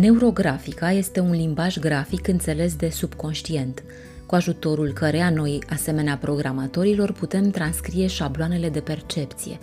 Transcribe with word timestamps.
Neurografica 0.00 0.90
este 0.90 1.20
un 1.20 1.30
limbaj 1.30 1.78
grafic 1.78 2.28
înțeles 2.28 2.74
de 2.74 2.88
subconștient, 2.88 3.82
cu 4.26 4.34
ajutorul 4.34 4.92
căreia 4.92 5.30
noi, 5.30 5.62
asemenea 5.70 6.16
programatorilor, 6.16 7.12
putem 7.12 7.50
transcrie 7.50 8.06
șabloanele 8.06 8.68
de 8.68 8.80
percepție, 8.80 9.58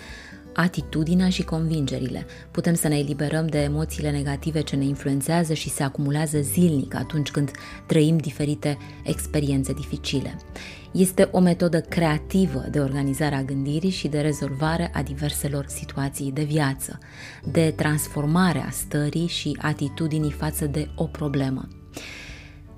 atitudinea 0.53 1.29
și 1.29 1.43
convingerile. 1.43 2.25
Putem 2.51 2.73
să 2.73 2.87
ne 2.87 2.97
eliberăm 2.97 3.47
de 3.47 3.61
emoțiile 3.61 4.11
negative 4.11 4.61
ce 4.61 4.75
ne 4.75 4.83
influențează 4.83 5.53
și 5.53 5.69
se 5.69 5.83
acumulează 5.83 6.39
zilnic 6.41 6.95
atunci 6.95 7.31
când 7.31 7.51
trăim 7.85 8.17
diferite 8.17 8.77
experiențe 9.03 9.73
dificile. 9.73 10.37
Este 10.97 11.29
o 11.31 11.39
metodă 11.39 11.81
creativă 11.81 12.65
de 12.71 12.79
organizare 12.79 13.35
a 13.35 13.43
gândirii 13.43 13.89
și 13.89 14.07
de 14.07 14.19
rezolvare 14.19 14.91
a 14.93 15.01
diverselor 15.01 15.65
situații 15.67 16.31
de 16.31 16.43
viață, 16.43 16.99
de 17.51 17.73
transformare 17.75 18.59
a 18.67 18.69
stării 18.69 19.27
și 19.27 19.57
atitudinii 19.61 20.31
față 20.31 20.65
de 20.65 20.89
o 20.95 21.03
problemă. 21.03 21.67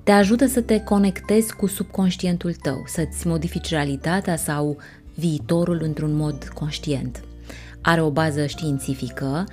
Te 0.04 0.12
ajută 0.12 0.46
să 0.46 0.62
te 0.62 0.80
conectezi 0.80 1.56
cu 1.56 1.68
subconștientul 1.68 2.54
tău, 2.54 2.84
să-ți 2.86 3.28
modifici 3.28 3.70
realitatea 3.70 4.36
sau 4.36 4.78
viitorul 5.16 5.80
într-un 5.82 6.16
mod 6.16 6.48
conștient. 6.54 7.24
Are 7.82 8.02
o 8.02 8.12
bază 8.12 8.46
științifică, 8.46 9.44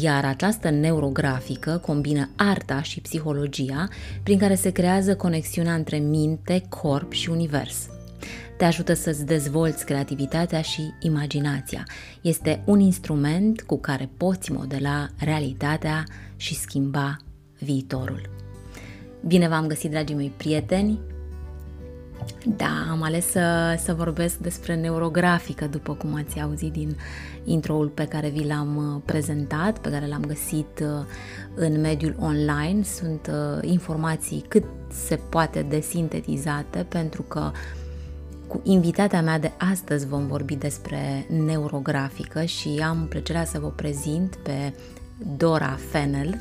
iar 0.00 0.24
această 0.24 0.70
neurografică 0.70 1.80
combină 1.86 2.30
arta 2.36 2.82
și 2.82 3.00
psihologia 3.00 3.88
prin 4.22 4.38
care 4.38 4.54
se 4.54 4.70
creează 4.70 5.16
conexiunea 5.16 5.74
între 5.74 5.98
minte, 5.98 6.62
corp 6.68 7.12
și 7.12 7.30
univers. 7.30 7.88
Te 8.60 8.66
ajută 8.66 8.92
să-ți 8.92 9.26
dezvolți 9.26 9.84
creativitatea 9.84 10.60
și 10.60 10.92
imaginația. 10.98 11.86
Este 12.20 12.62
un 12.66 12.80
instrument 12.80 13.60
cu 13.62 13.78
care 13.78 14.10
poți 14.16 14.52
modela 14.52 15.08
realitatea 15.18 16.04
și 16.36 16.54
schimba 16.54 17.16
viitorul. 17.58 18.30
Bine 19.26 19.48
v-am 19.48 19.66
găsit, 19.66 19.90
dragii 19.90 20.14
mei 20.14 20.32
prieteni! 20.36 20.98
Da, 22.56 22.86
am 22.90 23.02
ales 23.02 23.26
să, 23.26 23.76
să 23.84 23.94
vorbesc 23.94 24.36
despre 24.36 24.74
neurografică, 24.74 25.66
după 25.66 25.94
cum 25.94 26.14
ați 26.14 26.40
auzit 26.40 26.72
din 26.72 26.96
introul 27.44 27.88
pe 27.88 28.04
care 28.04 28.28
vi 28.28 28.46
l-am 28.46 28.76
uh, 28.76 29.02
prezentat, 29.04 29.78
pe 29.78 29.90
care 29.90 30.06
l-am 30.06 30.24
găsit 30.26 30.80
uh, 30.82 30.88
în 31.54 31.80
mediul 31.80 32.16
online. 32.18 32.82
Sunt 32.82 33.30
uh, 33.30 33.70
informații 33.70 34.44
cât 34.48 34.64
se 34.88 35.16
poate 35.16 35.62
de 35.62 35.80
sintetizate, 35.80 36.86
pentru 36.88 37.22
că 37.22 37.50
cu 38.50 38.60
invitatea 38.64 39.22
mea 39.22 39.38
de 39.38 39.52
astăzi 39.58 40.06
vom 40.06 40.26
vorbi 40.26 40.54
despre 40.54 41.26
neurografică 41.28 42.44
și 42.44 42.82
am 42.84 43.06
plăcerea 43.08 43.44
să 43.44 43.58
vă 43.58 43.68
prezint 43.68 44.36
pe 44.36 44.74
Dora 45.36 45.78
Fennel. 45.90 46.40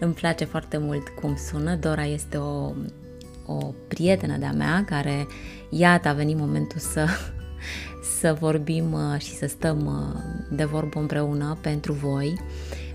Îmi 0.00 0.12
place 0.12 0.44
foarte 0.44 0.78
mult 0.78 1.08
cum 1.08 1.36
sună. 1.36 1.74
Dora 1.74 2.04
este 2.04 2.36
o 2.36 2.72
o 3.50 3.74
prietenă 3.88 4.36
de-a 4.36 4.52
mea 4.52 4.84
care, 4.86 5.26
iată, 5.70 6.08
a 6.08 6.12
venit 6.12 6.36
momentul 6.36 6.78
să, 6.78 7.06
să 8.18 8.36
vorbim 8.40 8.92
uh, 8.92 9.20
și 9.20 9.34
să 9.34 9.46
stăm 9.46 9.86
uh, 9.86 10.20
de 10.56 10.64
vorbă 10.64 11.00
împreună 11.00 11.58
pentru 11.60 11.92
voi, 11.92 12.40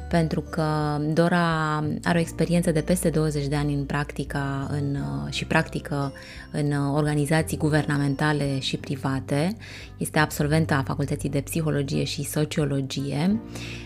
pentru 0.10 0.42
că 0.42 0.98
Dora 1.14 1.76
are 2.04 2.18
o 2.18 2.22
experiență 2.22 2.72
de 2.72 2.82
peste 2.82 3.10
20 3.10 3.48
de 3.48 3.56
ani 3.56 3.74
în 3.74 3.84
practica 3.86 4.68
în, 4.72 4.96
uh, 4.96 5.34
și 5.34 5.46
practică 5.46 6.14
în 6.52 6.72
organizații 6.94 7.58
guvernamentale 7.58 8.60
și 8.60 8.78
private. 8.78 9.58
Este 9.98 10.20
absolventă 10.20 10.74
a 10.74 10.84
Facultății 10.84 11.30
de 11.30 11.42
Psihologie 11.42 12.04
și 12.04 12.24
Sociologie, 12.24 13.42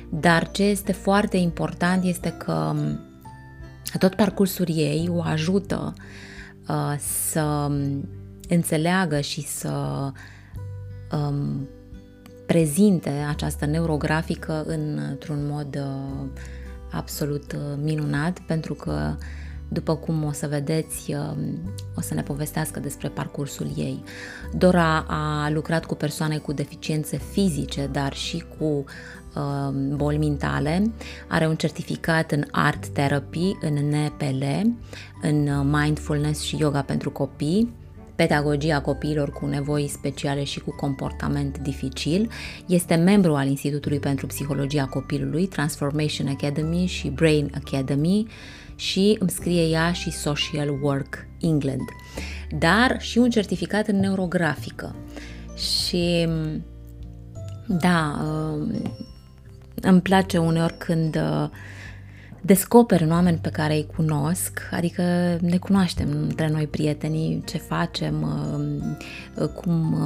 dar 0.09 0.52
ce 0.52 0.63
este 0.63 0.91
foarte 0.91 1.38
important 1.38 2.03
este 2.03 2.34
că 2.38 2.72
um, 2.74 3.00
tot 4.00 4.16
parcursul 4.16 4.66
ei 4.69 5.09
o 5.12 5.22
ajută 5.22 5.94
uh, 5.97 6.03
Uh, 6.69 6.96
să 6.97 7.72
înțeleagă 8.50 9.19
și 9.19 9.41
să 9.41 9.72
um, 11.12 11.68
prezinte 12.52 13.10
această 13.10 13.66
neurografică 13.66 14.64
într-un 14.66 15.48
mod 15.50 15.76
uh, 15.76 16.28
absolut 16.92 17.52
uh, 17.52 17.60
minunat, 17.84 18.40
pentru 18.40 18.74
că 18.74 19.16
după 19.68 19.96
cum 19.96 20.24
o 20.24 20.32
să 20.32 20.48
vedeți, 20.48 21.16
o 21.96 22.02
să 22.02 22.14
ne 22.14 22.22
povestească 22.22 22.80
despre 22.80 23.10
parcursul 23.10 23.68
ei. 23.76 24.04
Dora 24.54 25.06
a 25.08 25.50
lucrat 25.50 25.86
cu 25.86 25.96
persoane 25.96 26.38
cu 26.38 26.54
deficiențe 26.54 27.18
fizice, 27.18 27.90
dar 27.92 28.14
și 28.14 28.46
cu 28.58 28.86
Um, 29.36 29.96
boli 29.96 30.18
mentale, 30.18 30.92
are 31.28 31.48
un 31.48 31.56
certificat 31.56 32.31
în 32.31 32.44
Art 32.52 32.88
Therapy, 32.88 33.58
în 33.62 33.74
NPL, 33.74 34.44
în 35.22 35.48
uh, 35.48 35.66
Mindfulness 35.72 36.42
și 36.42 36.58
Yoga 36.58 36.81
pentru 36.81 37.12
copii, 37.12 37.74
pedagogia 38.19 38.81
copiilor 38.81 39.31
cu 39.31 39.46
nevoi 39.46 39.88
speciale 39.88 40.44
și 40.44 40.59
cu 40.59 40.75
comportament 40.75 41.57
dificil. 41.57 42.30
Este 42.66 42.96
membru 42.96 43.35
al 43.35 43.47
Institutului 43.47 44.00
pentru 44.00 44.28
Psihologia 44.28 44.85
Copilului, 44.85 45.47
Transformation 45.47 46.28
Academy 46.28 46.85
și 46.85 47.09
Brain 47.09 47.52
Academy 47.56 48.28
și 48.75 49.16
îmi 49.19 49.30
scrie 49.30 49.62
ea 49.62 49.91
și 49.91 50.12
Social 50.12 50.80
Work 50.81 51.28
England. 51.41 51.90
Dar 52.57 53.02
și 53.02 53.18
un 53.18 53.30
certificat 53.30 53.88
în 53.88 54.00
neurografică. 54.00 54.96
Și 55.56 56.28
da, 57.68 58.19
um, 58.24 58.94
îmi 59.81 60.01
place 60.01 60.38
uneori 60.38 60.78
când 60.78 61.16
uh, 61.16 61.50
descoper 62.41 63.01
în 63.01 63.11
oameni 63.11 63.38
pe 63.38 63.50
care 63.50 63.73
îi 63.73 63.88
cunosc, 63.95 64.59
adică 64.72 65.03
ne 65.41 65.57
cunoaștem 65.57 66.09
între 66.11 66.50
noi 66.50 66.67
prietenii, 66.67 67.44
ce 67.45 67.57
facem, 67.57 68.22
uh, 68.22 69.44
uh, 69.44 69.50
cum 69.50 69.97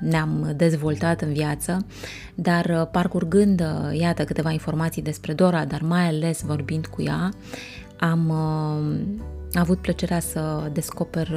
ne-am 0.00 0.52
dezvoltat 0.56 1.20
în 1.20 1.32
viață, 1.32 1.86
dar 2.34 2.88
parcurgând, 2.92 3.62
iată, 3.92 4.24
câteva 4.24 4.50
informații 4.50 5.02
despre 5.02 5.32
Dora, 5.32 5.64
dar 5.64 5.80
mai 5.82 6.06
ales 6.06 6.42
vorbind 6.42 6.86
cu 6.86 7.02
ea, 7.02 7.30
am 7.98 8.32
avut 9.52 9.78
plăcerea 9.78 10.20
să 10.20 10.70
descoper 10.72 11.28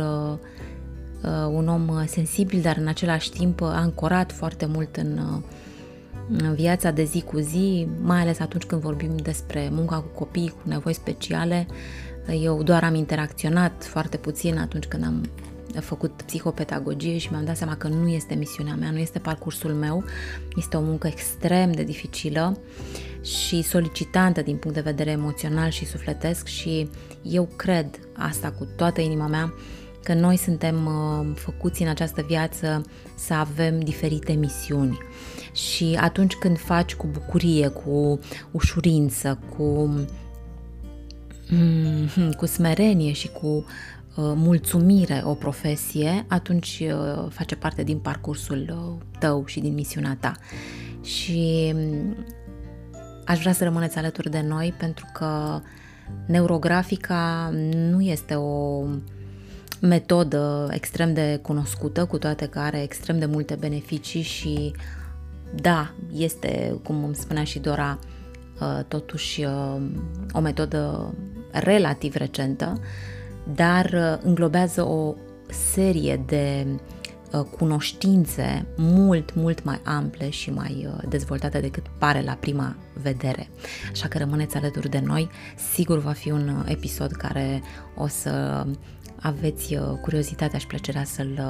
un 1.52 1.68
om 1.68 2.06
sensibil, 2.06 2.62
dar 2.62 2.78
în 2.78 2.88
același 2.88 3.32
timp 3.32 3.62
ancorat 3.62 4.32
foarte 4.32 4.66
mult 4.66 4.96
în 4.96 5.20
în 5.20 5.42
viața 6.54 6.92
de 6.92 7.04
zi 7.04 7.22
cu 7.22 7.38
zi, 7.38 7.88
mai 8.02 8.20
ales 8.20 8.40
atunci 8.40 8.64
când 8.64 8.82
vorbim 8.82 9.16
despre 9.16 9.70
munca 9.72 9.96
cu 9.96 10.08
copii 10.08 10.50
cu 10.50 10.70
nevoi 10.70 10.94
speciale. 10.94 11.68
Eu 12.42 12.64
doar 12.64 12.84
am 12.84 12.96
interacționat 12.96 13.84
foarte 13.84 14.18
puțin 14.18 14.58
atunci 14.58 14.86
când 14.86 15.06
am 15.06 15.26
făcut 15.80 16.22
psihopedagogie 16.26 17.18
și 17.18 17.28
mi-am 17.32 17.46
dat 17.46 17.58
seama 17.58 17.76
că 17.76 17.88
nu 17.88 18.08
este 18.08 18.34
misiunea 18.34 18.76
mea, 18.76 18.92
nu 18.92 18.98
este 18.98 19.20
parcursul 19.20 19.72
meu, 19.72 20.04
este 20.56 20.78
o 20.78 20.82
muncă 20.82 21.08
extrem 21.08 21.72
de 21.72 21.84
dificilă 21.84 22.58
și 23.22 23.62
solicitantă 23.62 24.42
din 24.42 24.56
punct 24.56 24.76
de 24.76 24.84
vedere 24.84 25.12
emoțional 25.12 25.70
și 25.70 25.86
sufletesc 25.86 26.48
și 26.48 26.90
eu 27.22 27.50
cred 27.56 28.00
asta 28.14 28.52
cu 28.52 28.68
toată 28.76 29.02
inima 29.02 29.28
mea 29.28 29.54
că 30.10 30.16
noi 30.16 30.38
suntem 30.38 30.86
uh, 30.86 31.28
făcuți 31.36 31.82
în 31.82 31.88
această 31.88 32.22
viață 32.28 32.82
să 33.16 33.34
avem 33.34 33.80
diferite 33.80 34.34
misiuni 34.34 34.98
și 35.52 35.98
atunci 36.02 36.36
când 36.36 36.58
faci 36.58 36.96
cu 36.96 37.08
bucurie, 37.08 37.68
cu 37.68 38.20
ușurință, 38.52 39.40
cu, 39.56 39.64
mm, 41.50 42.32
cu 42.38 42.46
smerenie 42.46 43.12
și 43.12 43.28
cu 43.28 43.48
uh, 43.48 43.64
mulțumire 44.16 45.22
o 45.26 45.34
profesie, 45.34 46.26
atunci 46.28 46.84
uh, 46.86 47.26
face 47.30 47.56
parte 47.56 47.84
din 47.84 47.98
parcursul 47.98 48.66
uh, 48.70 49.06
tău 49.20 49.46
și 49.46 49.60
din 49.60 49.74
misiunea 49.74 50.18
ta. 50.20 50.32
Și 51.02 51.72
mm, 51.76 52.26
aș 53.26 53.40
vrea 53.40 53.54
să 53.54 53.64
rămâneți 53.64 53.98
alături 53.98 54.30
de 54.30 54.42
noi 54.48 54.74
pentru 54.78 55.06
că 55.14 55.62
neurografica 56.26 57.50
nu 57.74 58.02
este 58.02 58.36
o 58.36 58.84
metodă 59.82 60.70
extrem 60.72 61.14
de 61.14 61.40
cunoscută, 61.42 62.06
cu 62.06 62.18
toate 62.18 62.46
că 62.46 62.60
are 62.60 62.82
extrem 62.82 63.20
de 63.20 63.26
multe 63.26 63.56
beneficii 63.56 64.22
și 64.22 64.74
da, 65.56 65.92
este, 66.14 66.80
cum 66.84 67.04
îmi 67.04 67.16
spunea 67.16 67.44
și 67.44 67.60
Dora, 67.60 68.00
uh, 68.62 68.84
totuși 68.88 69.44
uh, 69.44 69.82
o 70.32 70.40
metodă 70.40 71.14
relativ 71.52 72.16
recentă, 72.16 72.82
dar 73.56 73.86
uh, 73.86 74.18
înglobează 74.24 74.88
o 74.88 75.16
serie 75.50 76.22
de 76.26 76.66
cunoștințe 77.58 78.66
mult, 78.78 79.36
mult 79.36 79.64
mai 79.64 79.82
ample 79.84 80.30
și 80.30 80.52
mai 80.52 80.90
dezvoltate 81.10 81.60
decât 81.60 81.84
pare 81.98 82.22
la 82.22 82.38
prima 82.40 82.76
vedere. 83.02 83.50
Așa 83.92 84.08
că 84.08 84.18
rămâneți 84.18 84.56
alături 84.56 84.90
de 84.90 85.02
noi, 85.06 85.30
sigur 85.72 86.00
va 86.00 86.12
fi 86.12 86.32
un 86.32 86.64
episod 86.68 87.12
care 87.12 87.62
o 87.96 88.08
să 88.08 88.66
aveți 89.22 89.76
curiozitatea 90.02 90.60
și 90.60 90.68
plăcerea 90.68 91.04
să-l 91.04 91.42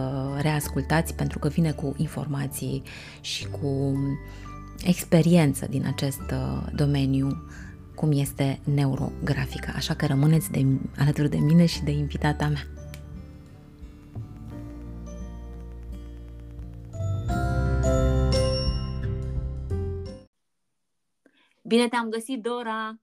reascultați 0.41 1.15
pentru 1.15 1.39
că 1.39 1.47
vine 1.47 1.71
cu 1.71 1.93
informații 1.97 2.83
și 3.21 3.47
cu 3.47 3.97
experiență 4.83 5.67
din 5.69 5.85
acest 5.85 6.31
uh, 6.31 6.63
domeniu 6.75 7.43
cum 7.95 8.11
este 8.11 8.59
neurografica. 8.73 9.71
Așa 9.75 9.93
că 9.95 10.05
rămâneți 10.05 10.51
de, 10.51 10.65
alături 10.97 11.29
de 11.29 11.37
mine 11.37 11.65
și 11.65 11.83
de 11.83 11.91
invitata 11.91 12.47
mea. 12.47 12.63
Bine 21.63 21.87
te-am 21.87 22.09
găsit, 22.09 22.41
Dora! 22.41 22.99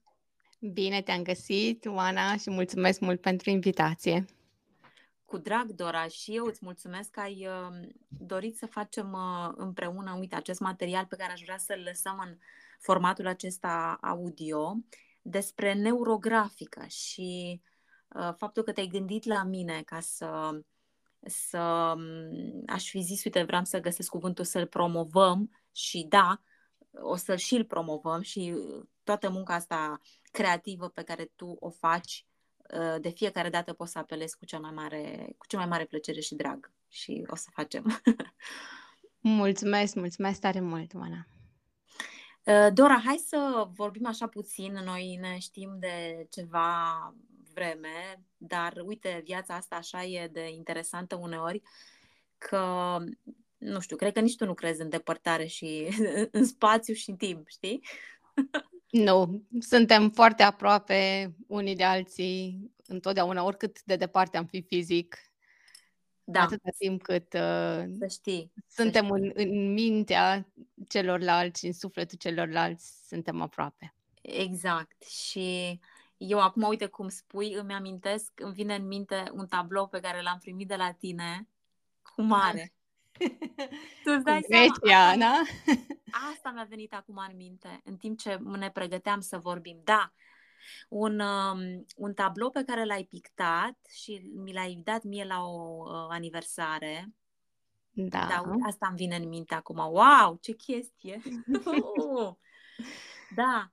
Bine 0.73 1.03
te-am 1.03 1.23
găsit, 1.23 1.85
Oana, 1.87 2.37
și 2.37 2.51
mulțumesc 2.51 3.01
mult 3.01 3.21
pentru 3.21 3.51
invitație. 3.51 4.25
Cu 5.27 5.39
drag, 5.39 5.71
Dora, 5.71 6.09
și 6.09 6.35
eu 6.37 6.45
îți 6.45 6.59
mulțumesc 6.63 7.11
că 7.11 7.21
ai 7.21 7.47
uh, 7.47 7.89
dorit 8.09 8.57
să 8.57 8.67
facem 8.67 9.13
uh, 9.13 9.53
împreună, 9.57 10.17
uite, 10.19 10.35
acest 10.35 10.61
material 10.61 11.07
pe 11.07 11.17
care 11.17 11.33
aș 11.33 11.41
vrea 11.41 11.59
să-l 11.59 11.83
lăsăm 11.85 12.19
în 12.27 12.39
formatul 12.79 13.27
acesta 13.27 13.99
audio 14.03 14.77
despre 15.23 15.73
neurografică 15.75 16.85
și 16.87 17.61
uh, 18.09 18.35
faptul 18.37 18.63
că 18.63 18.73
te-ai 18.73 18.87
gândit 18.87 19.25
la 19.25 19.43
mine 19.43 19.83
ca 19.83 20.01
să, 20.01 20.61
să 21.21 21.95
um, 21.97 22.63
aș 22.67 22.91
fi 22.91 23.01
zis, 23.01 23.25
uite, 23.25 23.43
vreau 23.43 23.65
să 23.65 23.81
găsesc 23.81 24.11
cuvântul 24.11 24.45
să-l 24.45 24.67
promovăm 24.67 25.51
și 25.73 26.07
da, 26.09 26.41
o 26.91 27.17
să 27.17 27.37
și-l 27.37 27.65
promovăm 27.65 28.21
și 28.21 28.55
toată 29.03 29.31
munca 29.31 29.55
asta 29.55 30.01
creativă 30.23 30.89
pe 30.89 31.03
care 31.03 31.33
tu 31.37 31.57
o 31.61 31.71
faci 31.71 32.27
Uh, 32.27 32.36
de 33.01 33.09
fiecare 33.09 33.49
dată 33.49 33.73
poți 33.73 33.93
să 33.93 33.99
apelezi 33.99 34.37
cu 34.37 34.45
cea 34.45 34.59
mai 34.59 34.71
mare, 34.71 35.35
cu 35.39 35.47
cea 35.47 35.59
mai 35.59 35.67
mare 35.67 35.85
plăcere 35.85 36.21
și 36.21 36.35
drag 36.35 36.73
și 36.89 37.25
o 37.27 37.35
să 37.37 37.49
facem. 37.53 38.03
mulțumesc, 39.21 39.95
mulțumesc 39.95 40.41
tare 40.41 40.61
mult, 40.61 40.95
Oana. 40.95 41.27
Uh, 42.45 42.73
Dora, 42.73 43.01
hai 43.05 43.17
să 43.27 43.69
vorbim 43.75 44.07
așa 44.07 44.27
puțin. 44.27 44.73
Noi 44.73 45.19
ne 45.21 45.39
știm 45.39 45.77
de 45.79 46.27
ceva 46.31 47.15
vreme, 47.55 48.23
dar 48.37 48.83
uite, 48.85 49.21
viața 49.25 49.55
asta 49.55 49.77
așa 49.77 50.05
e 50.05 50.29
de 50.33 50.49
interesantă 50.49 51.15
uneori 51.15 51.63
că, 52.39 52.97
nu 53.57 53.81
știu, 53.81 53.97
cred 53.97 54.13
că 54.13 54.21
nici 54.21 54.37
tu 54.37 54.45
nu 54.45 54.55
crezi 54.55 54.81
în 54.81 54.89
depărtare 54.89 55.47
și 55.47 55.89
în 56.31 56.45
spațiu 56.45 56.95
și 56.95 57.11
în 57.11 57.17
timp, 57.17 57.49
știi? 57.49 57.81
Nu, 59.05 59.43
suntem 59.59 60.11
foarte 60.11 60.43
aproape 60.43 61.33
unii 61.47 61.77
de 61.77 61.85
alții 61.85 62.71
întotdeauna, 62.87 63.45
oricât 63.45 63.83
de 63.83 63.97
departe 63.97 64.37
am 64.37 64.47
fi 64.47 64.63
fizic. 64.63 65.19
Da. 66.25 66.41
Atâta 66.41 66.71
timp 66.79 67.03
cât 67.03 67.33
uh, 67.33 67.85
să 67.99 68.07
știi, 68.11 68.53
suntem 68.69 69.07
să 69.09 69.17
știi. 69.17 69.33
În, 69.35 69.51
în 69.51 69.73
mintea 69.73 70.47
celorlalți, 70.89 71.67
în 71.67 71.73
sufletul 71.73 72.19
celorlalți, 72.19 73.07
suntem 73.09 73.41
aproape. 73.41 73.95
Exact. 74.23 75.03
Și 75.03 75.81
eu 76.17 76.41
acum, 76.41 76.63
uite 76.63 76.87
cum 76.87 77.09
spui, 77.09 77.53
îmi 77.53 77.73
amintesc, 77.73 78.33
îmi 78.35 78.53
vine 78.53 78.75
în 78.75 78.87
minte 78.87 79.31
un 79.33 79.47
tablou 79.47 79.87
pe 79.87 80.01
care 80.01 80.23
l-am 80.23 80.39
primit 80.39 80.69
de 80.69 80.77
la 80.77 80.93
tine 80.93 81.49
cu 82.03 82.23
mare. 82.23 82.73
tu 84.05 84.13
îți 84.17 84.25
dai 84.25 84.41
Grecia, 84.49 85.11
seama? 85.11 85.17
Da? 85.17 85.43
Asta 86.33 86.51
mi-a 86.51 86.67
venit 86.69 86.95
acum 86.95 87.25
în 87.31 87.37
minte, 87.37 87.81
în 87.85 87.97
timp 87.97 88.19
ce 88.19 88.39
ne 88.59 88.71
pregăteam 88.71 89.21
să 89.21 89.39
vorbim. 89.39 89.81
Da, 89.85 90.13
un, 90.89 91.21
um, 91.21 91.87
un 91.97 92.15
tablou 92.15 92.51
pe 92.51 92.63
care 92.65 92.85
l-ai 92.85 93.05
pictat 93.05 93.79
și 93.91 94.31
mi 94.35 94.53
l-ai 94.53 94.81
dat 94.85 95.03
mie 95.03 95.25
la 95.25 95.43
o 95.43 95.85
uh, 95.85 96.07
aniversare. 96.09 97.15
Da. 97.91 98.27
da. 98.29 98.43
Asta 98.67 98.87
îmi 98.87 98.97
vine 98.97 99.17
în 99.17 99.29
minte 99.29 99.55
acum. 99.55 99.77
Wow, 99.77 100.39
ce 100.41 100.53
chestie! 100.53 101.21
da. 103.37 103.71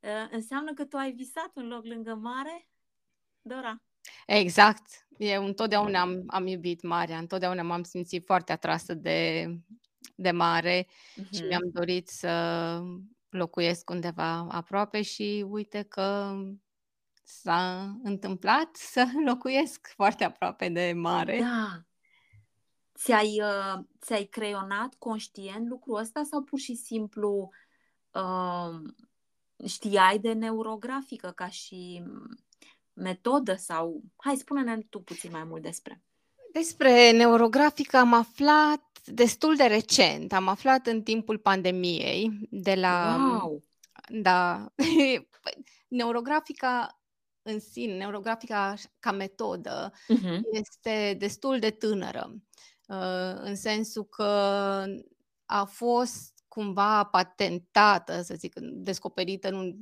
Uh, 0.00 0.28
înseamnă 0.30 0.72
că 0.72 0.84
tu 0.84 0.96
ai 0.96 1.12
visat 1.12 1.50
un 1.54 1.68
loc 1.68 1.84
lângă 1.84 2.14
mare, 2.14 2.68
Dora? 3.42 3.82
Exact. 4.26 5.06
Eu 5.18 5.44
întotdeauna 5.44 6.00
am, 6.00 6.22
am 6.26 6.46
iubit 6.46 6.82
marea, 6.82 7.18
întotdeauna 7.18 7.62
m-am 7.62 7.82
simțit 7.82 8.24
foarte 8.24 8.52
atrasă 8.52 8.94
de, 8.94 9.46
de 10.14 10.30
mare 10.30 10.86
uh-huh. 10.86 11.30
și 11.32 11.42
mi-am 11.42 11.70
dorit 11.72 12.08
să 12.08 12.82
locuiesc 13.28 13.90
undeva 13.90 14.46
aproape 14.50 15.02
și 15.02 15.44
uite 15.48 15.82
că 15.82 16.36
s-a 17.24 17.96
întâmplat 18.02 18.76
să 18.92 19.06
locuiesc 19.24 19.92
foarte 19.94 20.24
aproape 20.24 20.68
de 20.68 20.92
mare. 20.96 21.38
Da. 21.38 21.80
Ți-ai, 22.98 23.40
uh, 23.40 23.84
ți-ai 24.00 24.24
creionat 24.24 24.94
conștient 24.98 25.68
lucrul 25.68 25.96
ăsta 25.96 26.22
sau 26.22 26.42
pur 26.42 26.58
și 26.58 26.74
simplu 26.74 27.50
uh, 28.10 28.80
știai 29.66 30.18
de 30.18 30.32
neurografică 30.32 31.30
ca 31.30 31.48
și 31.48 32.02
metodă 32.96 33.54
sau... 33.54 34.02
Hai, 34.16 34.36
spune-ne 34.36 34.78
tu 34.90 35.00
puțin 35.00 35.30
mai 35.32 35.44
mult 35.44 35.62
despre. 35.62 36.02
Despre 36.52 37.10
neurografică 37.10 37.96
am 37.96 38.12
aflat 38.12 39.00
destul 39.04 39.56
de 39.56 39.64
recent. 39.64 40.32
Am 40.32 40.48
aflat 40.48 40.86
în 40.86 41.02
timpul 41.02 41.38
pandemiei 41.38 42.48
de 42.50 42.74
la... 42.74 43.16
Wow! 43.18 43.62
Da. 44.08 44.72
neurografica 45.88 47.00
în 47.42 47.60
sine, 47.60 47.96
neurografica 47.96 48.74
ca 48.98 49.12
metodă, 49.12 49.92
uh-huh. 49.92 50.40
este 50.50 51.16
destul 51.18 51.58
de 51.58 51.70
tânără. 51.70 52.34
Uh, 52.88 53.34
în 53.34 53.56
sensul 53.56 54.04
că 54.04 54.24
a 55.44 55.64
fost 55.64 56.44
cumva 56.48 57.04
patentată, 57.04 58.22
să 58.22 58.34
zic, 58.34 58.54
descoperită, 58.60 59.50
nu 59.50 59.76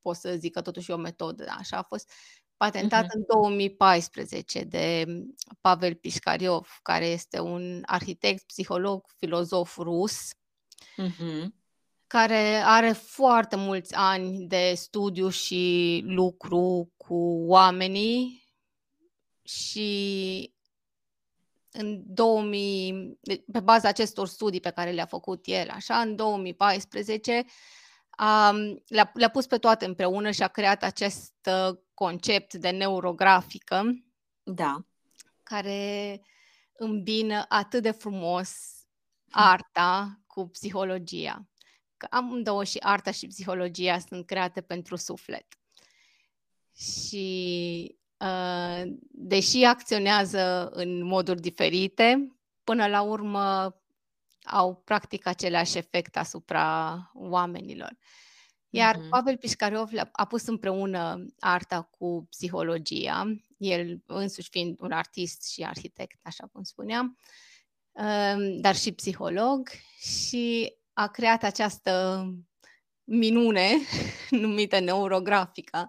pot 0.00 0.16
să 0.16 0.36
zic 0.36 0.52
că 0.52 0.60
totuși 0.60 0.90
e 0.90 0.94
o 0.94 0.96
metodă, 0.96 1.46
așa 1.58 1.76
a 1.76 1.82
fost 1.82 2.12
patentat 2.56 3.04
uh-huh. 3.04 3.14
în 3.14 3.24
2014 3.26 4.62
de 4.62 5.04
Pavel 5.60 5.94
Piscariov, 5.94 6.78
care 6.82 7.06
este 7.06 7.40
un 7.40 7.82
arhitect, 7.86 8.46
psiholog, 8.46 9.04
filozof 9.16 9.76
rus, 9.76 10.32
uh-huh. 11.02 11.46
care 12.06 12.62
are 12.64 12.92
foarte 12.92 13.56
mulți 13.56 13.94
ani 13.94 14.46
de 14.46 14.72
studiu 14.76 15.28
și 15.28 16.02
lucru 16.06 16.92
cu 16.96 17.44
oamenii 17.46 18.44
și 19.42 20.54
în 21.70 22.02
2000, 22.06 23.18
pe 23.52 23.60
baza 23.60 23.88
acestor 23.88 24.28
studii 24.28 24.60
pe 24.60 24.70
care 24.70 24.90
le-a 24.90 25.06
făcut 25.06 25.44
el, 25.44 25.70
așa, 25.70 26.00
în 26.00 26.16
2014 26.16 27.44
um, 28.18 28.82
le-a, 28.86 29.10
le-a 29.14 29.28
pus 29.28 29.46
pe 29.46 29.58
toate 29.58 29.84
împreună 29.84 30.30
și 30.30 30.42
a 30.42 30.48
creat 30.48 30.82
acest 30.82 31.34
uh, 31.68 31.78
concept 31.96 32.54
de 32.54 32.70
neurografică. 32.70 33.82
Da. 34.42 34.84
Care 35.42 36.20
îmbină 36.76 37.44
atât 37.48 37.82
de 37.82 37.90
frumos 37.90 38.50
arta 39.30 40.20
cu 40.26 40.48
psihologia. 40.48 41.48
Că 41.96 42.06
amândouă 42.10 42.64
și 42.64 42.78
arta 42.78 43.10
și 43.10 43.26
psihologia 43.26 43.98
sunt 43.98 44.26
create 44.26 44.60
pentru 44.60 44.96
suflet. 44.96 45.46
Și 46.74 47.96
uh, 48.16 48.82
deși 49.10 49.64
acționează 49.64 50.68
în 50.68 51.04
moduri 51.04 51.40
diferite, 51.40 52.36
până 52.64 52.86
la 52.86 53.00
urmă 53.02 53.76
au 54.44 54.74
practic 54.74 55.26
același 55.26 55.78
efect 55.78 56.16
asupra 56.16 56.96
oamenilor. 57.14 57.96
Iar 58.76 58.96
uh-huh. 58.96 59.08
Pavel 59.10 59.36
Piscariov 59.36 59.90
a 60.12 60.24
pus 60.24 60.46
împreună 60.46 61.26
arta 61.38 61.82
cu 61.82 62.26
psihologia, 62.30 63.36
el 63.56 64.02
însuși 64.06 64.48
fiind 64.48 64.76
un 64.80 64.92
artist 64.92 65.48
și 65.50 65.62
arhitect, 65.62 66.18
așa 66.22 66.46
cum 66.52 66.62
spuneam, 66.62 67.18
um, 67.92 68.60
dar 68.60 68.76
și 68.76 68.92
psiholog 68.92 69.68
și 69.98 70.74
a 70.92 71.08
creat 71.08 71.42
această 71.42 72.24
minune 73.04 73.70
numită 74.30 74.80
neurografica. 74.80 75.88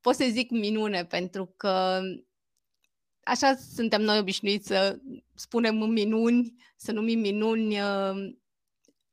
Pot 0.00 0.14
să 0.14 0.26
zic 0.30 0.50
minune 0.50 1.04
pentru 1.04 1.54
că 1.56 2.00
așa 3.22 3.56
suntem 3.74 4.02
noi 4.02 4.18
obișnuiți 4.18 4.66
să 4.66 4.98
spunem 5.34 5.76
minuni, 5.76 6.54
să 6.76 6.92
numim 6.92 7.18
minuni 7.18 7.80
uh, 7.80 8.34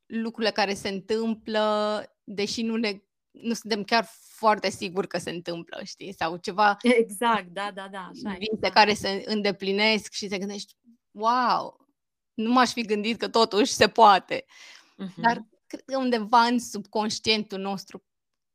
lucrurile 0.06 0.52
care 0.52 0.74
se 0.74 0.88
întâmplă, 0.88 2.04
deși 2.24 2.62
nu 2.62 2.76
ne 2.76 3.02
nu 3.30 3.54
suntem 3.54 3.84
chiar 3.84 4.08
foarte 4.12 4.70
siguri 4.70 5.08
că 5.08 5.18
se 5.18 5.30
întâmplă, 5.30 5.80
știi? 5.84 6.12
Sau 6.12 6.36
ceva... 6.36 6.76
Exact, 6.82 7.46
da, 7.46 7.70
da, 7.74 7.88
da. 7.90 8.10
Așa 8.12 8.36
vise 8.38 8.56
da. 8.60 8.70
care 8.70 8.94
se 8.94 9.22
îndeplinesc 9.26 10.12
și 10.12 10.26
te 10.26 10.38
gândești, 10.38 10.74
wow, 11.10 11.86
nu 12.34 12.52
m-aș 12.52 12.72
fi 12.72 12.82
gândit 12.82 13.18
că 13.18 13.28
totuși 13.28 13.72
se 13.72 13.88
poate. 13.88 14.44
Uh-huh. 14.44 15.14
Dar 15.16 15.46
cred 15.66 15.82
că 15.84 15.98
undeva 15.98 16.40
în 16.40 16.58
subconștientul 16.58 17.58
nostru, 17.58 18.04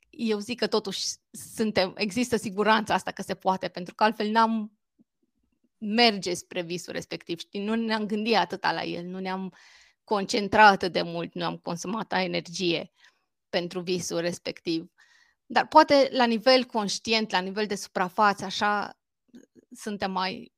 eu 0.10 0.40
zic 0.40 0.60
că 0.60 0.68
totuși 0.68 1.06
suntem, 1.32 1.94
există 1.98 2.36
siguranța 2.36 2.94
asta 2.94 3.12
că 3.12 3.22
se 3.22 3.36
poate, 3.36 3.68
pentru 3.68 3.96
că 3.96 4.04
altfel 4.04 4.30
n-am 4.30 4.72
merge 5.78 6.34
spre 6.34 6.62
visul 6.62 6.94
respectiv, 6.94 7.40
știi? 7.40 7.64
Nu 7.64 7.76
ne-am 7.76 8.06
gândit 8.06 8.36
atâta 8.36 8.72
la 8.72 8.84
el, 8.84 9.06
nu 9.06 9.20
ne-am 9.20 9.54
concentrat 10.04 10.72
atât 10.72 10.92
de 10.92 11.02
mult, 11.02 11.34
nu 11.34 11.46
am 11.46 11.58
consumat 11.58 12.14
energie 12.14 12.92
pentru 13.50 13.80
visul 13.80 14.20
respectiv. 14.20 14.92
Dar 15.46 15.68
poate 15.68 16.10
la 16.12 16.26
nivel 16.26 16.64
conștient, 16.64 17.32
la 17.32 17.40
nivel 17.40 17.66
de 17.66 17.76
suprafață, 17.76 18.46
așa, 18.46 18.98
suntem 19.72 20.12
mai 20.12 20.54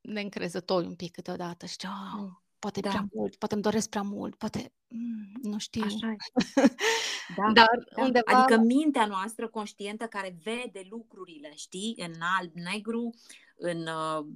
neîncrezători 0.00 0.86
un 0.86 0.94
pic 0.94 1.12
câteodată. 1.12 1.66
Știi, 1.66 1.88
oh, 1.88 2.30
poate 2.58 2.80
da. 2.80 2.88
prea 2.88 3.06
mult, 3.12 3.36
poate 3.36 3.54
îmi 3.54 3.62
doresc 3.62 3.88
prea 3.88 4.02
mult, 4.02 4.34
poate, 4.34 4.72
mm, 4.88 5.32
nu 5.42 5.58
știu. 5.58 5.84
Așa 5.84 6.14
da, 7.36 7.52
Dar 7.52 7.68
da. 7.94 8.02
undeva... 8.02 8.32
Adică 8.32 8.60
mintea 8.60 9.06
noastră 9.06 9.48
conștientă 9.48 10.06
care 10.06 10.36
vede 10.42 10.86
lucrurile, 10.88 11.52
știi, 11.54 11.94
în 11.98 12.12
alb-negru, 12.38 13.14
în 13.56 13.86
uh, 13.86 14.26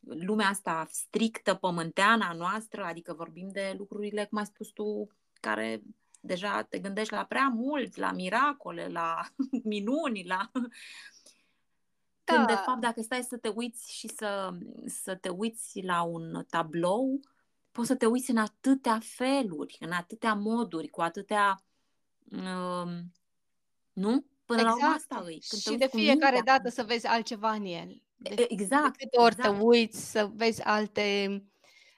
lumea 0.00 0.48
asta 0.48 0.86
strictă, 0.90 1.54
pământeana 1.54 2.32
noastră, 2.32 2.84
adică 2.84 3.12
vorbim 3.12 3.48
de 3.52 3.74
lucrurile, 3.78 4.24
cum 4.24 4.38
ai 4.38 4.46
spus 4.46 4.68
tu, 4.68 5.08
care 5.40 5.82
deja 6.22 6.62
te 6.62 6.78
gândești 6.78 7.12
la 7.12 7.24
prea 7.24 7.48
mult, 7.54 7.96
la 7.96 8.12
miracole, 8.12 8.88
la 8.88 9.20
minuni, 9.64 10.24
la... 10.26 10.50
Da. 12.24 12.34
Când, 12.34 12.46
de 12.46 12.52
fapt, 12.52 12.80
dacă 12.80 13.02
stai 13.02 13.22
să 13.22 13.36
te 13.36 13.48
uiți 13.48 13.92
și 13.92 14.08
să, 14.08 14.50
să 14.86 15.14
te 15.14 15.28
uiți 15.28 15.82
la 15.82 16.02
un 16.02 16.44
tablou, 16.50 17.20
poți 17.72 17.88
să 17.88 17.94
te 17.94 18.06
uiți 18.06 18.30
în 18.30 18.36
atâtea 18.36 18.98
feluri, 19.02 19.76
în 19.80 19.92
atâtea 19.92 20.34
moduri, 20.34 20.88
cu 20.88 21.00
atâtea... 21.00 21.62
Um, 22.30 23.12
nu? 23.92 24.26
Până 24.44 24.60
exact. 24.60 24.80
la 24.80 24.86
urmă 24.86 24.94
exact. 24.94 24.94
asta 24.94 25.22
îi. 25.24 25.42
Când 25.48 25.62
și 25.62 25.74
de 25.76 25.86
fiecare 25.86 26.40
dată 26.44 26.68
să 26.68 26.82
vezi 26.82 27.06
altceva 27.06 27.52
în 27.52 27.64
el. 27.64 28.02
De, 28.16 28.46
exact. 28.48 28.98
De 28.98 29.04
câte 29.04 29.20
ori 29.20 29.34
exact. 29.38 29.58
te 29.58 29.64
uiți 29.64 30.10
să 30.10 30.30
vezi 30.34 30.62
alte 30.62 31.42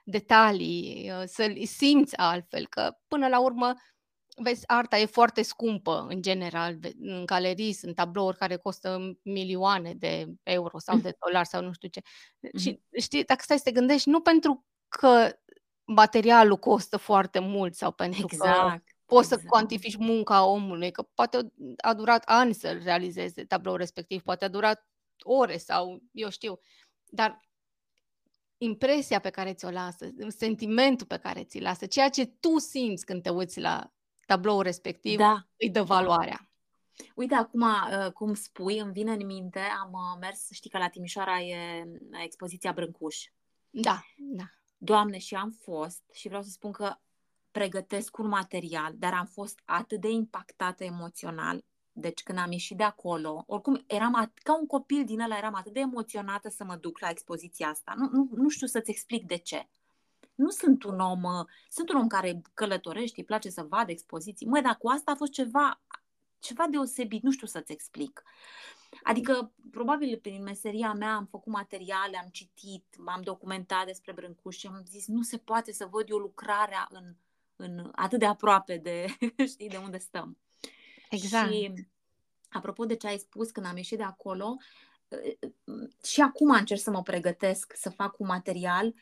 detalii, 0.05 1.11
uh, 1.11 1.23
să-l 1.27 1.65
simți 1.65 2.17
altfel, 2.17 2.67
că 2.67 2.97
până 3.09 3.29
la 3.29 3.41
urmă 3.41 3.75
vezi, 4.35 4.67
arta 4.67 4.99
e 4.99 5.07
foarte 5.07 5.43
scumpă 5.43 6.07
în 6.09 6.23
general. 6.23 6.79
În 7.01 7.27
galerii 7.27 7.73
sunt 7.73 7.95
tablouri 7.95 8.37
care 8.37 8.57
costă 8.57 9.19
milioane 9.23 9.95
de 9.95 10.27
euro 10.43 10.79
sau 10.79 10.99
de 10.99 11.17
dolari 11.27 11.49
sau 11.49 11.63
nu 11.63 11.73
știu 11.73 11.89
ce. 11.89 12.01
Și 12.59 12.81
știi, 13.01 13.25
dacă 13.25 13.41
stai 13.43 13.57
să 13.57 13.63
te 13.63 13.73
gândești, 13.73 14.09
nu 14.09 14.21
pentru 14.21 14.65
că 14.89 15.39
materialul 15.85 16.57
costă 16.57 16.97
foarte 16.97 17.39
mult 17.39 17.75
sau 17.75 17.93
pentru 17.93 18.21
exact. 18.25 18.59
că 18.59 18.83
poți 19.05 19.25
exact. 19.25 19.43
să 19.43 19.49
cuantifici 19.49 19.97
munca 19.97 20.45
omului, 20.45 20.91
că 20.91 21.03
poate 21.15 21.53
a 21.77 21.95
durat 21.95 22.23
ani 22.27 22.55
să 22.55 22.73
realizeze 22.73 23.45
tabloul 23.45 23.77
respectiv, 23.77 24.23
poate 24.23 24.45
a 24.45 24.49
durat 24.49 24.87
ore 25.23 25.57
sau 25.57 26.03
eu 26.13 26.31
știu, 26.31 26.59
dar 27.05 27.41
impresia 28.59 29.19
pe 29.19 29.31
care 29.31 29.55
ți-o 29.55 29.71
lasă, 29.71 30.11
sentimentul 30.29 31.07
pe 31.07 31.17
care 31.17 31.45
ți-l 31.45 31.63
lasă, 31.63 31.87
ceea 31.87 32.09
ce 32.09 32.27
tu 32.27 32.59
simți 32.59 33.05
când 33.05 33.23
te 33.23 33.31
uiți 33.31 33.61
la 33.61 33.94
tabloul 34.27 34.63
respectiv, 34.63 35.19
da. 35.19 35.47
îi 35.57 35.71
dă 35.71 35.83
valoarea. 35.83 36.49
Uite, 37.15 37.35
acum, 37.35 37.61
uh, 37.61 38.13
cum 38.13 38.35
spui, 38.35 38.79
îmi 38.79 38.93
vine 38.93 39.13
în 39.13 39.27
minte, 39.27 39.59
am 39.59 39.93
uh, 39.93 40.19
mers, 40.21 40.51
știi 40.51 40.71
că 40.71 40.79
la 40.79 40.89
Timișoara 40.89 41.41
e 41.41 41.85
expoziția 42.25 42.73
Brâncuș. 42.73 43.25
Da, 43.71 44.03
da. 44.17 44.45
Doamne, 44.79 45.19
și 45.19 45.35
am 45.35 45.51
fost 45.51 46.03
și 46.13 46.29
vreau 46.29 46.43
să 46.43 46.51
spun 46.51 46.73
că 46.73 46.97
pregătesc 47.51 48.19
un 48.19 48.29
material, 48.29 48.93
dar 48.97 49.13
am 49.15 49.27
fost 49.27 49.61
atât 49.65 50.01
de 50.01 50.09
impactată 50.09 50.85
emoțional. 50.85 51.65
Deci 51.93 52.23
când 52.23 52.39
am 52.39 52.53
ieșit 52.53 52.77
de 52.77 52.83
acolo, 52.83 53.45
oricum 53.47 53.85
eram 53.87 54.25
at- 54.25 54.43
ca 54.43 54.59
un 54.59 54.67
copil 54.67 55.05
din 55.05 55.21
ăla, 55.21 55.37
eram 55.37 55.55
atât 55.55 55.73
de 55.73 55.81
emoționată 55.81 56.49
să 56.49 56.65
mă 56.65 56.77
duc 56.77 56.99
la 56.99 57.09
expoziția 57.09 57.69
asta. 57.69 57.95
Nu, 57.97 58.09
nu, 58.13 58.29
nu 58.33 58.49
știu 58.49 58.67
să-ți 58.67 58.91
explic 58.91 59.27
de 59.27 59.37
ce. 59.37 59.69
Nu 60.35 60.51
sunt 60.51 60.83
un 60.83 60.99
om, 60.99 61.23
uh, 61.23 61.47
sunt 61.69 61.91
un 61.91 61.97
om 61.97 62.07
care 62.07 62.43
călătorește, 62.55 63.21
îi 63.21 63.27
place 63.27 63.51
să 63.51 63.63
vadă 63.63 63.91
expoziții. 63.91 64.47
Măi, 64.47 64.63
dar 64.63 64.77
cu 64.77 64.89
asta 64.89 65.11
a 65.11 65.17
fost 65.17 65.33
ceva, 65.33 65.83
ceva 66.39 66.67
deosebit, 66.71 67.23
nu 67.23 67.31
știu 67.31 67.47
să-ți 67.47 67.73
explic. 67.73 68.23
Adică, 69.03 69.53
probabil 69.71 70.19
prin 70.23 70.43
meseria 70.43 70.93
mea 70.93 71.15
am 71.15 71.27
făcut 71.27 71.53
materiale, 71.53 72.19
am 72.19 72.29
citit, 72.33 72.85
m-am 72.99 73.23
documentat 73.23 73.87
despre 73.87 74.13
Brâncuș 74.13 74.57
și 74.57 74.67
am 74.67 74.83
zis, 74.89 75.07
nu 75.07 75.23
se 75.23 75.39
poate 75.39 75.73
să 75.73 75.89
văd 75.91 76.09
eu 76.09 76.17
lucrarea 76.17 76.89
în 76.91 77.15
în, 77.57 77.91
atât 77.95 78.19
de 78.19 78.27
aproape 78.27 78.77
de, 78.77 79.07
știi, 79.53 79.69
de 79.69 79.77
unde 79.77 79.99
stăm. 79.99 80.39
Exact. 81.11 81.53
Și 81.53 81.73
apropo 82.51 82.85
de 82.85 82.97
ce 82.97 83.07
ai 83.07 83.19
spus 83.19 83.51
când 83.51 83.67
am 83.67 83.77
ieșit 83.77 83.99
de 83.99 84.05
acolo, 84.05 84.57
și 86.03 86.21
acum 86.21 86.51
încerc 86.51 86.81
să 86.81 86.91
mă 86.91 87.03
pregătesc 87.03 87.73
să 87.77 87.91
fac 87.91 88.19
un 88.19 88.27
material 88.27 88.95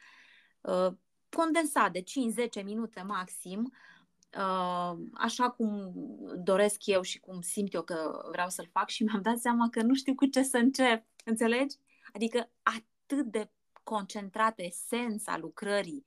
uh, 0.61 0.93
condensat 1.37 1.93
de 1.93 2.03
5-10 2.61 2.65
minute 2.65 3.03
maxim, 3.03 3.73
uh, 4.37 4.99
așa 5.15 5.51
cum 5.51 5.93
doresc 6.37 6.87
eu 6.87 7.03
și 7.03 7.21
cum 7.21 7.41
simt 7.41 7.75
eu 7.75 7.83
că 7.83 8.29
vreau 8.31 8.49
să-l 8.49 8.69
fac 8.73 8.89
și 8.89 9.03
mi-am 9.03 9.23
dat 9.23 9.39
seama 9.39 9.69
că 9.69 9.83
nu 9.83 9.95
știu 9.95 10.15
cu 10.15 10.27
ce 10.27 10.43
să 10.43 10.57
încep. 10.57 11.05
Înțelegi? 11.25 11.77
Adică 12.12 12.51
atât 12.62 13.27
de 13.27 13.51
concentrată 13.83 14.62
esența 14.62 15.39
lucrării 15.39 16.07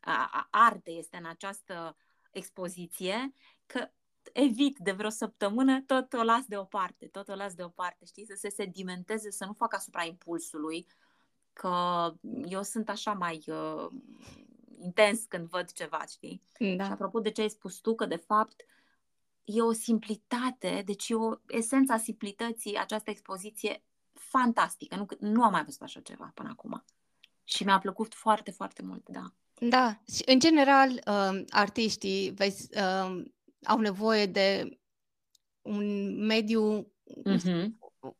a, 0.00 0.48
arte 0.50 0.90
este 0.90 1.16
în 1.16 1.26
această 1.26 1.96
expoziție, 2.30 3.32
că 3.66 3.90
evit 4.32 4.78
de 4.78 4.92
vreo 4.92 5.08
săptămână, 5.08 5.80
tot 5.80 6.12
o 6.12 6.22
las 6.22 6.44
deoparte, 6.46 7.06
tot 7.06 7.28
o 7.28 7.34
las 7.34 7.54
deoparte, 7.54 8.04
știi, 8.04 8.26
să 8.26 8.34
se 8.34 8.48
sedimenteze, 8.48 9.30
să 9.30 9.44
nu 9.44 9.52
fac 9.52 9.74
asupra 9.74 10.04
impulsului, 10.04 10.86
că 11.52 12.12
eu 12.44 12.62
sunt 12.62 12.88
așa 12.88 13.12
mai 13.12 13.44
uh, 13.46 13.86
intens 14.80 15.24
când 15.28 15.48
văd 15.48 15.72
ceva, 15.72 16.04
știi? 16.08 16.42
Da. 16.76 16.84
Și 16.84 16.90
apropo 16.90 17.20
de 17.20 17.30
ce 17.30 17.40
ai 17.40 17.50
spus 17.50 17.76
tu, 17.76 17.94
că 17.94 18.06
de 18.06 18.16
fapt 18.16 18.64
e 19.44 19.60
o 19.60 19.72
simplitate, 19.72 20.82
deci 20.84 21.08
e 21.08 21.14
o 21.14 21.34
esența 21.46 21.96
simplității, 21.96 22.76
această 22.76 23.10
expoziție 23.10 23.82
fantastică, 24.12 24.96
nu, 24.96 25.06
nu 25.18 25.42
am 25.42 25.50
mai 25.50 25.64
văzut 25.64 25.82
așa 25.82 26.00
ceva 26.00 26.30
până 26.34 26.48
acum. 26.48 26.84
Și 27.44 27.64
mi-a 27.64 27.78
plăcut 27.78 28.14
foarte, 28.14 28.50
foarte 28.50 28.82
mult, 28.82 29.08
da. 29.08 29.32
Da, 29.68 30.00
și 30.14 30.22
în 30.26 30.38
general, 30.38 30.90
uh, 30.90 31.42
artiștii 31.48 32.30
vezi, 32.30 32.68
uh, 32.76 33.22
au 33.64 33.78
nevoie 33.78 34.26
de 34.26 34.78
un 35.62 36.16
mediu, 36.26 36.92
uh-huh. 37.26 37.68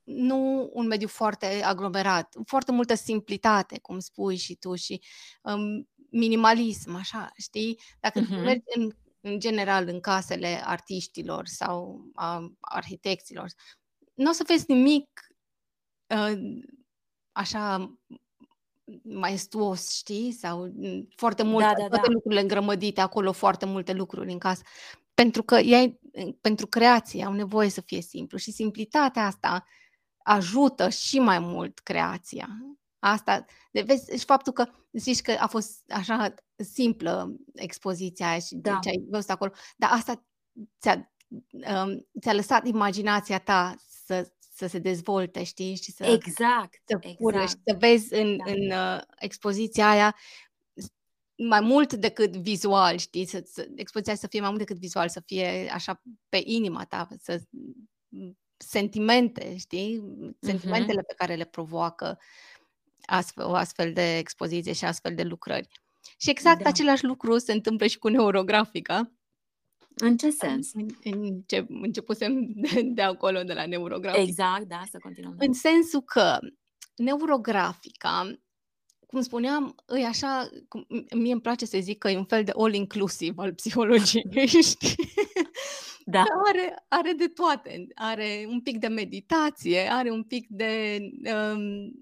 Nu 0.03 0.71
un 0.73 0.87
mediu 0.87 1.09
foarte 1.09 1.47
aglomerat, 1.47 2.35
foarte 2.47 2.73
multă 2.73 2.95
simplitate, 2.95 3.79
cum 3.79 3.99
spui 3.99 4.37
și 4.37 4.55
tu, 4.55 4.75
și 4.75 5.03
um, 5.43 5.89
minimalism, 6.11 6.95
așa, 6.95 7.31
știi? 7.37 7.81
Dacă 8.01 8.21
uh-huh. 8.21 8.45
mergi 8.45 8.65
în, 8.77 8.91
în 9.21 9.39
general 9.39 9.89
în 9.89 10.01
casele 10.01 10.63
artiștilor 10.65 11.47
sau 11.47 12.05
a 12.15 12.53
arhitecților, 12.61 13.51
nu 14.15 14.31
o 14.31 14.33
să 14.33 14.45
vezi 14.47 14.65
nimic 14.69 15.09
uh, 16.07 16.61
așa 17.33 17.95
maestuos, 19.03 19.91
știi? 19.91 20.33
Sau 20.33 20.73
mm, 20.75 21.09
foarte 21.17 21.43
multe, 21.43 21.67
da, 21.67 21.75
da, 21.83 21.89
toate 21.89 22.07
da. 22.07 22.13
lucrurile 22.13 22.41
îngrămădite 22.41 23.01
acolo, 23.01 23.33
foarte 23.33 23.67
multe 23.67 23.93
lucruri 23.93 24.33
în 24.33 24.39
casă. 24.39 24.63
Pentru 25.21 25.43
că 25.43 25.59
ei, 25.59 26.01
pentru 26.41 26.67
creație, 26.67 27.25
au 27.25 27.33
nevoie 27.33 27.69
să 27.69 27.81
fie 27.81 28.01
simplu 28.01 28.39
și 28.39 28.53
simplitatea 28.53 29.27
asta 29.27 29.65
ajută 30.23 30.89
și 30.89 31.19
mai 31.19 31.39
mult 31.39 31.79
creația. 31.79 32.49
Asta, 32.99 33.45
de 33.73 33.81
vezi, 33.81 34.19
și 34.19 34.25
faptul 34.25 34.53
că 34.53 34.67
zici 34.93 35.21
că 35.21 35.37
a 35.39 35.47
fost 35.47 35.91
așa 35.91 36.35
simplă 36.57 37.37
expoziția 37.55 38.29
aia 38.29 38.39
și 38.39 38.55
da. 38.55 38.79
ce 38.83 38.89
ai 38.89 39.05
văzut 39.11 39.31
acolo, 39.31 39.53
dar 39.77 39.91
asta 39.93 40.25
ți-a, 40.81 41.13
um, 41.51 42.07
ți-a 42.21 42.33
lăsat 42.33 42.67
imaginația 42.67 43.39
ta 43.39 43.75
să, 44.05 44.33
să 44.55 44.67
se 44.67 44.79
dezvolte, 44.79 45.43
știi? 45.43 45.75
Și 45.75 45.93
să, 45.93 46.05
exact, 46.05 46.83
să 46.85 46.99
exact. 47.01 47.49
și 47.49 47.55
să 47.65 47.77
vezi 47.79 48.15
în, 48.15 48.37
da. 48.37 48.53
în 48.53 48.71
uh, 48.71 49.01
expoziția 49.19 49.91
aia 49.91 50.17
mai 51.49 51.61
mult 51.61 51.95
decât 51.95 52.37
vizual, 52.37 52.97
știi? 52.97 53.27
Să, 53.27 53.43
să, 53.47 53.69
expoziția 53.75 54.15
să 54.15 54.27
fie 54.27 54.41
mai 54.41 54.49
mult 54.49 54.61
decât 54.61 54.79
vizual, 54.79 55.09
să 55.09 55.23
fie 55.27 55.71
așa 55.73 56.03
pe 56.29 56.41
inima 56.45 56.85
ta, 56.85 57.09
să 57.19 57.43
sentimente, 58.57 59.57
știi? 59.57 60.03
Sentimentele 60.41 61.01
uh-huh. 61.01 61.07
pe 61.07 61.15
care 61.17 61.35
le 61.35 61.45
provoacă 61.45 62.19
astfel, 63.07 63.45
o 63.47 63.55
astfel 63.55 63.93
de 63.93 64.17
expoziție 64.17 64.73
și 64.73 64.85
astfel 64.85 65.15
de 65.15 65.23
lucrări. 65.23 65.69
Și 66.19 66.31
exact 66.31 66.63
da. 66.63 66.69
același 66.69 67.05
lucru 67.05 67.39
se 67.39 67.53
întâmplă 67.53 67.87
și 67.87 67.99
cu 67.99 68.09
neurografica. 68.09 69.13
În 69.95 70.17
ce 70.17 70.31
sens? 70.31 70.73
În, 70.73 70.87
în 71.05 71.43
ce, 71.47 71.67
începusem 71.69 72.53
de, 72.55 72.83
de 72.83 73.03
acolo, 73.03 73.43
de 73.43 73.53
la 73.53 73.67
neurografica. 73.67 74.23
Exact, 74.23 74.63
da, 74.63 74.83
să 74.91 74.99
continuăm. 74.99 75.35
În 75.39 75.53
sensul 75.53 76.03
că 76.03 76.39
neurografica, 76.97 78.41
cum 79.11 79.21
spuneam, 79.21 79.75
e 79.97 80.07
așa, 80.07 80.49
cum, 80.69 80.87
mie 81.15 81.33
îmi 81.33 81.41
place 81.41 81.67
să 81.67 81.79
zic 81.81 81.99
că 81.99 82.11
e 82.11 82.17
un 82.17 82.25
fel 82.25 82.45
de 82.45 82.53
all-inclusive 82.57 83.35
al 83.37 83.55
psihologiei, 83.55 84.47
știi? 84.63 84.95
Da. 86.05 86.25
Are, 86.47 86.85
are 86.89 87.13
de 87.13 87.27
toate. 87.27 87.87
Are 87.95 88.45
un 88.49 88.61
pic 88.61 88.79
de 88.79 88.87
meditație, 88.87 89.89
are 89.91 90.11
un 90.11 90.23
pic 90.23 90.47
de 90.49 90.99
um, 91.35 91.93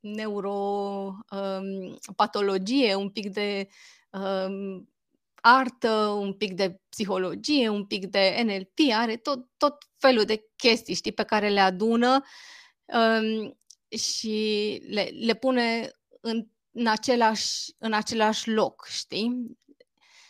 neuropatologie, 0.00 2.94
um, 2.94 3.02
un 3.02 3.10
pic 3.10 3.32
de 3.32 3.68
um, 4.10 4.88
artă, 5.34 5.90
un 6.20 6.32
pic 6.32 6.52
de 6.52 6.80
psihologie, 6.88 7.68
un 7.68 7.84
pic 7.84 8.06
de 8.06 8.42
NLP, 8.44 8.78
are 8.92 9.16
tot, 9.16 9.46
tot 9.56 9.76
felul 9.96 10.24
de 10.24 10.44
chestii, 10.56 10.94
știi, 10.94 11.12
pe 11.12 11.22
care 11.22 11.48
le 11.48 11.60
adună 11.60 12.22
um, 12.84 13.57
și 13.88 14.78
le, 14.88 15.02
le 15.02 15.34
pune 15.34 15.90
în, 16.20 16.46
în, 16.70 16.86
același, 16.86 17.74
în 17.78 17.92
același 17.92 18.50
loc, 18.50 18.86
știi? 18.90 19.58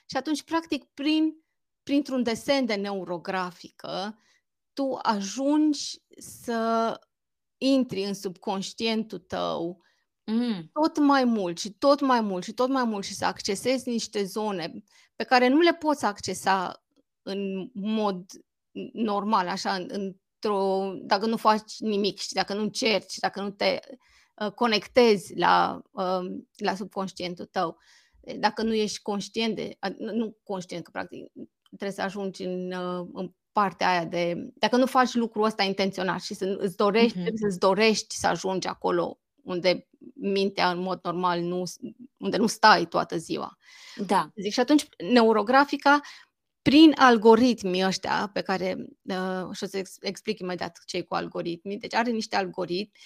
Și 0.06 0.16
atunci, 0.16 0.42
practic, 0.42 0.84
prin, 0.94 1.34
printr-un 1.82 2.22
desen 2.22 2.64
de 2.64 2.74
neurografică, 2.74 4.18
tu 4.72 4.98
ajungi 5.02 6.02
să 6.18 7.00
intri 7.56 8.04
în 8.04 8.14
subconștientul 8.14 9.18
tău 9.18 9.84
mm. 10.24 10.70
tot 10.72 10.98
mai 10.98 11.24
mult 11.24 11.58
și 11.58 11.70
tot 11.70 12.00
mai 12.00 12.20
mult 12.20 12.44
și 12.44 12.52
tot 12.52 12.68
mai 12.68 12.84
mult 12.84 13.04
și 13.04 13.14
să 13.14 13.24
accesezi 13.24 13.88
niște 13.88 14.24
zone 14.24 14.82
pe 15.16 15.24
care 15.24 15.48
nu 15.48 15.58
le 15.58 15.74
poți 15.74 16.04
accesa 16.04 16.82
în 17.22 17.70
mod 17.74 18.24
normal, 18.92 19.48
așa, 19.48 19.86
într-o, 20.40 20.92
dacă 21.02 21.26
nu 21.26 21.36
faci 21.36 21.78
nimic 21.78 22.18
și 22.18 22.32
dacă 22.32 22.54
nu 22.54 22.62
încerci, 22.62 23.18
dacă 23.18 23.40
nu 23.40 23.50
te 23.50 23.78
uh, 24.34 24.50
conectezi 24.52 25.36
la, 25.36 25.82
uh, 25.90 26.40
la 26.56 26.74
subconștientul 26.74 27.44
tău, 27.44 27.78
dacă 28.36 28.62
nu 28.62 28.74
ești 28.74 29.02
conștient 29.02 29.54
de, 29.54 29.78
nu 29.96 30.36
conștient, 30.44 30.84
că 30.84 30.90
practic 30.90 31.32
trebuie 31.66 31.90
să 31.90 32.02
ajungi 32.02 32.42
în, 32.42 32.72
uh, 32.72 33.08
în 33.12 33.32
partea 33.52 33.88
aia 33.88 34.04
de, 34.04 34.52
dacă 34.54 34.76
nu 34.76 34.86
faci 34.86 35.14
lucrul 35.14 35.44
ăsta 35.44 35.62
intenționat 35.62 36.20
și 36.20 36.34
să 36.34 36.56
îți 36.58 36.76
dorești, 36.76 37.18
uh-huh. 37.18 37.22
trebuie 37.22 37.50
să-ți 37.50 37.58
dorești 37.58 38.14
să 38.14 38.26
ajungi 38.26 38.66
acolo 38.66 39.18
unde 39.42 39.88
mintea 40.14 40.70
în 40.70 40.78
mod 40.78 41.00
normal 41.02 41.40
nu, 41.40 41.62
unde 42.16 42.36
nu 42.36 42.46
stai 42.46 42.86
toată 42.86 43.16
ziua. 43.16 43.58
Da. 43.96 44.30
Zic, 44.36 44.52
și 44.52 44.60
atunci 44.60 44.86
neurografica 45.12 46.00
prin 46.68 46.94
algoritmii 46.96 47.84
ăștia 47.84 48.30
pe 48.32 48.40
care, 48.40 48.76
uh, 49.02 49.54
și 49.56 49.64
o 49.64 49.66
să 49.66 49.82
explic 50.00 50.38
imediat 50.38 50.78
ce 50.84 51.02
cu 51.02 51.14
algoritmii, 51.14 51.78
deci 51.78 51.94
are 51.94 52.10
niște 52.10 52.36
algoritmi 52.36 52.98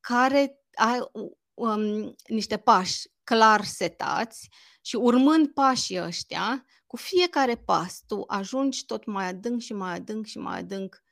care 0.00 0.60
au 0.76 1.38
um, 1.54 2.14
niște 2.26 2.56
pași 2.56 3.08
clar 3.24 3.64
setați 3.64 4.48
și 4.80 4.96
urmând 4.96 5.48
pașii 5.48 6.02
ăștia, 6.02 6.64
cu 6.86 6.96
fiecare 6.96 7.56
pas 7.56 8.02
tu 8.06 8.24
ajungi 8.26 8.84
tot 8.84 9.04
mai 9.04 9.26
adânc 9.26 9.60
și 9.60 9.72
mai 9.72 9.94
adânc 9.94 10.26
și 10.26 10.38
mai 10.38 10.58
adânc 10.58 11.02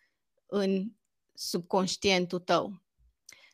în 0.47 0.87
subconștientul 1.35 2.39
tău. 2.39 2.83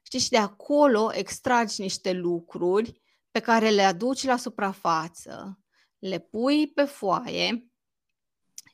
Știi, 0.03 0.19
și 0.19 0.29
de 0.29 0.39
acolo 0.39 1.11
extragi 1.13 1.81
niște 1.81 2.13
lucruri 2.13 3.01
pe 3.31 3.41
care 3.41 3.71
le 3.71 3.83
aduci 3.83 4.23
la 4.23 4.37
suprafață, 4.37 5.59
le 5.99 6.19
pui 6.19 6.67
pe 6.67 6.85
foaie 6.85 7.69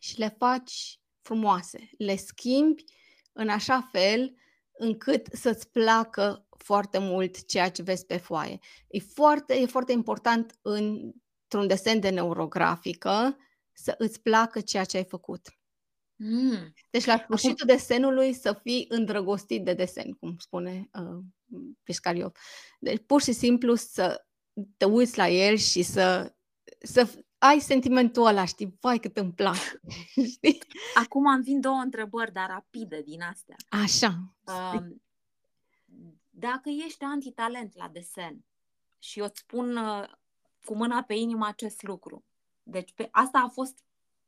și 0.02 0.18
le 0.18 0.34
faci 0.38 1.00
frumoase. 1.20 1.90
Le 1.98 2.16
schimbi 2.16 2.84
în 3.32 3.48
așa 3.48 3.88
fel 3.92 4.34
încât 4.72 5.28
să-ți 5.32 5.70
placă 5.70 6.46
foarte 6.56 6.98
mult 6.98 7.46
ceea 7.46 7.70
ce 7.70 7.82
vezi 7.82 8.06
pe 8.06 8.16
foaie. 8.16 8.58
E 8.88 8.98
foarte, 8.98 9.54
e 9.54 9.66
foarte 9.66 9.92
important 9.92 10.58
într-un 10.62 11.66
desen 11.66 12.00
de 12.00 12.08
neurografică 12.08 13.36
să 13.72 13.94
îți 13.98 14.20
placă 14.20 14.60
ceea 14.60 14.84
ce 14.84 14.96
ai 14.96 15.04
făcut. 15.04 15.54
Mm. 16.16 16.72
Deci 16.90 17.04
la 17.04 17.18
sfârșitul 17.18 17.56
Acum... 17.62 17.74
desenului 17.76 18.32
să 18.32 18.60
fii 18.62 18.86
îndrăgostit 18.88 19.64
de 19.64 19.74
desen, 19.74 20.12
cum 20.12 20.36
spune 20.38 20.90
uh, 20.92 21.24
Piscariov. 21.82 22.32
Deci 22.80 23.02
pur 23.06 23.22
și 23.22 23.32
simplu 23.32 23.74
să 23.74 24.26
te 24.76 24.84
uiți 24.84 25.16
la 25.16 25.28
el 25.28 25.56
și 25.56 25.82
să, 25.82 26.34
să 26.80 27.24
ai 27.42 27.60
sentimentul 27.60 28.26
ăla, 28.26 28.44
știi, 28.44 28.76
vai 28.80 28.98
cât 28.98 29.16
îmi 29.16 29.32
place. 29.32 29.80
știi? 30.32 30.58
Acum 30.94 31.26
am 31.26 31.40
vin 31.40 31.60
două 31.60 31.76
întrebări, 31.76 32.32
dar 32.32 32.48
rapide 32.48 33.02
din 33.02 33.22
astea. 33.22 33.56
Așa. 33.68 34.34
Uh, 34.46 34.82
dacă 36.30 36.68
ești 36.86 37.04
antitalent 37.04 37.76
la 37.76 37.88
desen 37.88 38.44
și 38.98 39.18
eu 39.18 39.24
îți 39.24 39.38
spun 39.40 39.76
uh, 39.76 40.08
cu 40.64 40.74
mâna 40.74 41.02
pe 41.02 41.14
inimă 41.14 41.46
acest 41.46 41.82
lucru, 41.82 42.24
deci 42.62 42.92
pe, 42.94 43.08
asta 43.10 43.38
a 43.38 43.48
fost 43.48 43.78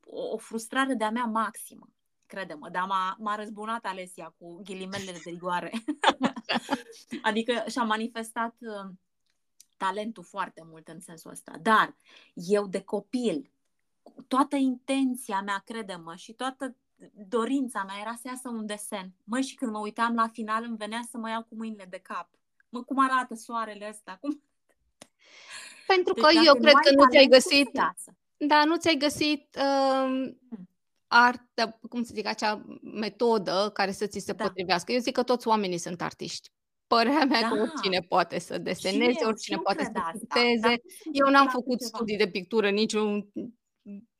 o, 0.07 0.33
o 0.33 0.37
frustrare 0.37 0.94
de-a 0.94 1.11
mea 1.11 1.25
maximă, 1.25 1.88
crede-mă, 2.27 2.68
dar 2.68 2.85
m-a, 2.87 3.16
m-a 3.18 3.35
răzbunat 3.35 3.85
Alesia 3.85 4.35
cu 4.38 4.62
ghilimele 4.62 5.12
de 5.12 5.20
rigoare. 5.25 5.72
adică 7.22 7.64
și-a 7.68 7.83
manifestat 7.83 8.55
uh, 8.61 8.90
talentul 9.85 10.25
foarte 10.25 10.62
mult 10.71 10.88
în 10.88 11.01
sensul 11.01 11.31
ăsta. 11.31 11.53
Dar 11.62 11.97
eu 12.35 12.66
de 12.66 12.81
copil, 12.81 13.51
toată 14.29 14.57
intenția 14.57 15.40
mea, 15.40 15.62
crede-mă, 15.64 16.14
și 16.14 16.33
toată 16.33 16.77
dorința 17.29 17.85
mea 17.85 17.97
era 18.01 18.14
să 18.14 18.23
iasă 18.25 18.49
un 18.49 18.66
desen. 18.66 19.12
Măi, 19.25 19.42
și 19.42 19.55
când 19.55 19.73
mă 19.73 19.79
uitam 19.79 20.14
la 20.14 20.29
final, 20.29 20.64
îmi 20.64 20.77
venea 20.77 21.01
să 21.11 21.18
mă 21.18 21.29
iau 21.29 21.42
cu 21.42 21.55
mâinile 21.55 21.87
de 21.90 21.99
cap. 21.99 22.29
Mă, 22.68 22.83
cum 22.83 22.99
arată 22.99 23.35
soarele 23.35 23.88
ăsta? 23.90 24.18
Cum... 24.21 24.42
Pentru 25.87 26.12
deci 26.12 26.25
că 26.25 26.31
eu 26.45 26.55
cred 26.55 26.75
că 26.75 26.95
nu 26.95 27.09
ți-ai 27.09 27.27
găsit... 27.27 27.71
Da, 28.37 28.64
nu 28.64 28.77
ți-ai 28.77 28.97
găsit 28.97 29.57
uh, 29.59 30.35
artă, 31.07 31.79
cum 31.88 32.03
să 32.03 32.11
zic, 32.14 32.27
acea 32.27 32.64
metodă 32.83 33.71
care 33.73 33.92
să 33.92 34.07
ți 34.07 34.18
se 34.18 34.33
da. 34.33 34.45
potrivească. 34.45 34.92
Eu 34.92 34.99
zic 34.99 35.14
că 35.14 35.23
toți 35.23 35.49
oamenii 35.49 35.79
sunt 35.79 36.03
artiști. 36.03 36.51
Părerea 36.95 37.25
mea 37.25 37.41
da. 37.41 37.49
că 37.49 37.61
oricine 37.61 38.01
poate 38.01 38.39
să 38.39 38.59
deseneze, 38.59 39.19
eu, 39.21 39.29
oricine 39.29 39.57
poate 39.57 39.85
să 39.85 39.91
picteze. 40.13 40.61
Da, 40.61 40.77
eu 41.13 41.29
n-am 41.31 41.49
făcut 41.49 41.79
ceva. 41.79 41.97
studii 41.97 42.17
de 42.17 42.29
pictură 42.29 42.71
niciun 42.71 43.33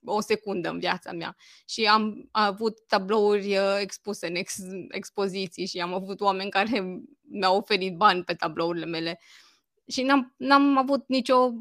o 0.05 0.21
secundă 0.21 0.69
în 0.69 0.79
viața 0.79 1.13
mea 1.13 1.37
și 1.67 1.85
am 1.85 2.29
avut 2.31 2.87
tablouri 2.87 3.57
uh, 3.57 3.77
expuse 3.81 4.27
în 4.27 4.35
ex, 4.35 4.57
expoziții 4.89 5.67
și 5.67 5.81
am 5.81 5.95
avut 5.95 6.21
oameni 6.21 6.51
care 6.51 7.03
mi-au 7.21 7.57
oferit 7.57 7.97
bani 7.97 8.25
pe 8.25 8.35
tablourile 8.35 8.87
mele 8.87 9.21
și 9.87 10.03
n-am, 10.03 10.35
n-am 10.37 10.77
avut 10.77 11.05
nicio 11.07 11.53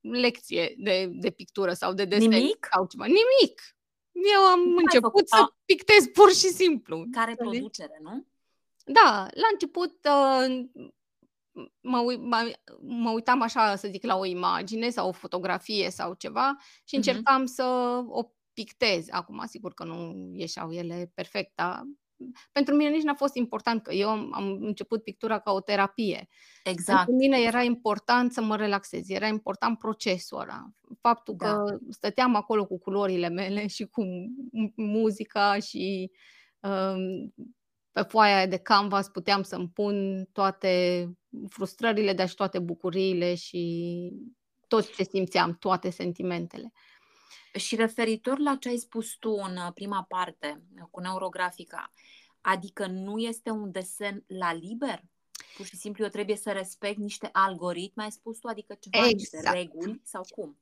lecție 0.00 0.74
de, 0.78 1.10
de 1.12 1.30
pictură 1.30 1.72
sau 1.72 1.92
de 1.92 2.04
desen 2.04 2.28
Nimic? 2.28 2.68
sau 2.72 2.86
ceva. 2.86 3.04
Nimic! 3.04 3.76
Eu 4.12 4.40
am 4.40 4.62
Cum 4.62 4.76
început 4.76 5.28
să 5.28 5.52
pictez 5.64 6.06
pur 6.06 6.32
și 6.32 6.46
simplu. 6.46 7.06
Care 7.10 7.34
producere, 7.34 7.98
nu? 8.02 8.26
Da, 8.84 9.28
la 9.34 9.48
început 9.52 9.92
uh, 10.04 10.68
mă, 11.80 12.16
mă, 12.18 12.52
mă 12.80 13.10
uitam 13.10 13.42
așa, 13.42 13.76
să 13.76 13.88
zic, 13.88 14.04
la 14.04 14.16
o 14.16 14.24
imagine 14.24 14.90
sau 14.90 15.08
o 15.08 15.12
fotografie 15.12 15.90
sau 15.90 16.14
ceva 16.14 16.56
și 16.84 16.96
încercam 16.96 17.42
uh-huh. 17.42 17.54
să 17.54 17.64
o 18.08 18.30
pictez. 18.52 19.06
Acum, 19.10 19.42
sigur 19.46 19.74
că 19.74 19.84
nu 19.84 20.30
ieșeau 20.34 20.72
ele 20.72 21.12
perfect, 21.14 21.52
dar 21.54 21.82
pentru 22.52 22.74
mine 22.74 22.90
nici 22.90 23.02
n-a 23.02 23.14
fost 23.14 23.34
important 23.34 23.82
că 23.82 23.94
eu 23.94 24.08
am 24.08 24.58
început 24.60 25.02
pictura 25.02 25.38
ca 25.38 25.52
o 25.52 25.60
terapie. 25.60 26.28
Exact. 26.64 27.04
Pentru 27.04 27.14
mine 27.14 27.38
era 27.40 27.62
important 27.62 28.32
să 28.32 28.42
mă 28.42 28.56
relaxez, 28.56 29.08
era 29.08 29.26
important 29.26 29.78
procesul 29.78 30.40
ăla. 30.40 30.70
Faptul 31.00 31.34
da. 31.36 31.46
că 31.46 31.78
stăteam 31.88 32.34
acolo 32.34 32.66
cu 32.66 32.78
culorile 32.78 33.28
mele 33.28 33.66
și 33.66 33.86
cu 33.86 34.04
muzica 34.74 35.58
și 35.58 36.10
um, 36.60 37.34
pe 37.92 38.02
foaia 38.02 38.46
de 38.46 38.56
canvas 38.56 39.08
puteam 39.08 39.42
să-mi 39.42 39.68
pun 39.68 40.24
toate 40.32 41.04
frustrările, 41.48 42.12
dar 42.12 42.28
și 42.28 42.34
toate 42.34 42.58
bucuriile 42.58 43.34
și 43.34 44.12
tot 44.68 44.94
ce 44.94 45.02
simțeam, 45.02 45.56
toate 45.56 45.90
sentimentele. 45.90 46.72
Și 47.54 47.76
referitor 47.76 48.38
la 48.38 48.56
ce 48.56 48.68
ai 48.68 48.76
spus 48.76 49.14
tu 49.14 49.30
în 49.30 49.72
prima 49.74 50.04
parte 50.08 50.62
cu 50.90 51.00
neurografica, 51.00 51.92
adică 52.40 52.86
nu 52.86 53.18
este 53.18 53.50
un 53.50 53.70
desen 53.70 54.24
la 54.26 54.52
liber? 54.52 55.02
Pur 55.56 55.66
și 55.66 55.76
simplu 55.76 56.04
eu 56.04 56.10
trebuie 56.10 56.36
să 56.36 56.50
respect 56.50 56.98
niște 56.98 57.28
algoritmi, 57.32 58.02
ai 58.02 58.10
spus 58.10 58.38
tu, 58.38 58.48
adică 58.48 58.76
ceva, 58.80 59.06
exact. 59.06 59.18
niște 59.18 59.50
reguli 59.50 60.00
sau 60.04 60.22
cum? 60.30 60.58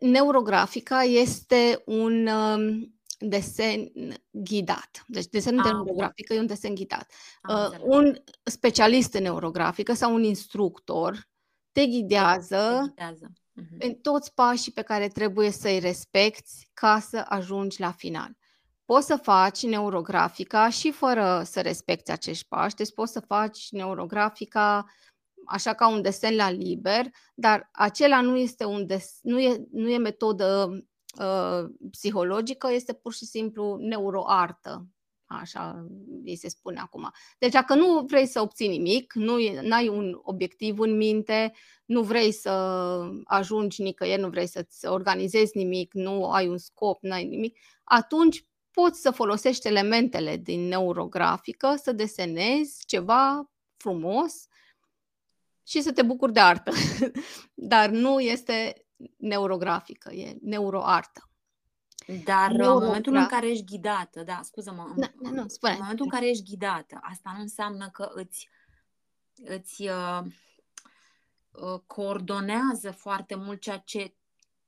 Neurografica 0.00 1.02
este 1.02 1.82
un 1.86 2.26
um, 2.26 2.94
desen 3.28 3.92
ghidat. 4.30 5.04
Deci 5.06 5.26
desenul 5.26 5.60
ah, 5.60 5.64
de 5.66 5.72
neurografică 5.72 6.34
e 6.34 6.38
un 6.38 6.46
desen 6.46 6.74
ghidat. 6.74 7.12
Uh, 7.48 7.78
un 7.80 8.16
specialist 8.44 9.14
în 9.14 9.22
neurografică 9.22 9.92
sau 9.92 10.14
un 10.14 10.22
instructor 10.22 11.30
te 11.72 11.86
ghidează, 11.86 12.80
Te 12.80 12.88
ghidează. 12.88 13.32
Mhm. 13.52 13.76
în 13.78 13.94
toți 13.94 14.34
pașii 14.34 14.72
pe 14.72 14.82
care 14.82 15.08
trebuie 15.08 15.50
să-i 15.50 15.78
respecti 15.78 16.68
ca 16.74 17.00
să 17.00 17.24
ajungi 17.28 17.80
la 17.80 17.92
final. 17.92 18.36
Poți 18.84 19.06
să 19.06 19.16
faci 19.16 19.62
neurografica 19.62 20.68
și 20.68 20.90
fără 20.90 21.42
să 21.44 21.60
respecti 21.60 22.10
acești 22.10 22.46
pași, 22.48 22.74
deci 22.74 22.92
poți 22.94 23.12
să 23.12 23.20
faci 23.20 23.70
neurografica 23.70 24.86
așa 25.46 25.74
ca 25.74 25.88
un 25.88 26.02
desen 26.02 26.34
la 26.34 26.50
liber, 26.50 27.06
dar 27.34 27.68
acela 27.72 28.20
nu 28.20 28.36
este, 28.36 28.64
un 28.64 28.86
des, 28.86 29.18
nu 29.22 29.40
e, 29.40 29.64
nu 29.70 29.88
e 29.88 29.98
metodă 29.98 30.70
uh, 31.18 31.64
psihologică, 31.90 32.72
este 32.72 32.92
pur 32.92 33.12
și 33.12 33.24
simplu 33.24 33.76
neuroartă, 33.80 34.86
așa 35.26 35.86
îi 36.24 36.36
se 36.36 36.48
spune 36.48 36.80
acum. 36.80 37.10
Deci 37.38 37.52
dacă 37.52 37.74
nu 37.74 38.04
vrei 38.06 38.26
să 38.26 38.40
obții 38.40 38.68
nimic, 38.68 39.12
nu 39.14 39.34
ai 39.70 39.88
un 39.88 40.20
obiectiv 40.22 40.78
în 40.78 40.96
minte, 40.96 41.52
nu 41.84 42.02
vrei 42.02 42.32
să 42.32 42.50
ajungi 43.24 43.82
nicăieri, 43.82 44.20
nu 44.20 44.28
vrei 44.28 44.46
să-ți 44.46 44.86
organizezi 44.86 45.56
nimic, 45.56 45.92
nu 45.94 46.30
ai 46.30 46.48
un 46.48 46.58
scop, 46.58 47.02
nu 47.02 47.12
ai 47.12 47.24
nimic, 47.24 47.58
atunci 47.84 48.46
poți 48.70 49.00
să 49.00 49.10
folosești 49.10 49.66
elementele 49.66 50.36
din 50.36 50.60
neurografică, 50.60 51.74
să 51.82 51.92
desenezi 51.92 52.84
ceva 52.86 53.50
frumos 53.76 54.46
și 55.66 55.80
să 55.80 55.92
te 55.92 56.02
bucuri 56.02 56.32
de 56.32 56.40
artă. 56.40 56.72
Dar 57.54 57.90
nu 57.90 58.20
este 58.20 58.86
neurografică, 59.16 60.12
e 60.12 60.36
neuroartă. 60.42 61.26
Dar 62.24 62.50
în 62.50 62.56
Neuro- 62.56 62.84
momentul 62.84 63.14
în 63.14 63.20
da. 63.20 63.26
care 63.26 63.50
ești 63.50 63.64
ghidată, 63.64 64.22
da, 64.22 64.40
scuză-mă, 64.42 64.82
în- 64.88 65.00
Da, 65.00 65.12
da, 65.22 65.30
nu, 65.30 65.48
spune. 65.48 65.72
în 65.72 65.78
momentul 65.80 66.04
în 66.04 66.10
care 66.10 66.28
ești 66.28 66.44
ghidată, 66.44 66.98
asta 67.02 67.32
nu 67.34 67.40
înseamnă 67.40 67.88
că 67.90 68.10
îți, 68.14 68.48
îți 69.44 69.82
uh, 69.82 70.20
uh, 71.50 71.80
coordonează 71.86 72.90
foarte 72.90 73.34
mult 73.34 73.60
ceea 73.60 73.78
ce 73.78 74.14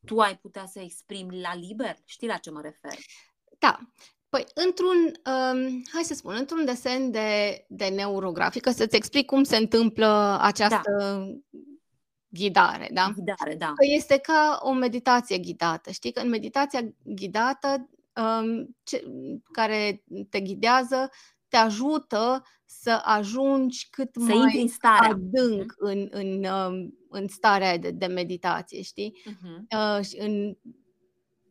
tu 0.07 0.19
ai 0.19 0.39
putea 0.39 0.67
să 0.67 0.81
exprimi 0.81 1.41
la 1.41 1.55
liber? 1.55 1.97
Știi 2.05 2.29
la 2.29 2.37
ce 2.37 2.51
mă 2.51 2.61
refer? 2.61 2.95
Da. 3.59 3.79
Păi, 4.29 4.45
într-un, 4.55 4.97
um, 5.07 5.83
hai 5.93 6.03
să 6.03 6.15
spun, 6.15 6.35
într-un 6.35 6.65
desen 6.65 7.11
de, 7.11 7.65
de 7.69 7.89
neurografică, 7.89 8.71
să-ți 8.71 8.97
explic 8.97 9.27
cum 9.27 9.43
se 9.43 9.57
întâmplă 9.57 10.39
această 10.41 11.17
ghidare, 12.35 12.91
da? 12.93 13.13
Ghidare, 13.15 13.55
da. 13.55 13.67
Că 13.67 13.85
este 13.95 14.19
ca 14.19 14.59
o 14.63 14.73
meditație 14.73 15.39
ghidată. 15.39 15.91
Știi 15.91 16.13
că 16.13 16.21
în 16.21 16.29
meditația 16.29 16.81
ghidată, 17.03 17.89
um, 18.17 18.77
ce, 18.83 19.05
care 19.53 20.05
te 20.29 20.41
ghidează, 20.41 21.11
te 21.49 21.57
ajută 21.57 22.43
să 22.65 23.01
ajungi 23.05 23.89
cât 23.91 24.11
Să 24.13 24.21
mai 24.21 24.37
intri 24.37 24.61
în 24.61 24.69
starea. 24.69 25.09
adânc 25.11 25.75
în, 25.77 26.09
în, 26.11 26.45
um, 26.45 26.99
în 27.09 27.29
starea 27.29 27.69
aia 27.69 27.79
de, 27.79 27.91
de 27.91 28.07
meditație, 28.07 28.83
știi? 28.83 29.23
Mhm. 29.25 29.67
Uh, 29.71 30.05
și 30.05 30.19
în 30.21 30.57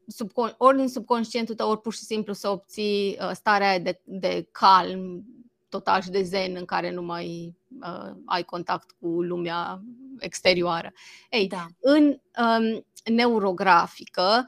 subcon- 0.08 0.58
ori 0.58 0.80
în 0.80 0.88
subconștientul 0.88 1.56
tău, 1.56 1.69
ori 1.69 1.82
pur 1.82 1.93
și 1.93 2.04
simplu 2.04 2.34
să 2.34 2.50
obții 2.50 3.17
uh, 3.22 3.32
starea 3.34 3.69
aia 3.69 3.80
de, 3.80 4.02
de 4.04 4.48
calm 4.52 5.26
total 5.69 6.02
și 6.02 6.10
de 6.10 6.22
zen 6.24 6.56
în 6.56 6.65
care 6.65 6.91
nu 6.91 7.02
mai 7.02 7.56
uh, 7.82 8.12
ai 8.26 8.43
contact 8.43 8.96
cu 9.00 9.08
lumea 9.08 9.84
exterioară. 10.19 10.93
Ei, 11.30 11.47
Da. 11.47 11.65
în 11.80 12.19
um, 12.38 12.86
neurografică, 13.13 14.45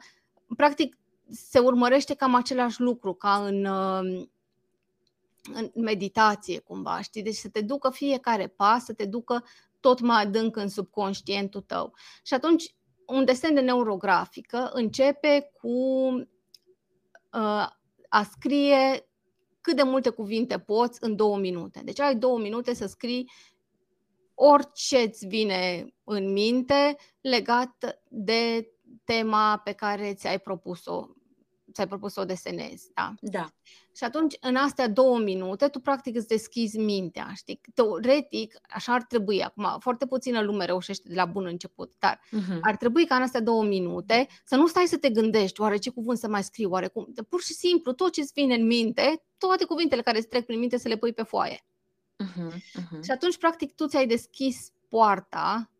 practic 0.56 0.96
se 1.30 1.58
urmărește 1.58 2.14
cam 2.14 2.34
același 2.34 2.80
lucru 2.80 3.14
ca 3.14 3.44
în, 3.46 3.64
um, 3.64 4.30
în 5.54 5.70
meditație 5.74 6.58
cumva, 6.58 7.00
știi? 7.00 7.22
Deci 7.22 7.34
să 7.34 7.48
te 7.48 7.60
ducă 7.60 7.90
fiecare 7.90 8.46
pas, 8.46 8.84
să 8.84 8.92
te 8.92 9.04
ducă 9.04 9.44
tot 9.80 10.00
mai 10.00 10.22
adânc 10.22 10.56
în 10.56 10.68
subconștientul 10.68 11.60
tău. 11.60 11.94
Și 12.22 12.34
atunci 12.34 12.74
un 13.06 13.24
desen 13.24 13.54
de 13.54 13.60
neurografică 13.60 14.70
începe 14.72 15.50
cu 15.60 15.68
uh, 17.32 17.68
a 18.08 18.22
scrie 18.30 19.08
cât 19.60 19.76
de 19.76 19.82
multe 19.82 20.10
cuvinte 20.10 20.58
poți 20.58 20.98
în 21.02 21.16
două 21.16 21.38
minute. 21.38 21.80
Deci 21.84 22.00
ai 22.00 22.16
două 22.16 22.38
minute 22.38 22.74
să 22.74 22.86
scrii 22.86 23.30
orice 24.38 24.98
îți 24.98 25.26
vine 25.26 25.86
în 26.04 26.32
minte 26.32 26.96
legat 27.20 28.02
de 28.08 28.68
tema 29.04 29.56
pe 29.64 29.72
care 29.72 30.14
ți-ai 30.14 30.40
propus-o, 30.40 31.06
ți-ai 31.72 31.86
propus 31.88 32.12
să 32.12 32.20
o 32.20 32.24
desenezi. 32.24 32.90
Da? 32.94 33.14
Da. 33.20 33.46
Și 33.96 34.04
atunci, 34.04 34.36
în 34.40 34.56
astea 34.56 34.88
două 34.88 35.18
minute, 35.18 35.68
tu 35.68 35.80
practic 35.80 36.16
îți 36.16 36.26
deschizi 36.28 36.78
mintea, 36.78 37.32
știi? 37.34 37.60
Teoretic, 37.74 38.58
așa 38.68 38.92
ar 38.92 39.02
trebui. 39.02 39.42
Acum, 39.42 39.76
foarte 39.80 40.06
puțină 40.06 40.40
lume 40.40 40.64
reușește 40.64 41.08
de 41.08 41.14
la 41.14 41.24
bun 41.24 41.46
început, 41.46 41.92
dar 41.98 42.20
Mhm. 42.30 42.58
ar 42.60 42.76
trebui 42.76 43.06
ca 43.06 43.14
în 43.16 43.22
astea 43.22 43.40
două 43.40 43.64
minute 43.64 44.26
să 44.44 44.56
nu 44.56 44.66
stai 44.66 44.86
să 44.86 44.98
te 44.98 45.10
gândești, 45.10 45.60
oare 45.60 45.76
ce 45.76 45.90
cuvânt 45.90 46.18
să 46.18 46.28
mai 46.28 46.42
scriu, 46.44 46.70
oare 46.70 46.88
cum. 46.88 47.06
De 47.08 47.22
pur 47.22 47.40
și 47.42 47.52
simplu, 47.52 47.92
tot 47.92 48.12
ce 48.12 48.20
îți 48.20 48.32
vine 48.34 48.54
în 48.54 48.66
minte, 48.66 49.22
toate 49.38 49.64
cuvintele 49.64 50.02
care 50.02 50.18
îți 50.18 50.28
trec 50.28 50.44
prin 50.46 50.58
minte 50.58 50.78
să 50.78 50.88
le 50.88 50.96
pui 50.96 51.12
pe 51.12 51.22
foaie. 51.22 51.64
Mhm. 52.18 52.62
Mhm. 52.74 53.02
Și 53.02 53.10
atunci, 53.10 53.38
practic, 53.38 53.74
tu 53.74 53.86
ți-ai 53.86 54.06
deschis 54.06 54.72
poarta 54.88 55.70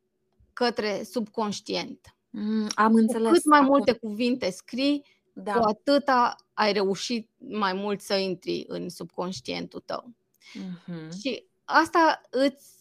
către 0.52 1.02
subconștient. 1.02 2.16
Mm, 2.30 2.66
Am 2.74 2.90
Cu 2.92 2.98
înțeles. 2.98 3.32
cât 3.32 3.44
mai 3.44 3.58
acum. 3.58 3.70
multe 3.70 3.92
cuvinte 3.92 4.50
scrii, 4.50 4.98
cu 5.34 5.40
Da. 5.40 5.52
atâta 5.60 6.36
ai 6.54 6.72
reușit 6.72 7.30
mai 7.36 7.72
mult 7.72 8.00
să 8.00 8.14
intri 8.14 8.64
în 8.68 8.88
subconștientul 8.88 9.80
tău. 9.80 10.14
Mhm. 10.54 11.18
Și 11.20 11.44
asta 11.64 12.20
îți 12.30 12.74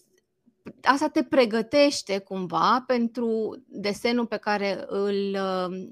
asta 0.82 1.10
te 1.10 1.24
pregătește 1.24 2.20
cumva 2.20 2.84
pentru 2.88 3.58
desenul 3.68 4.26
pe 4.28 4.38
care 4.38 4.84
îl 4.88 5.38
uh, 5.42 5.88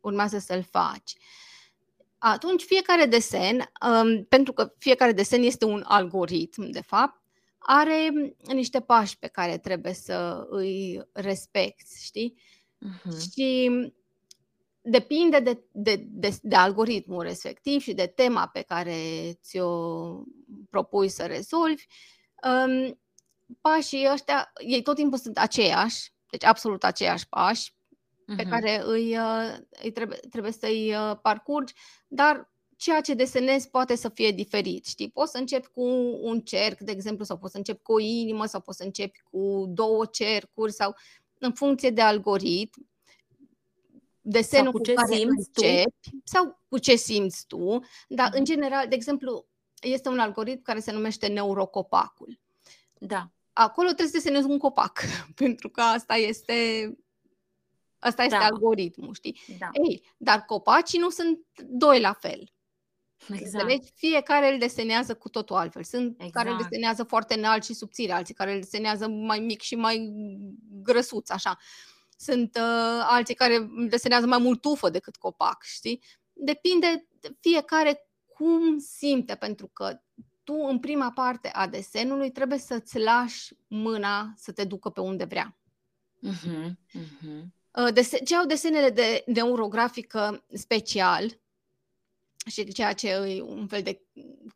urmează 0.00 0.38
să-l 0.38 0.62
faci. 0.70 1.16
Atunci 2.24 2.62
fiecare 2.62 3.04
desen, 3.04 3.72
um, 3.86 4.24
pentru 4.24 4.52
că 4.52 4.74
fiecare 4.78 5.12
desen 5.12 5.42
este 5.42 5.64
un 5.64 5.82
algoritm, 5.86 6.70
de 6.70 6.80
fapt, 6.80 7.22
are 7.58 8.12
niște 8.52 8.80
pași 8.80 9.18
pe 9.18 9.26
care 9.26 9.58
trebuie 9.58 9.92
să 9.92 10.46
îi 10.48 11.02
respecti, 11.12 12.04
știi? 12.04 12.38
Mhm. 12.78 13.18
Și 13.20 13.70
depinde 14.80 15.40
de, 15.40 15.64
de, 15.72 16.04
de, 16.08 16.38
de 16.42 16.54
algoritmul 16.56 17.22
respectiv 17.22 17.80
și 17.80 17.94
de 17.94 18.06
tema 18.06 18.46
pe 18.46 18.62
care 18.62 18.96
ți-o 19.42 19.70
propui 20.70 21.08
să 21.08 21.26
rezolvi. 21.26 21.86
Um, 22.42 23.00
pașii 23.60 24.08
ăștia, 24.12 24.52
ei 24.66 24.82
tot 24.82 24.96
timpul 24.96 25.18
sunt 25.18 25.38
aceiași, 25.38 26.12
deci 26.30 26.44
absolut 26.44 26.84
aceiași 26.84 27.28
pași 27.28 27.74
pe 28.36 28.42
Mhm. 28.42 28.50
care 28.50 28.82
îi, 28.84 29.18
uh, 29.18 29.56
îi 29.82 29.90
trebuie, 29.92 30.18
trebuie 30.30 30.52
să-i 30.52 30.94
uh, 30.94 31.18
parcurgi, 31.22 31.74
dar 32.08 32.50
ceea 32.76 33.00
ce 33.00 33.14
desenezi 33.14 33.70
poate 33.70 33.94
să 33.94 34.08
fie 34.08 34.30
diferit. 34.30 34.86
Știi? 34.86 35.10
Poți 35.10 35.30
să 35.30 35.38
începi 35.38 35.66
cu 35.68 35.82
un 36.20 36.40
cerc, 36.40 36.78
de 36.80 36.92
exemplu, 36.92 37.24
sau 37.24 37.38
poți 37.38 37.52
să 37.52 37.58
începi 37.58 37.82
cu 37.82 37.92
o 37.92 37.98
inimă, 38.00 38.46
sau 38.46 38.60
poți 38.60 38.76
să 38.76 38.84
începi 38.84 39.20
cu 39.30 39.64
două 39.68 40.06
cercuri, 40.06 40.72
sau 40.72 40.94
în 41.38 41.52
funcție 41.52 41.90
de 41.90 42.00
algoritm, 42.00 42.88
desenul 44.20 44.70
cu 44.72 44.78
cu 44.78 44.84
ce 44.84 44.92
care 44.94 45.14
simți 45.16 45.50
tu. 45.52 45.60
începi, 45.64 46.10
sau 46.24 46.60
cu 46.68 46.78
ce 46.78 46.96
simți 46.96 47.46
tu, 47.46 47.80
dar 48.08 48.28
în 48.32 48.40
Mhm. 48.40 48.44
general, 48.50 48.88
de 48.88 48.94
exemplu, 48.94 49.46
este 49.80 50.08
un 50.08 50.18
algoritm 50.18 50.62
care 50.62 50.80
se 50.80 50.92
numește 50.92 51.26
neurocopacul. 51.26 52.40
Da. 52.98 53.30
Acolo 53.52 53.86
trebuie 53.86 54.06
să 54.08 54.12
desenezi 54.16 54.46
un 54.46 54.58
copac, 54.58 55.00
pentru 55.34 55.68
că 55.68 55.80
asta 55.80 56.14
este, 56.14 56.54
asta 58.02 58.22
este 58.22 58.36
Da. 58.38 58.44
algoritmul, 58.44 59.14
știi? 59.14 59.40
Da. 59.58 59.68
Ei, 59.88 60.02
dar 60.16 60.44
copacii 60.44 60.98
nu 60.98 61.10
sunt 61.10 61.38
doi 61.66 62.00
la 62.00 62.12
fel. 62.12 62.52
Exact. 63.28 63.42
Înțelegi? 63.42 63.90
Fiecare 63.94 64.52
îl 64.52 64.58
desenează 64.58 65.14
cu 65.14 65.28
totul 65.28 65.56
altfel. 65.56 65.82
Sunt 65.84 66.16
care 66.30 66.48
îl 66.48 66.54
Exact. 66.54 66.70
desenează 66.70 67.02
foarte 67.04 67.34
înalt 67.34 67.64
și 67.64 67.74
subțire, 67.74 68.12
alții 68.12 68.34
care 68.34 68.52
îl 68.54 68.60
desenează 68.60 69.08
mai 69.08 69.38
mic 69.38 69.60
și 69.60 69.74
mai 69.74 70.12
grăsuț, 70.82 71.30
așa. 71.30 71.58
Sunt 72.16 72.56
uh, 72.56 73.04
alții 73.08 73.34
care 73.34 73.56
îl 73.56 73.86
desenează 73.88 74.26
mai 74.26 74.38
mult 74.38 74.60
tufă 74.60 74.90
decât 74.90 75.16
copac, 75.16 75.62
știi? 75.62 76.02
Depinde 76.32 77.06
de 77.20 77.36
fiecare 77.40 78.06
cum 78.26 78.78
simte, 78.78 79.34
pentru 79.34 79.66
că 79.66 80.00
tu 80.44 80.54
în 80.54 80.78
prima 80.78 81.10
parte 81.10 81.48
a 81.48 81.66
desenului 81.66 82.30
trebuie 82.30 82.58
să-ți 82.58 82.98
lași 82.98 83.54
mâna 83.66 84.32
să 84.36 84.52
te 84.52 84.64
ducă 84.64 84.90
pe 84.90 85.00
unde 85.00 85.24
vrea. 85.24 85.56
Mhm. 86.18 86.78
Mhm. 86.92 87.54
Uh, 87.74 87.92
dese- 87.92 88.22
ce 88.24 88.36
au 88.36 88.46
desenele 88.46 88.90
de 88.90 89.22
neurografică 89.26 90.44
special 90.52 91.40
și 92.46 92.64
ceea 92.64 92.92
ce 92.92 93.08
e 93.08 93.42
un 93.42 93.66
fel 93.66 93.82
de 93.82 94.00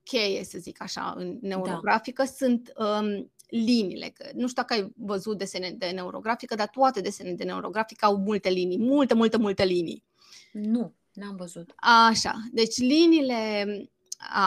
cheie, 0.03 0.45
să 0.45 0.59
zic 0.59 0.83
așa, 0.83 1.15
în 1.17 1.39
neurografică, 1.41 2.23
da. 2.23 2.29
sunt 2.29 2.73
um, 2.77 3.31
liniile. 3.49 4.09
Că, 4.09 4.31
nu 4.35 4.49
știu 4.49 4.63
dacă 4.63 4.75
ai 4.75 4.93
văzut 4.97 5.39
desene 5.39 5.71
de 5.71 5.87
neurografică, 5.87 6.55
dar 6.55 6.69
toate 6.69 7.01
desenele 7.01 7.35
de 7.35 7.45
neurografică 7.45 8.05
au 8.05 8.17
multe 8.17 8.49
linii, 8.49 8.79
multe, 8.79 9.15
multe, 9.15 9.37
multe 9.37 9.65
linii. 9.65 10.05
Nu, 10.53 10.95
n-am 11.13 11.37
văzut. 11.37 11.73
Așa, 12.09 12.35
deci 12.53 12.77
liniile 12.77 13.67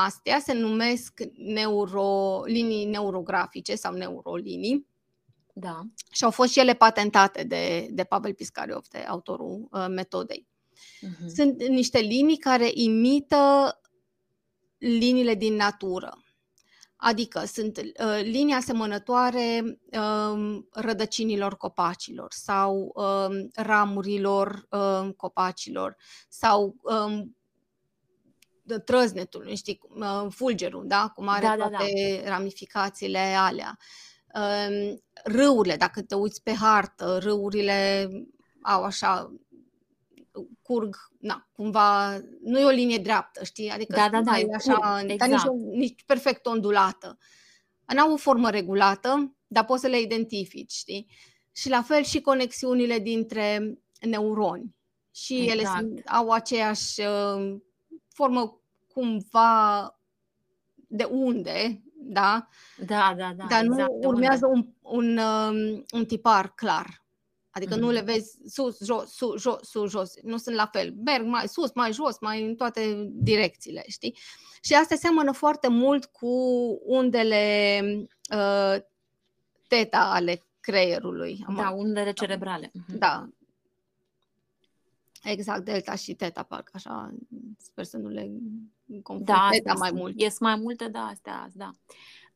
astea 0.06 0.40
se 0.40 0.54
numesc 0.54 1.20
neuro, 1.36 2.42
linii 2.46 2.86
neurografice 2.86 3.76
sau 3.76 3.94
neurolinii 3.94 4.88
Da. 5.60 5.82
Și 6.12 6.24
au 6.24 6.32
fost 6.32 6.52
și 6.52 6.60
ele 6.60 6.74
patentate 6.74 7.44
de, 7.44 7.88
de 7.92 8.04
Pavel 8.04 8.34
Piscariov, 8.34 8.88
de 8.88 8.98
autorul 8.98 9.68
uh, 9.72 9.86
metodei. 9.90 10.48
Uh-huh. 10.78 11.28
Sunt 11.36 11.64
niște 11.64 12.00
linii 12.00 12.38
care 12.38 12.70
imită 12.74 13.74
liniile 14.78 15.36
din 15.36 15.56
natură. 15.56 16.24
Adică 16.96 17.44
sunt 17.46 17.78
uh, 17.78 18.20
linii 18.22 18.54
asemănătoare 18.54 19.80
uh, 19.92 20.60
rădăcinilor 20.72 21.58
copacilor 21.58 22.32
sau 22.34 22.92
uh, 22.96 23.46
ramurilor 23.56 24.68
uh, 24.70 25.10
copacilor 25.18 25.96
sau 26.30 26.76
uh, 26.82 27.22
trăznetului, 28.86 29.56
știi, 29.56 29.80
uh, 29.90 30.26
fulgerul, 30.30 30.88
da? 30.88 31.12
cum 31.16 31.28
are 31.28 31.46
da, 31.46 31.56
toate 31.56 32.18
da, 32.18 32.24
da. 32.24 32.30
ramificațiile 32.30 33.20
alea. 33.20 33.78
Uh, 34.36 34.94
râurile, 35.24 35.76
dacă 35.76 36.02
te 36.02 36.16
uiți 36.16 36.44
pe 36.44 36.54
hartă, 36.54 37.18
râurile 37.22 38.10
au 38.62 38.84
așa 38.84 39.34
curg, 40.62 40.96
na, 41.20 41.48
cumva, 41.52 42.20
nu 42.44 42.60
e 42.60 42.64
o 42.64 42.70
linie 42.70 42.98
dreaptă, 42.98 43.44
știi? 43.44 43.70
Adică 43.70 43.96
da, 43.96 44.10
da, 44.10 44.22
da, 44.22 44.40
e 44.40 44.48
așa, 44.56 44.74
curg, 44.74 45.10
exact. 45.10 45.32
nici, 45.32 45.78
nici 45.78 46.04
perfect 46.06 46.46
ondulată. 46.46 47.18
N-au 47.86 48.12
o 48.12 48.18
formă 48.18 48.50
regulată, 48.50 49.36
dar 49.48 49.66
poți 49.66 49.82
să 49.82 49.88
le 49.88 50.00
identifici, 50.00 50.72
știi? 50.72 51.08
Și 51.52 51.70
la 51.70 51.82
fel 51.82 52.04
și 52.04 52.22
conexiunile 52.22 53.00
dintre 53.00 53.78
neuroni. 54.00 54.76
Și 55.12 55.36
exact. 55.36 55.54
ele 55.54 55.64
sunt, 55.64 56.02
au 56.06 56.30
aceeași 56.30 57.02
uh, 57.02 57.58
formă 58.08 58.62
cumva 58.94 60.00
de 60.88 61.04
unde, 61.04 61.84
da? 62.10 62.48
Da, 62.86 63.14
da, 63.18 63.34
da. 63.38 63.46
Dar 63.50 63.64
exact, 63.64 63.90
nu 63.90 64.08
urmează 64.08 64.46
un, 64.48 64.68
un, 64.82 65.18
um, 65.18 65.86
un 65.92 66.06
tipar 66.06 66.54
clar. 66.54 67.04
Adică 67.50 67.76
mm-hmm. 67.76 67.80
nu 67.80 67.90
le 67.90 68.02
vezi 68.02 68.38
sus, 68.46 68.84
jos, 68.84 69.16
sus, 69.16 69.42
jos, 69.42 69.70
sus, 69.70 69.90
jos. 69.90 70.14
Nu 70.22 70.38
sunt 70.38 70.56
la 70.56 70.66
fel. 70.66 70.94
Merg 71.06 71.26
mai 71.26 71.48
sus, 71.48 71.74
mai 71.74 71.94
jos, 71.94 72.20
mai 72.20 72.46
în 72.46 72.56
toate 72.56 73.10
direcțiile, 73.12 73.84
știi? 73.88 74.18
Și 74.62 74.74
asta 74.74 74.96
seamănă 74.96 75.32
foarte 75.32 75.68
mult 75.68 76.06
cu 76.06 76.28
undele 76.86 77.82
uh, 78.36 78.76
teta 79.68 80.12
ale 80.14 80.44
creierului. 80.60 81.46
Da, 81.56 81.70
undele 81.70 82.12
cerebrale. 82.12 82.72
Mhm. 82.74 82.98
Da. 82.98 83.30
Exact, 85.24 85.66
delta 85.66 85.96
și 85.96 86.14
teta, 86.14 86.44
parcă 86.44 86.72
așa, 86.74 87.14
sper 87.58 87.84
să 87.84 87.98
nu 87.98 88.08
le 88.08 88.32
confund. 89.04 89.26
Da, 89.26 89.48
teta 89.52 89.74
mai 89.74 89.92
mult. 89.92 90.20
Ies 90.20 90.40
mai 90.40 90.56
multe, 90.56 90.88
da, 90.88 91.00
astea, 91.00 91.50
da. 91.54 91.72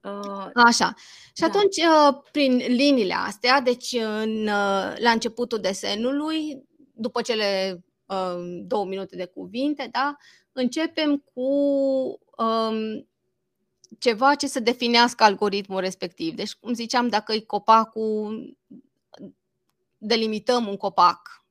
Uh, 0.03 0.49
Așa. 0.53 0.93
Și 1.33 1.41
da. 1.41 1.45
atunci, 1.45 1.77
uh, 1.77 2.21
prin 2.31 2.55
liniile 2.55 3.13
astea, 3.13 3.61
deci 3.61 3.91
în, 3.91 4.41
uh, 4.41 4.93
la 4.97 5.11
începutul 5.13 5.59
desenului, 5.59 6.63
după 6.93 7.21
cele 7.21 7.79
două 8.65 8.85
minute 8.85 9.15
de 9.15 9.25
cuvinte, 9.25 9.89
da, 9.91 10.15
începem 10.51 11.23
cu 11.33 11.49
um, 12.37 13.07
ceva 13.99 14.35
ce 14.35 14.47
să 14.47 14.59
definească 14.59 15.23
algoritmul 15.23 15.79
respectiv. 15.79 16.35
Deci, 16.35 16.53
cum 16.53 16.73
ziceam, 16.73 17.07
dacă 17.07 17.33
e 17.33 17.39
copacul, 17.39 18.57
delimităm 19.97 20.67
un 20.67 20.77
copac. 20.77 21.42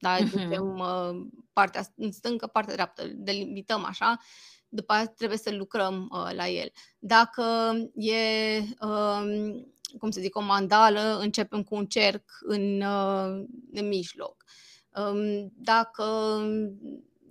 Da, 0.00 0.16
uh-huh. 0.16 0.30
ducem 0.30 0.78
uh, 0.78 1.26
partea 1.52 1.92
în 1.96 2.12
stâncă, 2.12 2.46
partea 2.46 2.74
dreaptă, 2.74 3.06
delimităm 3.14 3.84
așa 3.84 4.18
după 4.72 4.92
aceea 4.92 5.14
trebuie 5.16 5.38
să 5.38 5.50
lucrăm 5.50 6.08
uh, 6.12 6.30
la 6.34 6.48
el. 6.48 6.72
Dacă 6.98 7.44
e, 7.94 8.58
uh, 8.80 9.22
cum 9.98 10.10
să 10.10 10.20
zic, 10.20 10.36
o 10.36 10.40
mandală, 10.40 11.18
începem 11.20 11.62
cu 11.62 11.74
un 11.74 11.86
cerc 11.86 12.24
în, 12.40 12.80
uh, 12.80 13.44
în 13.72 13.88
mijloc. 13.88 14.44
Um, 14.94 15.52
dacă 15.54 16.04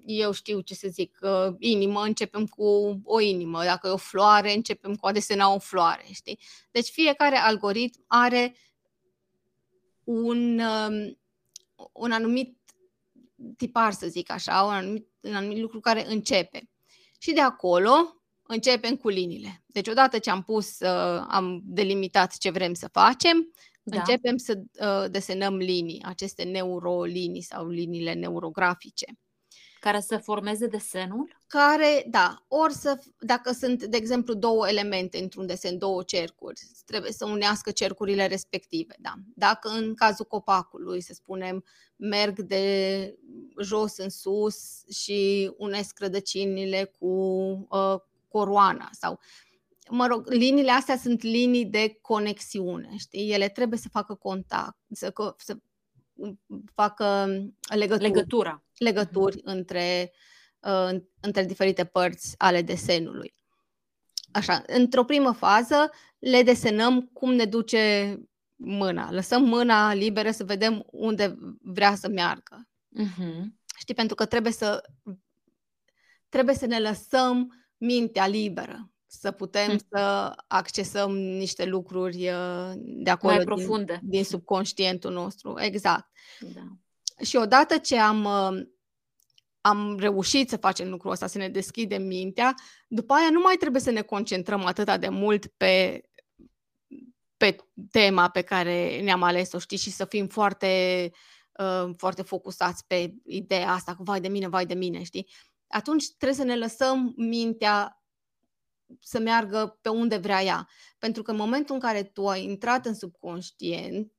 eu 0.05 0.31
știu 0.31 0.59
ce 0.59 0.73
să 0.73 0.87
zic, 0.87 1.17
uh, 1.21 1.55
inimă, 1.59 2.01
începem 2.01 2.45
cu 2.45 2.99
o 3.03 3.19
inimă. 3.19 3.63
Dacă 3.63 3.87
e 3.87 3.91
o 3.91 3.97
floare, 3.97 4.53
începem 4.53 4.95
cu 4.95 5.07
a 5.07 5.11
desena 5.11 5.53
o 5.53 5.59
floare, 5.59 6.05
știi? 6.11 6.39
Deci 6.71 6.87
fiecare 6.87 7.35
algoritm 7.35 8.03
are 8.07 8.55
un, 10.03 10.59
um, 10.59 11.19
un 11.91 12.11
anumit 12.11 12.57
tipar, 13.57 13.91
să 13.91 14.07
zic 14.07 14.31
așa, 14.31 14.63
un 14.63 14.73
anumit, 14.73 15.07
un 15.19 15.35
anumit 15.35 15.57
lucru 15.57 15.79
care 15.79 16.05
începe. 16.07 16.69
Și 17.19 17.33
de 17.33 17.41
acolo 17.41 18.21
începem 18.41 18.95
cu 18.95 19.09
liniile. 19.09 19.63
Deci 19.65 19.87
odată 19.87 20.19
ce 20.19 20.29
am 20.29 20.43
pus, 20.43 20.79
uh, 20.79 21.25
am 21.27 21.61
delimitat 21.63 22.37
ce 22.37 22.49
vrem 22.49 22.73
să 22.73 22.87
facem, 22.87 23.51
da. 23.83 23.97
începem 23.97 24.37
să 24.37 24.59
uh, 24.79 25.11
desenăm 25.11 25.55
linii, 25.55 26.03
aceste 26.03 26.43
neurolinii 26.43 27.41
sau 27.41 27.67
liniile 27.67 28.13
neurografice. 28.13 29.05
Care 29.79 29.99
să 29.99 30.17
formeze 30.17 30.67
desenul? 30.67 31.35
Care, 31.47 32.05
da, 32.09 32.45
ori 32.47 32.73
să, 32.73 32.99
dacă 33.19 33.51
sunt, 33.51 33.83
de 33.83 33.97
exemplu, 33.97 34.33
două 34.33 34.67
elemente 34.69 35.17
într-un 35.17 35.45
desen, 35.45 35.77
două 35.77 36.03
cercuri, 36.03 36.61
trebuie 36.85 37.11
să 37.11 37.25
unească 37.25 37.71
cercurile 37.71 38.27
respective, 38.27 38.95
da. 38.99 39.13
Dacă 39.35 39.69
în 39.69 39.93
cazul 39.93 40.25
copacului, 40.25 41.01
să 41.01 41.13
spunem, 41.13 41.63
merg 41.95 42.39
de 42.39 43.15
jos 43.61 43.97
în 43.97 44.09
sus 44.09 44.83
și 44.89 45.51
unesc 45.57 45.99
rădăcinile 45.99 46.91
cu 46.99 47.15
uh, 47.69 47.95
coroana 48.27 48.89
sau 48.91 49.19
mă 49.89 50.07
rog, 50.07 50.27
liniile 50.27 50.71
astea 50.71 50.97
sunt 50.97 51.21
linii 51.21 51.65
de 51.65 51.97
conexiune, 52.01 52.95
știi? 52.97 53.31
Ele 53.31 53.49
trebuie 53.49 53.79
să 53.79 53.89
facă 53.89 54.13
contact, 54.13 54.77
să, 54.91 55.13
să 55.37 55.57
facă 56.73 57.27
legături, 57.75 58.07
legătura. 58.07 58.63
Legături 58.79 59.37
mm-hmm. 59.37 59.43
între, 59.43 60.11
uh, 60.59 60.99
între 61.19 61.45
diferite 61.45 61.85
părți 61.85 62.35
ale 62.37 62.61
desenului. 62.61 63.33
Așa, 64.31 64.63
într-o 64.67 65.03
primă 65.03 65.31
fază 65.31 65.91
le 66.19 66.43
desenăm 66.43 67.01
cum 67.13 67.33
ne 67.33 67.45
duce 67.45 68.15
mâna. 68.55 69.11
Lăsăm 69.11 69.43
mâna 69.43 69.93
liberă 69.93 70.31
să 70.31 70.43
vedem 70.43 70.83
unde 70.91 71.37
vrea 71.61 71.95
să 71.95 72.07
meargă. 72.07 72.67
Uh-huh. 73.01 73.43
Știi, 73.77 73.93
pentru 73.93 74.15
că 74.15 74.25
trebuie 74.25 74.51
să 74.51 74.81
trebuie 76.29 76.55
să 76.55 76.65
ne 76.65 76.79
lăsăm 76.79 77.53
mintea 77.77 78.27
liberă, 78.27 78.91
să 79.05 79.31
putem 79.31 79.75
uh-huh. 79.75 79.87
să 79.89 80.33
accesăm 80.47 81.17
niște 81.17 81.65
lucruri 81.65 82.29
uh, 82.29 82.71
de 82.75 83.09
acolo 83.09 83.33
mai 83.33 83.43
profunde 83.43 83.97
din, 84.01 84.09
din 84.09 84.23
subconștientul 84.23 85.11
nostru. 85.11 85.53
Exact. 85.57 86.09
Da. 86.39 86.61
Și 87.21 87.35
odată 87.35 87.77
ce 87.77 87.99
am 87.99 88.23
uh, 88.23 88.67
am 89.61 89.97
reușit 89.97 90.49
să 90.49 90.57
facem 90.57 90.89
lucrul 90.89 91.11
ăsta, 91.11 91.27
să 91.27 91.37
ne 91.37 91.49
deschidem 91.49 92.03
mintea, 92.03 92.55
după 92.87 93.13
aia 93.13 93.29
nu 93.29 93.39
mai 93.39 93.55
trebuie 93.55 93.81
să 93.81 93.91
ne 93.91 94.01
concentrăm 94.01 94.65
atât 94.65 94.95
de 94.99 95.09
mult 95.09 95.47
pe 95.47 96.03
pe 97.39 97.55
tema 97.91 98.29
pe 98.29 98.41
care 98.41 99.01
ne-am 99.01 99.23
ales-o, 99.23 99.59
știi, 99.59 99.77
și 99.77 99.91
să 99.91 100.05
fim 100.05 100.27
foarte, 100.27 101.11
uh, 101.59 101.89
foarte 101.97 102.21
focusați 102.21 102.85
pe 102.87 103.13
ideea 103.23 103.71
asta, 103.71 103.95
cu 103.95 104.03
vai 104.03 104.21
de 104.21 104.27
mine, 104.27 104.47
vai 104.47 104.65
de 104.65 104.73
mine, 104.73 105.03
știi? 105.03 105.27
Atunci 105.67 106.05
trebuie 106.17 106.37
să 106.37 106.43
ne 106.43 106.57
lăsăm 106.57 107.13
mintea 107.17 108.03
să 108.99 109.19
meargă 109.19 109.77
pe 109.81 109.89
unde 109.89 110.17
vrea 110.17 110.43
ea. 110.43 110.67
Pentru 110.97 111.21
că 111.21 111.31
în 111.31 111.37
momentul 111.37 111.75
în 111.75 111.81
care 111.81 112.03
tu 112.03 112.27
ai 112.27 112.43
intrat 112.43 112.85
în 112.85 112.95
subconștient 112.95 114.11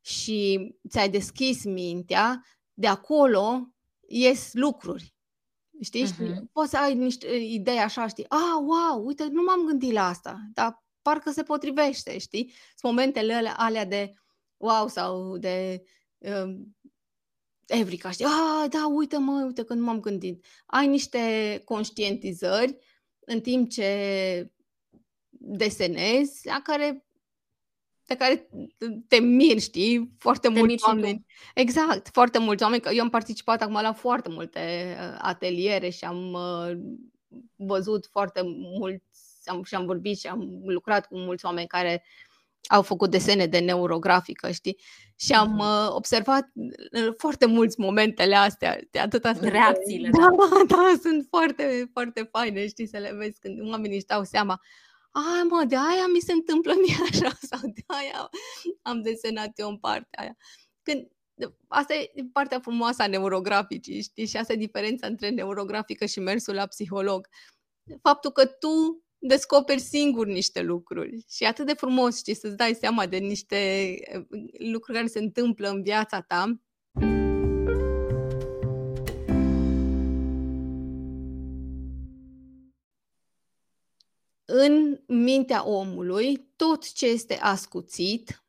și 0.00 0.70
ți-ai 0.88 1.10
deschis 1.10 1.64
mintea, 1.64 2.44
de 2.72 2.86
acolo 2.86 3.74
ies 4.08 4.50
lucruri. 4.52 5.14
Știi? 5.80 6.06
Uh-huh. 6.06 6.50
Poți 6.52 6.70
să 6.70 6.78
ai 6.78 6.94
niște 6.94 7.36
idei 7.36 7.78
așa, 7.78 8.06
știi? 8.06 8.26
Ah, 8.28 8.58
wow, 8.60 9.06
uite, 9.06 9.24
nu 9.24 9.42
m-am 9.42 9.64
gândit 9.66 9.92
la 9.92 10.06
asta, 10.06 10.38
dar 10.52 10.84
parcă 11.02 11.30
se 11.30 11.42
potrivește, 11.42 12.18
știi? 12.18 12.52
Sunt 12.76 12.92
momentele 12.92 13.34
alea, 13.34 13.54
alea 13.56 13.84
de 13.84 14.12
wow 14.56 14.88
sau 14.88 15.36
de 15.36 15.82
uh, 16.18 16.54
Evrica, 17.66 18.10
știi? 18.10 18.24
Ah, 18.24 18.70
da, 18.70 18.86
uite 18.86 19.18
mă, 19.18 19.42
uite 19.46 19.64
că 19.64 19.74
nu 19.74 19.84
m-am 19.84 20.00
gândit. 20.00 20.44
Ai 20.66 20.86
niște 20.86 21.62
conștientizări 21.64 22.78
în 23.20 23.40
timp 23.40 23.70
ce 23.70 24.52
desenezi, 25.28 26.46
la 26.46 26.60
care 26.62 27.06
pe 28.10 28.16
care 28.16 28.48
te 29.08 29.16
miri, 29.16 29.60
știi? 29.60 30.10
Foarte 30.18 30.48
te 30.48 30.58
mulți 30.58 30.84
oameni. 30.86 31.26
Exact, 31.54 32.08
foarte 32.12 32.38
mulți 32.38 32.62
oameni. 32.62 32.82
Eu 32.92 33.02
am 33.02 33.10
participat 33.10 33.62
acum 33.62 33.78
la 33.82 33.92
foarte 33.92 34.28
multe 34.28 34.60
uh, 35.00 35.18
ateliere 35.18 35.88
și 35.88 36.04
am 36.04 36.32
uh, 36.32 36.70
văzut 37.56 38.06
foarte 38.06 38.40
mulți 38.44 39.50
am, 39.50 39.62
și 39.62 39.74
am 39.74 39.86
vorbit 39.86 40.18
și 40.18 40.26
am 40.26 40.60
lucrat 40.64 41.06
cu 41.06 41.18
mulți 41.18 41.44
oameni 41.44 41.66
care 41.66 42.04
au 42.68 42.82
făcut 42.82 43.10
desene 43.10 43.46
de 43.46 43.58
neurografică, 43.58 44.50
știi? 44.50 44.76
Și 45.16 45.32
am 45.32 45.58
uh, 45.58 45.88
observat 45.88 46.52
foarte 47.16 47.46
mulți 47.46 47.80
momentele 47.80 48.34
astea, 48.34 48.80
de 48.90 48.98
atâta 48.98 49.32
Reacțiile. 49.40 50.08
De, 50.10 50.18
da, 50.20 50.28
da, 50.36 50.62
da, 50.66 50.92
sunt 51.02 51.26
foarte, 51.28 51.90
foarte 51.92 52.28
faine, 52.32 52.66
știi, 52.66 52.86
să 52.86 52.98
le 52.98 53.14
vezi 53.14 53.38
când 53.40 53.70
oamenii 53.70 53.96
își 53.96 54.06
dau 54.06 54.24
seama 54.24 54.60
a, 55.10 55.42
mă, 55.48 55.64
de 55.68 55.76
aia 55.76 56.06
mi 56.12 56.20
se 56.20 56.32
întâmplă 56.32 56.72
mie 56.74 56.96
așa 57.10 57.38
sau 57.42 57.60
de 57.74 57.82
aia 57.86 58.30
am 58.82 59.02
desenat 59.02 59.58
eu 59.58 59.68
în 59.68 59.78
partea 59.78 60.22
aia. 60.22 60.36
Când, 60.82 61.08
asta 61.68 61.94
e 61.94 62.10
partea 62.32 62.60
frumoasă 62.60 63.02
a 63.02 63.06
neurograficii, 63.06 64.02
știi? 64.02 64.26
Și 64.26 64.36
asta 64.36 64.52
e 64.52 64.56
diferența 64.56 65.06
între 65.06 65.28
neurografică 65.28 66.06
și 66.06 66.20
mersul 66.20 66.54
la 66.54 66.66
psiholog. 66.66 67.28
Faptul 68.02 68.30
că 68.30 68.46
tu 68.46 69.04
descoperi 69.18 69.80
singur 69.80 70.26
niște 70.26 70.62
lucruri 70.62 71.24
și 71.28 71.44
e 71.44 71.46
atât 71.46 71.66
de 71.66 71.74
frumos, 71.74 72.16
știi, 72.16 72.34
să-ți 72.34 72.56
dai 72.56 72.74
seama 72.74 73.06
de 73.06 73.16
niște 73.16 73.56
eh, 73.56 74.22
lucruri 74.70 74.96
care 74.96 75.08
se 75.08 75.18
întâmplă 75.18 75.68
în 75.68 75.82
viața 75.82 76.20
ta 76.20 76.60
în 84.52 85.00
mintea 85.06 85.66
omului, 85.66 86.50
tot 86.56 86.92
ce 86.92 87.06
este 87.06 87.34
ascuțit 87.34 88.44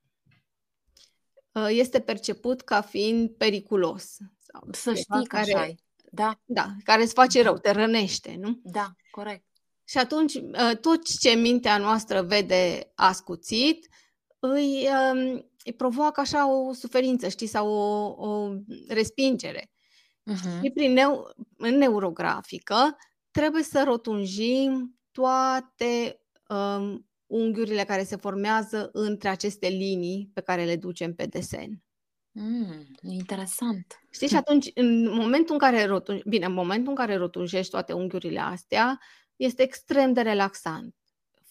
uh, 1.52 1.68
este 1.70 2.00
perceput 2.00 2.62
ca 2.62 2.82
fiind 2.82 3.30
periculos. 3.30 4.18
Sau 4.40 4.68
Să 4.72 4.94
știi 4.94 5.28
că 5.28 5.36
care, 5.36 5.54
așa 5.54 5.76
Da. 6.12 6.40
Da, 6.46 6.68
care 6.84 7.02
îți 7.02 7.14
face 7.14 7.42
rău, 7.42 7.58
te 7.58 7.72
rănește, 7.72 8.36
nu? 8.40 8.60
Da, 8.64 8.92
corect. 9.12 9.46
Și 9.84 9.98
atunci, 9.98 10.34
uh, 10.34 10.78
tot 10.82 11.20
ce 11.20 11.30
mintea 11.30 11.78
noastră 11.78 12.22
vede 12.22 12.92
ascuțit, 12.96 13.88
îi, 14.40 14.88
um, 15.14 15.50
îi 15.64 15.74
provoacă 15.74 16.20
așa 16.20 16.52
o 16.52 16.74
suferință, 16.74 17.28
știi, 17.28 17.48
sau 17.48 17.68
o, 17.68 18.16
o 18.28 18.54
respingere. 18.88 19.72
Uh-huh. 20.32 20.62
Și 20.64 20.70
prin 20.70 20.92
neu- 20.92 21.36
în 21.58 21.78
neurografică 21.78 22.98
trebuie 23.32 23.64
să 23.64 23.84
rotunjim 23.84 25.00
toate 25.12 26.22
um, 26.50 27.10
unghiurile 27.26 27.84
care 27.84 28.04
se 28.04 28.16
formează 28.16 28.90
între 28.94 29.30
aceste 29.30 29.68
linii 29.68 30.32
pe 30.34 30.42
care 30.42 30.66
le 30.66 30.76
ducem 30.76 31.14
pe 31.14 31.26
desen. 31.26 31.84
Mm, 32.32 32.88
interesant. 33.02 34.00
Știi, 34.10 34.28
și 34.28 34.36
atunci, 34.36 34.72
în 34.74 35.10
momentul 35.10 35.54
în 35.54 35.60
care 35.60 35.86
rotunji, 35.86 36.30
bine, 36.30 36.46
în 36.46 36.54
momentul 36.54 36.90
în 36.90 36.96
care 36.96 37.16
rotunjești 37.16 37.72
toate 37.72 37.94
unghiurile 37.94 38.40
astea, 38.40 39.00
este 39.36 39.64
extrem 39.64 40.14
de 40.14 40.22
relaxant. 40.22 40.96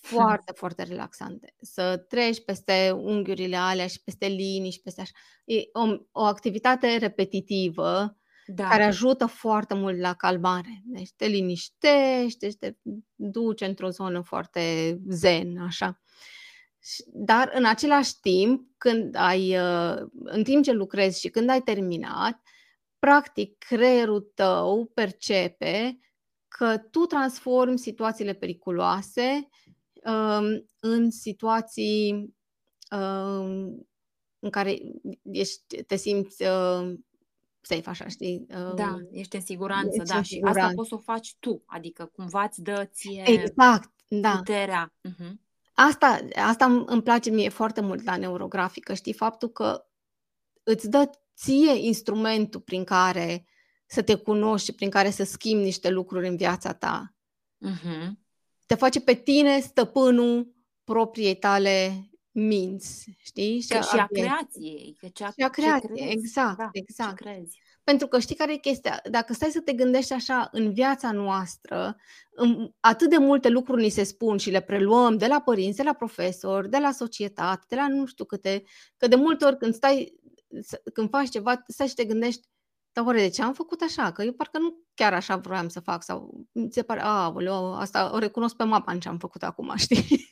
Foarte, 0.01 0.53
foarte 0.63 0.83
relaxante. 0.83 1.55
Să 1.61 1.97
treci 2.09 2.45
peste 2.45 2.91
unghiurile 2.91 3.57
alea 3.57 3.87
și 3.87 4.03
peste 4.03 4.27
linii 4.27 4.71
și 4.71 4.81
peste 4.81 5.01
așa. 5.01 5.13
E 5.45 5.55
o, 5.73 5.97
o 6.13 6.25
activitate 6.25 6.97
repetitivă 6.97 8.20
da. 8.55 8.69
care 8.69 8.85
ajută 8.85 9.27
foarte 9.27 9.75
mult 9.75 9.99
la 9.99 10.15
calmare. 10.15 10.83
Deci 10.85 11.11
te 11.17 11.27
liniștește, 11.27 12.47
deci 12.47 12.57
te 12.59 12.75
duce 13.15 13.65
într-o 13.65 13.89
zonă 13.89 14.21
foarte 14.21 14.97
zen, 15.09 15.59
așa. 15.59 16.01
Dar 17.07 17.51
în 17.55 17.65
același 17.65 18.21
timp, 18.21 18.69
când 18.79 19.15
ai, 19.15 19.59
uh, 19.59 19.97
în 20.13 20.43
timp 20.43 20.65
ce 20.65 20.73
lucrezi 20.73 21.21
și 21.21 21.29
când 21.29 21.51
ai 21.51 21.61
terminat, 21.61 22.41
practic 22.99 23.59
creierul 23.59 24.31
tău 24.35 24.91
percepe 24.95 25.99
că 26.49 26.79
tu 26.79 26.99
transformi 26.99 27.79
situațiile 27.79 28.33
periculoase 28.33 29.49
um, 30.05 30.71
în 30.81 31.11
situații 31.11 32.35
um, 32.91 33.89
în 34.39 34.51
care 34.51 34.79
ești, 35.23 35.83
te 35.83 35.97
simți 35.97 36.43
uh, 36.43 36.95
safe, 37.61 37.89
așa, 37.89 38.09
știi? 38.09 38.47
Da, 38.75 38.99
ești 39.13 39.37
în 39.37 39.43
siguranță, 39.43 39.97
ești 39.97 40.09
da, 40.09 40.17
în 40.17 40.23
și 40.23 40.33
siguranță. 40.33 40.61
asta 40.61 40.75
poți 40.75 40.89
să 40.89 40.95
o 40.95 40.99
faci 40.99 41.37
tu, 41.39 41.63
adică 41.67 42.11
cumva 42.13 42.43
îți 42.43 42.63
dă 42.63 42.89
ție 42.93 43.23
exact, 43.27 43.91
da. 44.09 44.37
puterea. 44.37 44.93
Uh-huh. 45.09 45.33
Asta, 45.75 46.21
asta 46.47 46.85
îmi 46.87 47.03
place 47.03 47.31
mie 47.31 47.49
foarte 47.49 47.81
mult 47.81 48.05
la 48.05 48.17
neurografică, 48.17 48.95
știi, 48.95 49.13
faptul 49.13 49.49
că 49.49 49.85
îți 50.63 50.91
dă 50.91 51.11
ție 51.37 51.87
instrumentul 51.87 52.61
prin 52.61 52.85
care 52.85 53.45
să 53.87 54.03
te 54.03 54.15
cunoști 54.15 54.67
și 54.67 54.75
prin 54.75 54.91
care 54.91 55.11
să 55.11 55.25
schimbi 55.25 55.65
niște 55.65 55.91
lucruri 55.91 56.29
în 56.29 56.37
viața 56.37 56.73
ta. 56.73 57.15
Uh-huh. 57.69 58.11
Te 58.67 58.75
face 58.75 59.01
pe 59.01 59.15
tine 59.15 59.61
stăpânul 59.61 60.55
propriei 60.85 61.37
tale 61.37 62.10
minți, 62.33 63.11
știi? 63.19 63.61
Și, 63.61 63.69
că 63.69 63.75
și 63.75 63.97
a 63.97 64.07
creației. 64.07 64.97
Că 64.99 65.09
cea, 65.13 65.31
și 65.31 65.43
a 65.45 65.49
creației, 65.49 66.11
exact, 66.11 66.59
da, 66.59 66.69
exact. 66.73 67.17
Ce 67.17 67.25
crezi. 67.25 67.61
Pentru 67.85 68.07
că 68.07 68.19
știi 68.19 68.35
care 68.35 68.53
e 68.53 68.57
chestia? 68.57 69.01
Dacă 69.11 69.33
stai 69.33 69.51
să 69.51 69.61
te 69.61 69.73
gândești 69.73 70.13
așa 70.13 70.49
în 70.53 70.73
viața 70.73 71.13
noastră, 71.13 71.97
în, 72.31 72.71
atât 72.81 73.11
de 73.11 73.17
multe 73.17 73.49
lucruri 73.49 73.83
ni 73.83 73.89
se 73.89 74.03
spun 74.03 74.37
și 74.37 74.51
le 74.51 74.61
preluăm 74.61 75.17
de 75.17 75.27
la 75.27 75.41
părinți, 75.41 75.77
de 75.77 75.83
la 75.83 75.93
profesori, 75.93 76.71
de 76.71 76.79
la 76.79 76.93
societate, 76.93 77.65
de 77.69 77.77
la 77.77 77.89
nu 77.89 78.07
știu 78.07 78.25
câte, 78.25 78.63
că 78.97 79.09
de 79.09 79.17
multe 79.17 79.45
ori 79.45 79.57
când 79.57 79.75
stai, 79.75 80.21
când 80.93 81.11
faci 81.11 81.29
ceva, 81.29 81.63
stai 81.67 81.89
și 81.89 81.95
te 81.95 82.05
gândești, 82.05 82.49
dar 82.93 83.05
oare 83.05 83.21
de 83.21 83.29
ce 83.29 83.43
am 83.43 83.53
făcut 83.53 83.81
așa? 83.81 84.13
Că 84.13 84.23
eu 84.23 84.33
parcă 84.33 84.59
nu 84.59 84.77
chiar 84.95 85.15
așa 85.15 85.37
vroiam 85.37 85.69
să 85.69 85.81
fac 85.81 86.03
sau 86.03 86.47
mi 86.53 86.73
se 86.73 86.83
pare, 86.83 87.01
a, 87.03 87.35
asta 87.77 88.15
o 88.15 88.19
recunosc 88.19 88.57
pe 88.57 88.65
mapa 88.65 88.93
în 88.93 89.01
ce 89.01 89.09
am 89.09 89.19
făcut 89.19 89.43
acum, 89.43 89.73
știi? 89.77 90.29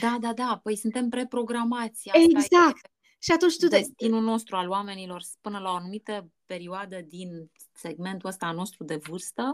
Da, 0.00 0.16
da, 0.20 0.32
da, 0.32 0.60
păi 0.62 0.76
suntem 0.76 1.08
preprogramați. 1.08 2.08
Asta 2.08 2.20
exact. 2.20 2.84
E 2.84 2.90
și 3.18 3.32
atunci 3.32 3.56
tu 3.56 3.66
destinul 3.66 4.24
de... 4.24 4.30
nostru 4.30 4.56
al 4.56 4.68
oamenilor 4.68 5.22
până 5.40 5.58
la 5.58 5.70
o 5.70 5.74
anumită 5.74 6.30
perioadă 6.46 7.00
din 7.08 7.50
segmentul 7.74 8.28
ăsta 8.28 8.52
nostru 8.52 8.84
de 8.84 8.96
vârstă 8.96 9.52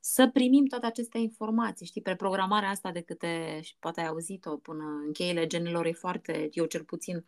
să 0.00 0.28
primim 0.28 0.64
toate 0.66 0.86
aceste 0.86 1.18
informații, 1.18 1.86
știi, 1.86 2.02
preprogramarea 2.02 2.68
asta 2.68 2.90
de 2.90 3.00
câte, 3.00 3.60
și 3.62 3.76
poate 3.78 4.00
ai 4.00 4.06
auzit-o 4.06 4.56
până 4.56 4.84
în 5.06 5.12
cheile 5.12 5.46
genelor 5.46 5.86
e 5.86 5.92
foarte, 5.92 6.48
eu 6.52 6.64
cel 6.64 6.84
puțin 6.84 7.16
uh, 7.16 7.22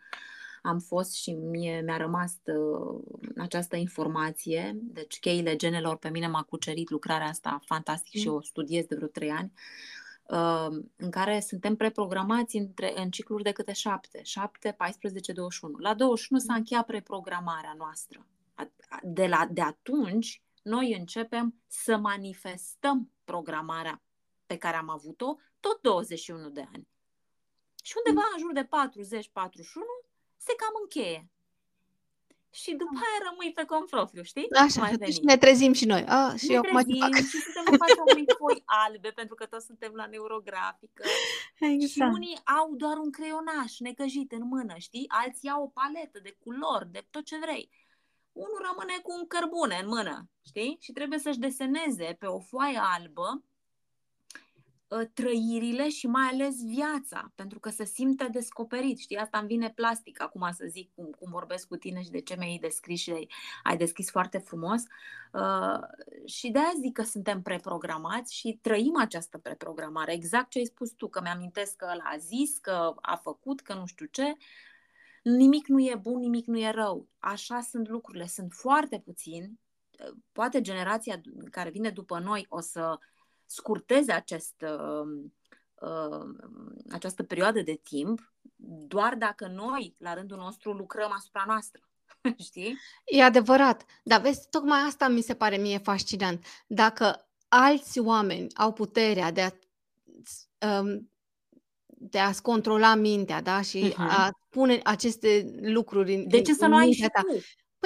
am 0.66 0.78
fost 0.78 1.14
și 1.14 1.30
mie 1.30 1.82
mi-a 1.84 1.96
rămas 1.96 2.36
uh, 2.44 3.20
această 3.36 3.76
informație. 3.76 4.76
Deci 4.80 5.18
cheile 5.18 5.56
genelor 5.56 5.96
pe 5.96 6.08
mine 6.08 6.26
m-a 6.26 6.42
cucerit 6.42 6.90
lucrarea 6.90 7.26
asta 7.26 7.60
fantastic 7.64 8.14
mm. 8.14 8.20
și 8.20 8.28
o 8.28 8.42
studiez 8.42 8.84
de 8.84 8.94
vreo 8.94 9.08
trei 9.08 9.30
ani 9.30 9.52
uh, 9.54 10.03
în 10.96 11.10
care 11.10 11.40
suntem 11.40 11.76
preprogramați 11.76 12.56
între, 12.56 13.00
în 13.00 13.10
cicluri 13.10 13.42
de 13.42 13.52
câte 13.52 13.72
șapte, 13.72 14.22
șapte, 14.22 14.74
14, 14.76 15.32
21. 15.32 15.78
La 15.78 15.94
21 15.94 16.40
s-a 16.40 16.54
încheiat 16.54 16.86
preprogramarea 16.86 17.74
noastră. 17.76 18.26
De, 19.02 19.26
la, 19.26 19.48
de 19.50 19.60
atunci, 19.60 20.42
noi 20.62 20.96
începem 20.98 21.54
să 21.66 21.96
manifestăm 21.96 23.10
programarea 23.24 24.02
pe 24.46 24.56
care 24.56 24.76
am 24.76 24.88
avut-o 24.88 25.36
tot 25.60 25.80
21 25.80 26.48
de 26.48 26.68
ani. 26.72 26.88
Și 27.82 27.94
undeva 28.04 28.26
mm. 28.26 28.32
în 28.32 28.38
jur 28.38 28.52
de 28.52 28.64
40-41 28.64 28.68
se 30.36 30.54
cam 30.56 30.74
încheie. 30.82 31.28
Și 32.60 32.70
după 32.82 32.98
aia 33.06 33.20
rămâi 33.28 33.52
pe 33.52 33.64
confrofiu, 33.64 34.22
știi? 34.22 34.50
Așa, 34.66 34.86
și 34.86 35.20
ne 35.22 35.36
trezim 35.36 35.72
și 35.72 35.84
noi. 35.84 36.04
A, 36.08 36.34
și 36.36 36.46
ne 36.46 36.54
eu 36.54 36.60
trezim 36.60 36.98
fac. 36.98 37.14
și 37.14 37.38
suntem 37.46 37.64
în 37.72 37.78
fața 37.78 38.02
unei 38.10 38.24
foi 38.42 38.62
albe, 38.64 39.10
pentru 39.10 39.34
că 39.34 39.46
toți 39.46 39.66
suntem 39.66 39.92
la 39.94 40.06
neurografică. 40.06 41.02
Exact. 41.58 41.90
Și 41.90 42.00
unii 42.18 42.38
au 42.60 42.74
doar 42.76 42.96
un 42.96 43.10
creionaș 43.10 43.78
necăjit 43.78 44.32
în 44.32 44.44
mână, 44.48 44.74
știi? 44.78 45.04
Alții 45.08 45.48
au 45.48 45.62
o 45.62 45.72
paletă 45.80 46.18
de 46.22 46.36
culori, 46.44 46.92
de 46.92 47.06
tot 47.10 47.24
ce 47.24 47.38
vrei. 47.38 47.70
Unul 48.32 48.60
rămâne 48.68 48.98
cu 49.02 49.12
un 49.18 49.26
cărbune 49.26 49.78
în 49.82 49.88
mână, 49.88 50.28
știi? 50.46 50.76
Și 50.80 50.92
trebuie 50.92 51.18
să-și 51.18 51.38
deseneze 51.38 52.16
pe 52.18 52.26
o 52.26 52.38
foaie 52.40 52.80
albă 52.96 53.28
Ă, 53.28 53.44
trăirile 55.12 55.88
și 55.88 56.06
mai 56.06 56.28
ales 56.32 56.64
viața, 56.64 57.32
pentru 57.34 57.60
că 57.60 57.70
se 57.70 57.84
simte 57.84 58.28
descoperit. 58.32 58.98
Știi, 58.98 59.16
asta 59.16 59.38
îmi 59.38 59.46
vine 59.46 59.70
plastic 59.70 60.22
acum 60.22 60.48
să 60.52 60.64
zic 60.68 60.90
cum, 60.94 61.10
cum 61.18 61.30
vorbesc 61.30 61.68
cu 61.68 61.76
tine 61.76 62.02
și 62.02 62.10
de 62.10 62.20
ce 62.20 62.36
mi-ai 62.38 62.58
descris 62.60 63.00
și 63.00 63.28
ai 63.62 63.76
deschis 63.76 64.10
foarte 64.10 64.38
frumos. 64.38 64.82
Uh, 65.32 65.78
și 66.24 66.50
de 66.50 66.58
aia 66.58 66.72
zic 66.80 66.92
că 66.92 67.02
suntem 67.02 67.42
preprogramați 67.42 68.34
și 68.34 68.58
trăim 68.62 68.96
această 68.98 69.38
preprogramare. 69.38 70.12
Exact 70.12 70.50
ce 70.50 70.58
ai 70.58 70.64
spus 70.64 70.90
tu, 70.90 71.08
că 71.08 71.20
mi-amintesc 71.20 71.76
că 71.76 71.88
ăla 71.92 72.04
a 72.04 72.16
zis, 72.16 72.58
că 72.58 72.94
a 73.00 73.16
făcut, 73.16 73.60
că 73.60 73.74
nu 73.74 73.86
știu 73.86 74.06
ce. 74.06 74.32
Nimic 75.22 75.66
nu 75.66 75.80
e 75.80 75.98
bun, 76.02 76.18
nimic 76.20 76.46
nu 76.46 76.58
e 76.58 76.70
rău. 76.70 77.08
Așa 77.18 77.60
sunt 77.60 77.88
lucrurile. 77.88 78.26
Sunt 78.26 78.52
foarte 78.52 78.98
puțini. 78.98 79.60
Poate 80.32 80.60
generația 80.60 81.20
care 81.50 81.70
vine 81.70 81.90
după 81.90 82.18
noi 82.18 82.46
o 82.48 82.60
să 82.60 82.98
scurteze 83.46 84.12
acest, 84.12 84.54
uh, 84.62 85.24
uh, 85.74 86.26
această 86.90 87.22
perioadă 87.22 87.60
de 87.60 87.80
timp 87.82 88.34
doar 88.86 89.14
dacă 89.14 89.46
noi, 89.46 89.94
la 89.98 90.14
rândul 90.14 90.36
nostru, 90.36 90.72
lucrăm 90.72 91.12
asupra 91.12 91.44
noastră. 91.46 91.80
Știi? 92.46 92.78
E 93.04 93.22
adevărat. 93.22 93.84
Dar 94.02 94.20
vezi, 94.20 94.48
tocmai 94.50 94.80
asta 94.80 95.08
mi 95.08 95.20
se 95.20 95.34
pare 95.34 95.56
mie 95.56 95.78
fascinant. 95.78 96.44
Dacă 96.66 97.28
alți 97.48 97.98
oameni 97.98 98.46
au 98.54 98.72
puterea 98.72 99.30
de 99.30 99.40
a 99.40 99.50
um, 100.80 101.08
de 102.06 102.18
a-ți 102.18 102.42
controla 102.42 102.94
mintea, 102.94 103.42
da? 103.42 103.60
Și 103.60 103.90
uh-huh. 103.90 104.08
a 104.08 104.30
pune 104.48 104.80
aceste 104.82 105.54
lucruri 105.60 106.14
în 106.14 106.28
De 106.28 106.40
ce 106.40 106.54
să 106.54 106.66
nu 106.66 106.76
ai 106.76 106.92
și 106.92 107.00
ta. 107.00 107.20
tu? 107.20 107.38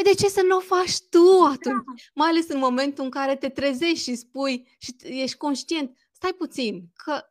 Păi 0.02 0.12
de 0.12 0.22
ce 0.22 0.28
să 0.28 0.42
nu 0.42 0.56
o 0.56 0.60
faci 0.60 1.00
tu 1.10 1.42
atunci? 1.44 1.84
Da. 1.86 2.10
Mai 2.14 2.28
ales 2.28 2.48
în 2.48 2.58
momentul 2.58 3.04
în 3.04 3.10
care 3.10 3.36
te 3.36 3.48
trezești 3.48 4.10
și 4.10 4.14
spui 4.14 4.68
și 4.78 4.94
ești 5.00 5.36
conștient, 5.36 5.98
stai 6.12 6.32
puțin, 6.32 6.90
că 6.94 7.22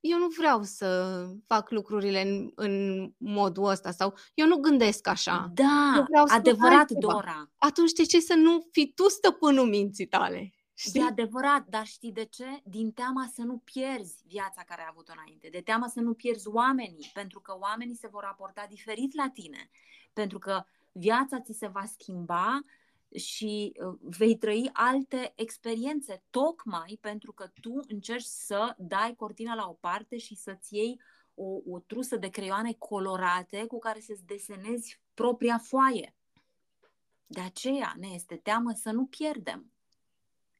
eu 0.00 0.18
nu 0.18 0.26
vreau 0.26 0.62
să 0.62 1.18
fac 1.46 1.70
lucrurile 1.70 2.22
în, 2.22 2.52
în 2.54 3.04
modul 3.16 3.64
ăsta 3.64 3.90
sau 3.90 4.14
eu 4.34 4.46
nu 4.46 4.56
gândesc 4.56 5.06
așa. 5.06 5.50
Da, 5.54 6.04
vreau 6.08 6.26
să 6.26 6.34
adevărat, 6.34 6.90
Dora. 6.90 7.50
Atunci 7.58 7.92
de 7.92 8.04
ce 8.04 8.20
să 8.20 8.34
nu 8.34 8.68
fii 8.70 8.92
tu 8.94 9.08
stăpânul 9.08 9.66
minții 9.66 10.06
tale? 10.06 10.52
Știi? 10.74 11.00
E 11.00 11.04
adevărat, 11.04 11.66
dar 11.68 11.86
știi 11.86 12.12
de 12.12 12.24
ce? 12.24 12.60
Din 12.64 12.92
teama 12.92 13.30
să 13.34 13.42
nu 13.42 13.62
pierzi 13.64 14.22
viața 14.26 14.62
care 14.66 14.80
ai 14.80 14.88
avut-o 14.90 15.12
înainte, 15.14 15.48
de 15.50 15.60
teama 15.60 15.88
să 15.88 16.00
nu 16.00 16.14
pierzi 16.14 16.48
oamenii, 16.48 17.10
pentru 17.14 17.40
că 17.40 17.56
oamenii 17.58 17.96
se 17.96 18.08
vor 18.10 18.22
raporta 18.22 18.66
diferit 18.68 19.14
la 19.14 19.28
tine, 19.28 19.70
pentru 20.12 20.38
că 20.38 20.64
viața 20.98 21.40
ți 21.40 21.52
se 21.52 21.66
va 21.66 21.84
schimba 21.84 22.60
și 23.14 23.72
uh, 23.86 23.98
vei 24.00 24.36
trăi 24.36 24.70
alte 24.72 25.32
experiențe, 25.36 26.22
tocmai 26.30 26.98
pentru 27.00 27.32
că 27.32 27.50
tu 27.60 27.80
încerci 27.88 28.24
să 28.24 28.74
dai 28.78 29.14
cortina 29.16 29.54
la 29.54 29.68
o 29.68 29.72
parte 29.72 30.16
și 30.16 30.34
să-ți 30.34 30.74
iei 30.74 31.00
o, 31.34 31.72
o 31.72 31.78
trusă 31.78 32.16
de 32.16 32.28
creioane 32.28 32.72
colorate 32.72 33.66
cu 33.66 33.78
care 33.78 34.00
să-ți 34.00 34.24
desenezi 34.24 35.00
propria 35.14 35.58
foaie. 35.58 36.14
De 37.26 37.40
aceea 37.40 37.94
ne 37.98 38.08
este 38.08 38.36
teamă 38.36 38.72
să 38.72 38.90
nu 38.90 39.06
pierdem. 39.06 39.72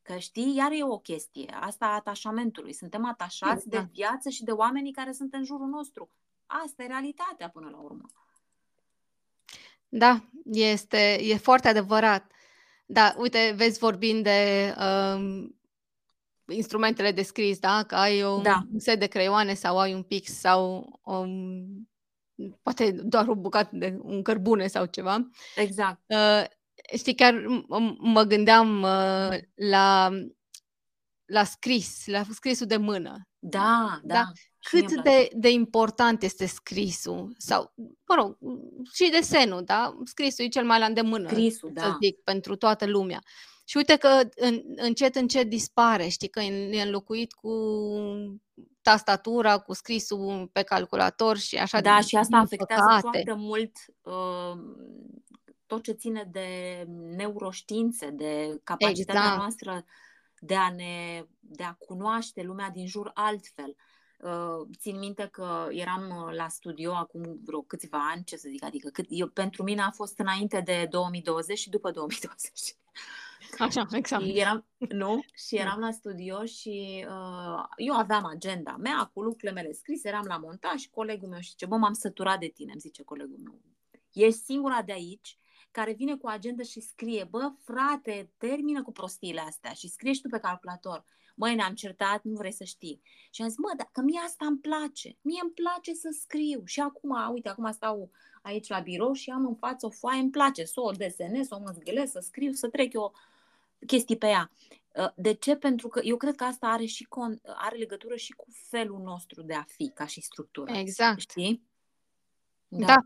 Că 0.03 0.19
știi, 0.19 0.55
iar 0.55 0.73
e 0.73 0.85
o 0.85 0.99
chestie, 0.99 1.57
asta 1.61 1.87
a 1.87 1.95
atașamentului. 1.95 2.73
Suntem 2.73 3.05
atașați 3.05 3.67
exact. 3.67 3.87
de 3.87 3.93
viață 3.93 4.29
și 4.29 4.45
de 4.45 4.53
oamenii 4.53 4.93
care 4.93 5.13
sunt 5.13 5.35
în 5.35 5.45
jurul 5.45 5.69
nostru. 5.69 6.11
Asta 6.47 6.83
e 6.83 6.87
realitatea 6.87 7.51
până 7.51 7.69
la 7.69 7.79
urmă. 7.79 8.07
Da, 9.89 10.25
este, 10.45 11.19
e 11.23 11.37
foarte 11.37 11.69
adevărat. 11.69 12.33
Da, 12.87 13.15
uite, 13.19 13.55
vezi 13.57 13.79
vorbind 13.79 14.23
de 14.23 14.75
um, 14.79 15.57
instrumentele 16.49 17.13
de 17.13 17.23
scris, 17.23 17.59
da? 17.59 17.85
Că 17.87 17.95
ai 17.95 18.23
un, 18.23 18.43
da. 18.43 18.63
un 18.73 18.79
set 18.79 18.99
de 18.99 19.07
creioane 19.07 19.55
sau 19.55 19.79
ai 19.79 19.95
un 19.95 20.03
pix 20.03 20.33
sau 20.33 20.89
um, 21.05 21.89
poate 22.63 22.91
doar 22.91 23.29
o 23.29 23.35
bucată 23.35 23.71
de 23.73 23.99
un 24.01 24.23
cărbune 24.23 24.67
sau 24.67 24.87
ceva. 24.87 25.31
Exact. 25.57 26.01
Uh, 26.07 26.45
știi, 26.97 27.15
chiar 27.15 27.35
m- 27.35 27.97
mă 27.99 28.23
gândeam 28.23 28.83
uh, 28.83 29.39
la, 29.55 30.11
la 31.25 31.45
scris, 31.45 32.07
la 32.07 32.23
scrisul 32.33 32.67
de 32.67 32.77
mână. 32.77 33.29
Da, 33.39 34.01
da. 34.03 34.15
da? 34.15 34.33
Cât 34.61 35.03
de, 35.03 35.29
de 35.33 35.51
important 35.51 36.23
este 36.23 36.47
scrisul 36.47 37.35
sau, 37.37 37.73
mă 37.77 38.15
rog, 38.15 38.39
și 38.93 39.11
desenul, 39.11 39.63
da? 39.65 39.99
Scrisul 40.05 40.45
e 40.45 40.49
cel 40.49 40.65
mai 40.65 40.79
la 40.79 40.85
îndemână, 40.85 41.29
scrisul, 41.29 41.71
da. 41.73 41.83
să 41.83 41.97
zic, 42.03 42.21
pentru 42.25 42.57
toată 42.57 42.87
lumea. 42.87 43.23
Și 43.65 43.77
uite 43.77 43.97
că 43.97 44.21
în, 44.37 44.63
încet, 44.77 45.15
încet 45.15 45.49
dispare, 45.49 46.09
știi, 46.09 46.29
că 46.29 46.41
e 46.41 46.83
înlocuit 46.83 47.33
cu 47.33 47.51
tastatura, 48.83 49.59
cu 49.59 49.73
scrisul 49.73 50.49
pe 50.53 50.63
calculator 50.63 51.37
și 51.37 51.57
așa. 51.57 51.81
Da, 51.81 52.01
și 52.01 52.17
asta 52.17 52.37
afectează 52.37 52.83
păcate. 52.83 53.01
foarte 53.01 53.33
mult 53.33 53.73
uh, 54.03 54.59
tot 55.67 55.83
ce 55.83 55.93
ține 55.93 56.29
de 56.31 56.85
neuroștiințe, 57.17 58.11
de 58.11 58.61
capacitatea 58.65 59.21
exact. 59.21 59.39
noastră 59.39 59.85
de 60.41 60.55
a 60.55 60.71
ne 60.71 61.25
de 61.39 61.63
a 61.63 61.73
cunoaște 61.73 62.43
lumea 62.43 62.71
din 62.71 62.87
jur 62.87 63.11
altfel. 63.15 63.77
Uh, 64.19 64.69
țin 64.79 64.99
minte 64.99 65.29
că 65.33 65.67
eram 65.71 66.03
uh, 66.09 66.35
la 66.37 66.49
studio 66.49 66.93
acum 66.93 67.41
vreo 67.45 67.63
câțiva 67.63 68.09
ani, 68.11 68.25
ce 68.25 68.37
să 68.37 68.49
zic, 68.51 68.65
adică 68.65 68.89
cât, 68.89 69.07
eu, 69.09 69.27
pentru 69.27 69.63
mine 69.63 69.81
a 69.81 69.91
fost 69.91 70.19
înainte 70.19 70.61
de 70.61 70.87
2020 70.91 71.59
și 71.59 71.71
după 71.71 71.91
2020. 71.91 72.77
Așa, 73.59 73.87
exact. 73.93 74.25
Și 74.25 74.39
eram, 74.39 74.67
nu? 74.89 75.21
Și 75.47 75.55
da. 75.55 75.61
eram 75.61 75.79
la 75.79 75.91
studio 75.91 76.45
și 76.45 77.07
uh, 77.09 77.65
eu 77.77 77.95
aveam 77.95 78.25
agenda 78.25 78.77
mea 78.79 79.11
cu 79.13 79.23
lucrurile 79.23 79.61
mele 79.61 79.73
scrise, 79.73 80.09
eram 80.09 80.25
la 80.27 80.37
montaj 80.37 80.81
și 80.81 80.91
colegul 80.91 81.29
meu 81.29 81.41
și 81.41 81.55
ce, 81.55 81.67
bă, 81.67 81.77
m-am 81.77 81.93
săturat 81.93 82.39
de 82.41 82.47
tine, 82.47 82.71
îmi 82.73 82.81
zice 82.81 83.03
colegul 83.03 83.39
meu. 83.45 83.61
Ești 84.13 84.41
singura 84.41 84.83
de 84.83 84.93
aici 84.93 85.39
care 85.71 85.93
vine 85.93 86.17
cu 86.17 86.27
agenda 86.27 86.63
și 86.63 86.81
scrie, 86.81 87.25
bă, 87.31 87.53
frate, 87.65 88.33
termină 88.37 88.83
cu 88.83 88.93
prostiile 88.93 89.41
astea 89.41 89.73
și 89.73 89.89
scrie 89.89 90.13
și 90.13 90.21
tu 90.21 90.29
pe 90.29 90.39
calculator. 90.39 91.05
Măi, 91.39 91.55
ne-am 91.55 91.75
certat, 91.75 92.23
nu 92.23 92.37
vrei 92.37 92.53
să 92.53 92.65
știi. 92.65 93.01
Și 93.31 93.43
am 93.43 93.49
zis, 93.49 93.59
mă, 93.59 93.73
dar 93.77 93.89
că 93.93 94.01
mie 94.01 94.21
asta 94.25 94.47
îmi 94.47 94.59
place. 94.59 95.17
Mie 95.21 95.41
îmi 95.43 95.53
place 95.53 95.95
să 95.95 96.17
scriu. 96.21 96.63
Și 96.65 96.81
acum, 96.81 97.33
uite, 97.33 97.49
acum 97.49 97.73
stau 97.73 98.11
aici 98.43 98.69
la 98.69 98.81
birou 98.81 99.13
și 99.13 99.31
am 99.31 99.47
în 99.47 99.55
față 99.55 99.87
o 99.87 99.91
foaie, 99.91 100.21
îmi 100.21 100.31
place 100.31 100.65
să 100.65 100.81
o 100.81 100.91
desenez, 100.91 101.47
să 101.47 101.55
o 101.55 101.63
măzgălesc, 101.65 102.13
să 102.13 102.21
scriu, 102.21 102.53
să 102.53 102.69
trec 102.69 102.93
eu 102.93 103.13
chestii 103.87 104.17
pe 104.17 104.27
ea. 104.27 104.51
Uh, 104.95 105.09
de 105.15 105.33
ce? 105.33 105.57
Pentru 105.57 105.89
că 105.89 106.01
eu 106.03 106.17
cred 106.17 106.35
că 106.35 106.45
asta 106.45 106.67
are, 106.67 106.85
și 106.85 107.07
con- 107.07 107.43
are 107.57 107.77
legătură 107.77 108.17
și 108.17 108.33
cu 108.33 108.47
felul 108.69 109.01
nostru 109.01 109.43
de 109.43 109.55
a 109.55 109.63
fi, 109.63 109.91
ca 109.95 110.07
și 110.07 110.21
structură. 110.21 110.73
Exact. 110.73 111.21
Știi? 111.21 111.63
Da. 112.69 112.87
da. 112.87 112.97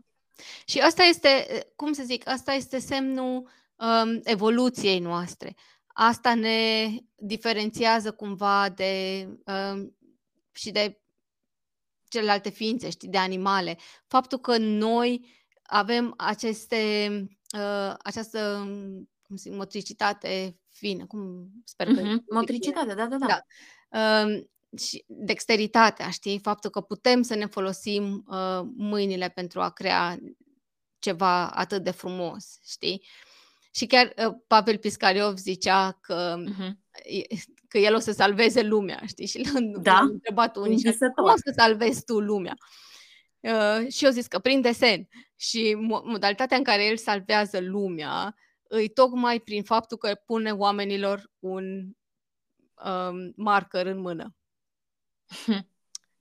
Și 0.65 0.79
asta 0.79 1.03
este, 1.03 1.45
cum 1.75 1.93
să 1.93 2.03
zic, 2.03 2.27
asta 2.27 2.53
este 2.53 2.79
semnul 2.79 3.49
um, 3.75 4.19
evoluției 4.23 4.99
noastre. 4.99 5.55
Asta 5.93 6.33
ne 6.35 6.87
diferențiază 7.15 8.11
cumva 8.11 8.69
de 8.69 9.27
um, 9.45 9.97
și 10.51 10.71
de 10.71 11.01
celelalte 12.07 12.49
ființe, 12.49 12.89
știi, 12.89 13.09
de 13.09 13.17
animale. 13.17 13.77
Faptul 14.07 14.39
că 14.39 14.57
noi 14.57 15.25
avem 15.63 16.13
aceste, 16.17 17.09
uh, 17.57 17.93
această 17.97 18.67
cum 19.21 19.35
zic, 19.35 19.53
motricitate 19.53 20.59
fină, 20.69 21.05
cum 21.05 21.51
sper 21.65 21.87
că... 21.87 22.01
Uh-huh. 22.01 22.23
Motricitate, 22.29 22.93
da, 22.93 23.07
da, 23.07 23.17
da. 23.17 23.25
da. 23.27 23.43
Uh, 24.25 24.43
și 24.77 25.03
dexteritatea, 25.07 26.09
știi? 26.09 26.39
Faptul 26.39 26.69
că 26.69 26.81
putem 26.81 27.21
să 27.21 27.35
ne 27.35 27.45
folosim 27.45 28.25
uh, 28.27 28.61
mâinile 28.75 29.29
pentru 29.29 29.61
a 29.61 29.69
crea 29.69 30.19
ceva 30.99 31.49
atât 31.49 31.83
de 31.83 31.91
frumos, 31.91 32.57
știi? 32.63 33.05
Și 33.75 33.85
chiar 33.85 34.13
uh, 34.27 34.35
Pavel 34.47 34.77
Piscariov 34.77 35.37
zicea 35.37 35.97
că, 36.01 36.35
uh-huh. 36.43 36.71
că 37.67 37.77
el 37.77 37.95
o 37.95 37.99
să 37.99 38.11
salveze 38.11 38.61
lumea, 38.61 39.01
știi? 39.07 39.27
Și 39.27 39.49
l-a 39.53 39.59
da? 39.81 39.99
întrebat 39.99 40.55
unii 40.55 40.77
și 40.77 40.97
cum 41.15 41.23
o 41.23 41.35
să 41.35 41.53
salvezi 41.55 42.03
tu 42.03 42.19
lumea? 42.19 42.53
Uh, 43.39 43.87
și 43.91 44.05
eu 44.05 44.11
zis 44.11 44.27
că 44.27 44.39
prin 44.39 44.61
desen. 44.61 45.07
Și 45.35 45.75
modalitatea 46.03 46.57
în 46.57 46.63
care 46.63 46.85
el 46.85 46.97
salvează 46.97 47.59
lumea 47.59 48.35
îi 48.67 48.89
tocmai 48.89 49.39
prin 49.39 49.63
faptul 49.63 49.97
că 49.97 50.21
pune 50.25 50.51
oamenilor 50.51 51.31
un 51.39 51.89
um, 52.85 53.33
marker 53.35 53.85
în 53.85 53.99
mână. 53.99 54.35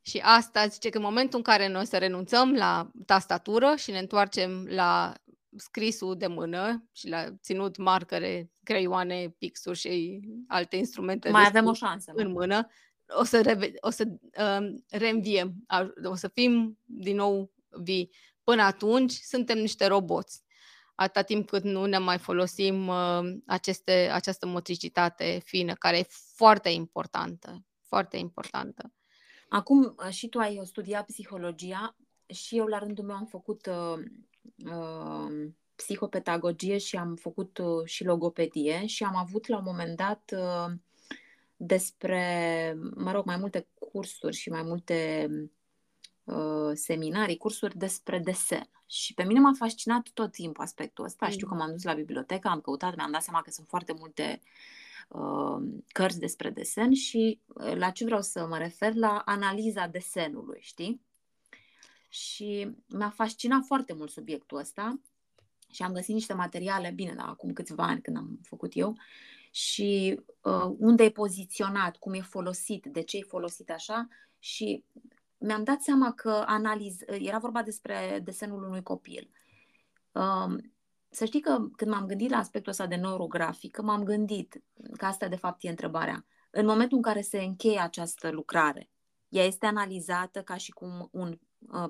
și 0.09 0.19
asta 0.25 0.67
zice 0.67 0.89
că 0.89 0.97
în 0.97 1.05
momentul 1.05 1.39
în 1.39 1.45
care 1.45 1.69
noi 1.69 1.87
să 1.87 1.99
renunțăm 1.99 2.53
la 2.55 2.91
tastatură 3.07 3.75
și 3.77 3.91
ne 3.91 3.99
întoarcem 3.99 4.67
la 4.67 5.15
scrisul 5.57 6.17
de 6.17 6.27
mână 6.27 6.89
și 6.93 7.09
la 7.09 7.37
ținut 7.43 7.77
marcare, 7.77 8.51
creioane, 8.63 9.35
pixuri 9.39 9.79
și 9.79 10.21
alte 10.49 10.77
instrumente 10.77 11.31
mai 11.31 11.47
avem 11.47 11.67
o 11.67 11.73
șansă 11.73 12.13
în 12.15 12.31
mână, 12.31 12.69
o 13.19 13.25
să, 13.25 13.41
reve- 13.43 13.73
o 13.81 13.91
să 13.91 14.05
um, 14.09 14.85
reînviem, 14.89 15.55
o 16.05 16.15
să 16.15 16.29
fim 16.29 16.79
din 16.85 17.17
nou 17.17 17.53
vii. 17.69 18.11
Până 18.45 18.63
atunci 18.63 19.13
suntem 19.13 19.59
niște 19.59 19.87
roboți. 19.87 20.43
Atâta 20.95 21.23
timp 21.23 21.49
cât 21.49 21.63
nu 21.63 21.85
ne 21.85 21.99
mai 21.99 22.19
folosim 22.19 22.89
uh, 22.89 23.21
aceste, 23.47 24.11
această 24.13 24.47
motricitate 24.47 25.41
fină, 25.45 25.75
care 25.75 25.99
e 25.99 26.07
foarte 26.35 26.69
importantă, 26.69 27.65
foarte 27.83 28.17
importantă. 28.17 28.93
Acum 29.49 29.95
uh, 30.07 30.13
și 30.13 30.29
tu 30.29 30.39
ai 30.39 30.61
studiat 30.65 31.07
psihologia 31.07 31.97
și 32.27 32.57
eu 32.57 32.67
la 32.67 32.79
rândul 32.79 33.05
meu 33.05 33.17
am 33.17 33.27
făcut 33.27 33.67
uh, 33.67 34.03
uh, 34.65 35.51
psihopedagogie 35.75 36.79
și 36.79 36.97
am 36.97 37.15
făcut 37.15 37.59
uh, 37.59 37.85
și 37.85 38.05
logopedie 38.05 38.87
și 38.87 39.05
am 39.05 39.17
avut 39.17 39.47
la 39.47 39.57
un 39.57 39.65
moment 39.67 39.97
dat 39.97 40.35
uh, 40.37 40.73
despre, 41.57 42.79
mă 42.95 43.13
rog, 43.13 43.25
mai 43.25 43.37
multe 43.37 43.69
cursuri 43.75 44.37
și 44.37 44.51
mai 44.51 44.63
multe 44.63 45.29
uh, 46.25 46.71
seminarii, 46.75 47.37
cursuri 47.37 47.79
despre 47.79 48.19
desen. 48.19 48.69
Și 48.87 49.15
pe 49.15 49.23
mine 49.23 49.41
m-a 49.41 49.53
fascinat 49.59 50.09
tot 50.15 50.33
timpul 50.33 50.65
aspectul 50.65 51.05
ăsta. 51.05 51.27
Mm. 51.27 51.33
Știu 51.33 51.47
că 51.47 51.55
m-am 51.55 51.71
dus 51.71 51.83
la 51.83 51.95
bibliotecă, 51.95 52.49
am 52.49 52.61
căutat, 52.61 52.97
mi-am 52.97 53.11
dat 53.11 53.23
seama 53.23 53.43
că 53.43 53.51
sunt 53.51 53.67
foarte 53.67 53.95
multe 53.99 54.41
uh, 54.43 54.51
Uh, 55.13 55.63
cărți 55.89 56.19
despre 56.19 56.51
desen 56.51 56.93
și 56.93 57.41
uh, 57.47 57.75
la 57.75 57.91
ce 57.91 58.05
vreau 58.05 58.21
să 58.21 58.47
mă 58.47 58.59
refer? 58.59 58.95
La 58.95 59.23
analiza 59.25 59.87
desenului, 59.87 60.59
știi? 60.61 61.01
Și 62.13 62.77
mi-a 62.87 63.11
fascinat 63.11 63.65
foarte 63.65 63.93
mult 63.93 64.11
subiectul 64.11 64.59
ăsta 64.59 65.01
și 65.71 65.83
am 65.83 65.93
găsit 65.93 66.15
niște 66.15 66.33
materiale, 66.35 66.91
bine, 66.91 67.15
da, 67.15 67.27
acum 67.27 67.53
câțiva 67.53 67.83
ani 67.83 68.01
când 68.01 68.17
am 68.17 68.39
făcut 68.43 68.73
eu, 68.75 68.97
și 69.51 70.21
uh, 70.43 70.75
unde 70.79 71.05
e 71.05 71.11
poziționat, 71.11 71.97
cum 71.97 72.13
e 72.13 72.21
folosit, 72.21 72.87
de 72.87 73.03
ce 73.03 73.17
e 73.17 73.23
folosit 73.23 73.71
așa 73.71 74.09
și 74.39 74.85
mi-am 75.39 75.65
dat 75.65 75.83
seama 75.83 76.13
că 76.13 76.45
analiz, 76.47 77.01
era 77.07 77.39
vorba 77.39 77.63
despre 77.63 78.21
desenul 78.25 78.63
unui 78.63 78.83
copil. 78.83 79.31
Uh, 80.13 80.57
să 81.09 81.25
știi 81.25 81.41
că 81.41 81.67
când 81.77 81.91
m-am 81.91 82.07
gândit 82.07 82.31
la 82.31 82.37
aspectul 82.37 82.73
ăsta 82.73 82.87
de 82.87 82.95
neurografică, 82.95 83.83
m-am 83.83 84.05
gândit 84.05 84.63
că 84.97 85.05
asta 85.05 85.29
de 85.29 85.37
fapt 85.37 85.65
e 85.65 85.69
întrebarea. 85.69 86.27
În 86.51 86.67
momentul 86.67 86.97
în 86.97 87.03
care 87.03 87.21
se 87.21 87.43
încheie 87.43 87.81
această 87.81 88.31
lucrare, 88.31 88.91
ea 89.29 89.45
este 89.45 89.67
analizată 89.67 90.43
ca 90.43 90.57
și 90.57 90.71
cum 90.71 91.09
un 91.13 91.29
uh, 91.29 91.39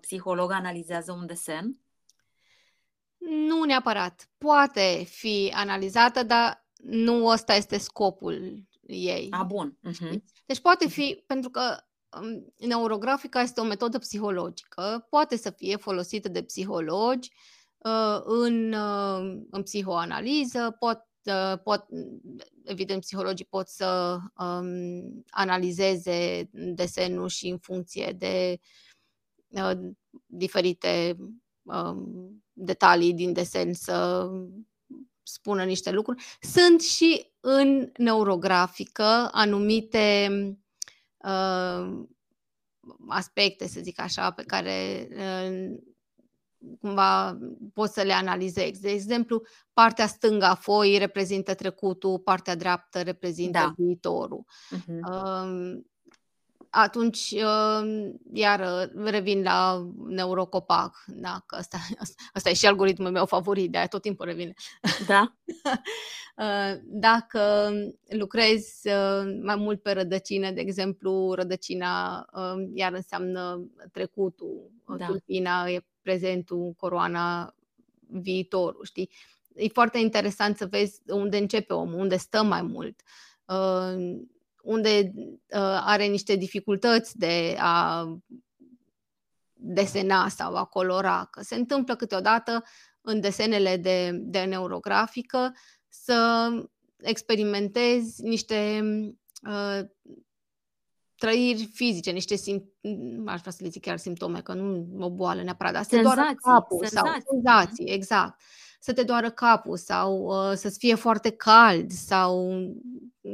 psiholog 0.01 0.51
analizează 0.51 1.13
un 1.13 1.27
desen? 1.27 1.83
Nu 3.29 3.65
neapărat. 3.65 4.31
Poate 4.39 5.05
fi 5.09 5.53
analizată, 5.55 6.23
dar 6.23 6.67
nu 6.83 7.27
ăsta 7.27 7.55
este 7.55 7.79
scopul 7.79 8.67
ei. 8.87 9.29
A, 9.31 9.43
bun. 9.43 9.79
Uh-huh. 9.89 10.23
Deci 10.47 10.61
poate 10.61 10.89
fi, 10.89 11.23
pentru 11.27 11.51
că 11.51 11.77
um, 12.21 12.55
neurografica 12.69 13.41
este 13.41 13.61
o 13.61 13.65
metodă 13.65 13.99
psihologică, 13.99 15.07
poate 15.11 15.37
să 15.37 15.51
fie 15.51 15.77
folosită 15.77 16.29
de 16.29 16.43
psihologi 16.43 17.31
uh, 17.79 18.21
în, 18.25 18.73
uh, 18.73 19.43
în 19.51 19.63
psihoanaliză, 19.63 20.77
pot, 20.79 21.07
uh, 21.25 21.59
pot, 21.63 21.87
evident, 22.65 23.01
psihologii 23.01 23.45
pot 23.45 23.69
să 23.69 24.19
um, 24.37 25.25
analizeze 25.31 26.49
desenul 26.53 27.29
și 27.29 27.49
în 27.49 27.59
funcție 27.59 28.15
de 28.19 28.59
uh, 28.59 28.92
diferite 30.27 31.17
um, 31.63 32.43
detalii 32.53 33.15
din 33.15 33.33
desen 33.33 33.75
să 33.75 34.31
spună 35.23 35.65
niște 35.65 35.91
lucruri. 35.91 36.25
Sunt 36.41 36.81
și 36.81 37.33
în 37.41 37.91
neurografică 37.97 39.29
anumite 39.33 40.29
uh, 41.17 42.03
aspecte, 43.09 43.67
să 43.69 43.81
zic 43.81 44.01
așa, 44.01 44.31
pe 44.31 44.43
care 44.43 45.09
uh, 45.11 45.77
cumva 46.81 47.39
poți 47.73 47.93
să 47.93 48.03
le 48.03 48.13
analizezi. 48.13 48.81
De 48.81 48.91
exemplu, 48.91 49.43
partea 49.73 50.07
stângă 50.07 50.45
a 50.45 50.55
foii 50.55 50.99
reprezintă 50.99 51.55
trecutul, 51.55 52.19
partea 52.19 52.57
dreaptă 52.57 53.03
reprezintă 53.03 53.59
da. 53.59 53.75
viitorul. 53.77 54.45
Uh-huh. 54.77 55.01
Uh, 55.11 55.81
atunci 56.75 57.31
uh, 57.31 58.11
iar 58.33 58.91
revin 59.05 59.43
la 59.43 59.89
neurocopac, 60.07 61.05
da, 61.07 61.43
că 61.47 61.55
asta, 61.55 61.79
asta 62.35 62.51
e 62.51 62.55
și 62.55 62.67
algoritmul 62.67 63.11
meu 63.11 63.27
favorit, 63.27 63.71
de-aia 63.71 63.87
tot 63.87 64.03
timpul 64.03 64.27
revin. 64.27 64.55
Da. 65.07 65.33
Uh, 66.37 66.79
dacă 66.85 67.73
lucrezi 68.09 68.89
uh, 68.89 69.39
mai 69.43 69.57
mult 69.57 69.83
pe 69.83 69.93
rădăcină, 69.93 70.51
de 70.51 70.61
exemplu, 70.61 71.33
rădăcina 71.35 72.25
iar 72.75 72.93
înseamnă 72.93 73.71
trecutul, 73.93 74.71
da. 74.99 75.07
tulpina 75.07 75.71
e 75.71 75.85
prezentul, 76.03 76.75
coroana 76.77 77.55
viitorul, 78.07 78.85
știi? 78.85 79.11
E 79.55 79.69
foarte 79.69 79.99
interesant 79.99 80.57
să 80.57 80.67
vezi 80.67 81.01
unde 81.07 81.37
începe 81.37 81.73
omul, 81.73 81.99
unde 81.99 82.17
stă 82.17 82.43
mai 82.43 82.63
mult 82.63 83.03
unde 84.63 85.13
uh, 85.15 85.81
are 85.85 86.05
niște 86.05 86.37
dificultăți 86.37 87.19
de 87.19 87.57
a 87.59 88.07
desena 89.53 90.29
sau 90.29 90.57
a 90.57 90.65
colora, 90.65 91.29
că 91.31 91.43
se 91.43 91.55
întâmplă 91.55 91.97
câteodată 91.97 92.65
în 93.01 93.21
desenele 93.21 93.77
de, 93.77 94.11
de 94.13 94.45
neurografică 94.45 95.53
să 95.89 96.49
experimentezi 96.97 98.23
niște 98.23 98.83
uh, 99.49 99.81
trăiri 101.15 101.71
fizice, 101.73 102.11
niște 102.11 102.35
sim- 102.35 102.65
aș 103.27 103.41
vrea 103.41 103.53
să 103.53 103.59
le 103.63 103.69
zic 103.69 103.83
chiar 103.83 103.97
simptome, 103.97 104.41
că 104.41 104.53
nu 104.53 104.87
o 104.99 105.11
boală 105.11 105.43
neapărat, 105.43 105.73
dar 105.73 105.83
senzații, 105.83 106.17
doară 106.17 106.35
capul 106.35 106.87
senzații. 106.87 107.23
sau 107.27 107.35
senzații, 107.35 107.93
exact. 107.93 108.41
Să 108.85 108.93
te 108.93 109.03
doară 109.03 109.31
capul 109.31 109.77
sau 109.77 110.23
uh, 110.23 110.57
să-ți 110.57 110.79
fie 110.79 110.95
foarte 110.95 111.31
cald 111.31 111.91
sau 111.91 112.53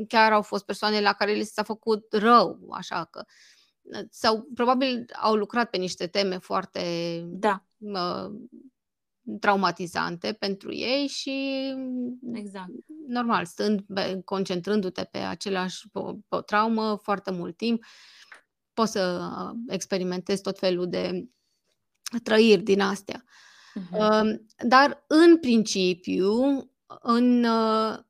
chiar 0.09 0.33
au 0.33 0.43
fost 0.43 0.65
persoane 0.65 1.01
la 1.01 1.13
care 1.13 1.33
li 1.33 1.45
s-a 1.45 1.63
făcut 1.63 2.07
rău, 2.13 2.69
așa 2.71 3.05
că 3.05 3.25
sau 4.11 4.49
probabil 4.55 5.05
au 5.21 5.35
lucrat 5.35 5.71
pe 5.71 5.77
niște 5.77 6.07
teme 6.07 6.39
foarte 6.39 6.81
da. 7.27 7.65
uh, 7.79 8.31
traumatizante 9.41 10.33
pentru 10.33 10.75
ei 10.75 11.07
și 11.07 11.67
exact. 12.33 12.71
normal, 13.07 13.45
stând, 13.45 13.85
concentrându-te 14.25 15.05
pe 15.05 15.19
același 15.19 15.89
pe 15.89 15.99
o, 15.99 16.13
pe 16.13 16.37
o 16.37 16.41
traumă 16.41 16.99
foarte 17.03 17.31
mult 17.31 17.57
timp, 17.57 17.85
poți 18.73 18.93
să 18.93 19.21
experimentezi 19.69 20.43
tot 20.43 20.59
felul 20.59 20.89
de 20.89 21.29
trăiri 22.23 22.63
din 22.63 22.81
astea. 22.81 23.25
Uh-huh. 23.79 24.37
Dar 24.67 25.05
în 25.07 25.39
principiu, 25.39 26.33
în, 27.03 27.45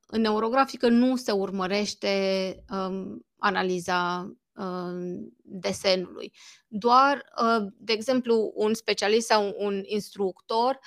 în 0.06 0.20
neurografică 0.20 0.88
nu 0.88 1.16
se 1.16 1.32
urmărește 1.32 2.54
um, 2.70 3.26
analiza 3.38 4.32
um, 4.54 5.36
desenului. 5.42 6.32
Doar, 6.68 7.24
uh, 7.42 7.66
de 7.76 7.92
exemplu, 7.92 8.52
un 8.54 8.74
specialist 8.74 9.26
sau 9.26 9.54
un 9.58 9.82
instructor 9.84 10.78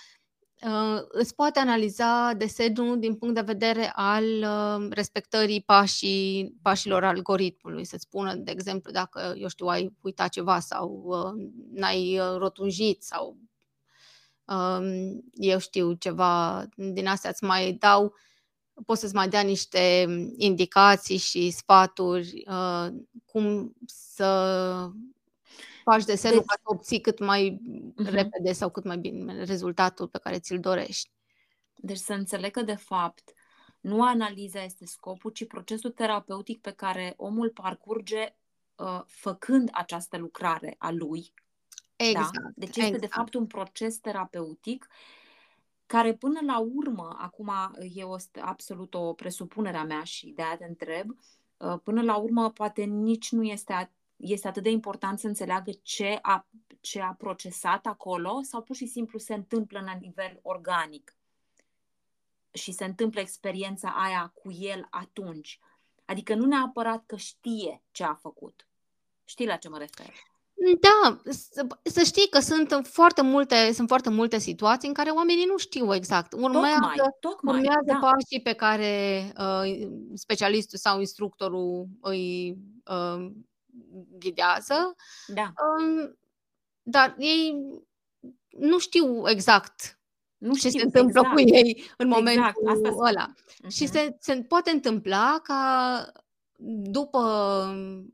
uh, 0.62 1.02
îți 1.08 1.36
poate 1.36 1.60
analiza 1.60 2.34
desenul 2.34 3.00
din 3.00 3.16
punct 3.16 3.36
de 3.36 3.42
vedere 3.42 3.92
al 3.96 4.24
uh, 4.24 4.88
respectării 4.90 5.62
pașii, 5.62 6.58
pașilor 6.62 7.04
algoritmului. 7.04 7.86
Să 7.86 7.96
spună, 8.00 8.36
de 8.36 8.52
exemplu, 8.52 8.92
dacă, 8.92 9.34
eu 9.38 9.48
știu, 9.48 9.66
ai 9.66 9.98
uitat 10.02 10.30
ceva 10.30 10.60
sau 10.60 11.04
uh, 11.06 11.50
n-ai 11.74 12.20
rotunjit 12.38 13.04
sau 13.04 13.28
um, 13.28 13.51
eu 15.34 15.60
știu 15.60 15.94
ceva 15.94 16.66
din 16.76 17.08
astea, 17.08 17.30
îți 17.30 17.44
mai 17.44 17.74
dau 17.74 18.14
pot 18.86 18.98
să-ți 18.98 19.16
mai 19.16 19.30
dea 19.30 19.42
niște 19.42 20.06
indicații 20.36 21.18
și 21.18 21.50
sfaturi 21.50 22.44
uh, 22.48 22.88
cum 23.26 23.74
să 23.86 24.90
faci 25.84 26.04
desenul 26.04 26.38
deci, 26.38 26.46
ca 26.46 26.54
să 26.56 26.62
obții 26.64 27.02
cât 27.02 27.20
mai 27.20 27.62
uh-huh. 27.62 28.10
repede 28.10 28.52
sau 28.52 28.70
cât 28.70 28.84
mai 28.84 28.98
bine 28.98 29.44
rezultatul 29.44 30.08
pe 30.08 30.20
care 30.20 30.40
ți-l 30.40 30.60
dorești. 30.60 31.12
Deci 31.76 31.98
să 31.98 32.14
înțeleg 32.14 32.52
că, 32.52 32.62
de 32.62 32.76
fapt, 32.76 33.34
nu 33.80 34.04
analiza 34.04 34.64
este 34.64 34.86
scopul, 34.86 35.32
ci 35.32 35.48
procesul 35.48 35.92
terapeutic 35.92 36.62
pe 36.62 36.72
care 36.72 37.14
omul 37.18 37.50
parcurge 37.50 38.36
uh, 38.76 39.02
făcând 39.06 39.70
această 39.72 40.18
lucrare 40.18 40.76
a 40.78 40.92
lui. 40.92 41.34
Da? 42.02 42.08
Exact. 42.08 42.34
Da? 42.34 42.50
Deci 42.56 42.70
este, 42.70 42.82
exact. 42.82 43.02
de 43.02 43.08
fapt, 43.08 43.34
un 43.34 43.48
proces 43.48 43.98
terapeutic 43.98 44.88
care 45.86 46.14
până 46.14 46.40
la 46.46 46.60
urmă, 46.60 47.16
acum 47.20 47.52
e 47.94 48.04
o, 48.04 48.16
absolut 48.40 48.94
o 48.94 49.14
presupunere 49.14 49.78
a 49.78 49.84
mea 49.84 50.04
și 50.04 50.28
de 50.28 50.42
aia 50.42 50.58
te 50.58 50.66
întreb, 50.66 51.16
uh, 51.58 51.80
până 51.84 52.02
la 52.02 52.16
urmă 52.16 52.52
poate 52.52 52.84
nici 52.84 53.32
nu 53.32 53.44
este, 53.44 53.92
este 54.16 54.48
atât 54.48 54.64
de 54.64 54.70
important 54.70 55.20
să 55.20 55.28
înțeleagă 55.28 55.72
ce 55.82 56.20
a, 56.22 56.48
ce 56.80 57.02
a 57.02 57.14
procesat 57.14 57.86
acolo 57.86 58.40
sau 58.42 58.62
pur 58.62 58.76
și 58.76 58.86
simplu 58.86 59.20
se 59.20 59.34
întâmplă 59.34 59.80
la 59.80 59.94
nivel 59.94 60.40
organic 60.42 61.16
și 62.52 62.72
se 62.72 62.86
întâmplă 62.86 63.20
experiența 63.20 63.90
aia 63.90 64.32
cu 64.34 64.52
el 64.52 64.88
atunci. 64.90 65.60
Adică 66.06 66.36
nu 66.36 66.46
neapărat 66.46 67.04
că 67.06 67.16
știe 67.16 67.82
ce 67.92 68.04
a 68.04 68.14
făcut. 68.14 68.68
Știi 69.24 69.46
la 69.46 69.56
ce 69.56 69.70
mă 69.70 69.78
refer? 69.78 70.14
Da, 70.80 71.22
să, 71.32 71.68
să 71.84 72.04
știi 72.04 72.30
că 72.30 72.40
sunt 72.40 72.88
foarte 72.88 73.22
multe, 73.22 73.72
sunt 73.74 73.88
foarte 73.88 74.10
multe 74.10 74.38
situații 74.38 74.88
în 74.88 74.94
care 74.94 75.10
oamenii 75.10 75.46
nu 75.46 75.58
știu 75.58 75.96
exact. 75.96 76.34
Urmează, 76.34 76.78
tocmai, 76.80 77.16
tocmai, 77.20 77.56
urmează 77.56 77.84
da. 77.86 77.98
pașii 78.00 78.42
pe 78.44 78.54
care 78.54 79.24
uh, 79.38 79.88
specialistul 80.14 80.78
sau 80.78 81.00
instructorul 81.00 81.88
îi 82.02 82.58
uh, 82.86 83.32
ghidează, 84.20 84.96
da. 85.28 85.42
uh, 85.44 86.10
dar 86.82 87.16
ei 87.18 87.56
nu 88.50 88.80
știu 88.80 89.30
exact 89.30 90.00
nu 90.38 90.54
ce 90.54 90.68
știu, 90.68 90.80
se 90.80 90.86
întâmplă 90.86 91.20
exact. 91.20 91.36
cu 91.36 91.56
ei 91.56 91.84
în 91.98 92.08
momentul 92.08 92.54
exact, 92.60 92.86
asta 92.86 92.96
ăla. 93.08 93.34
Uh-huh. 93.34 93.68
Și 93.68 93.88
se, 93.88 94.16
se 94.20 94.36
poate 94.36 94.72
întâmpla 94.72 95.40
ca 95.44 96.12
după, 96.64 97.22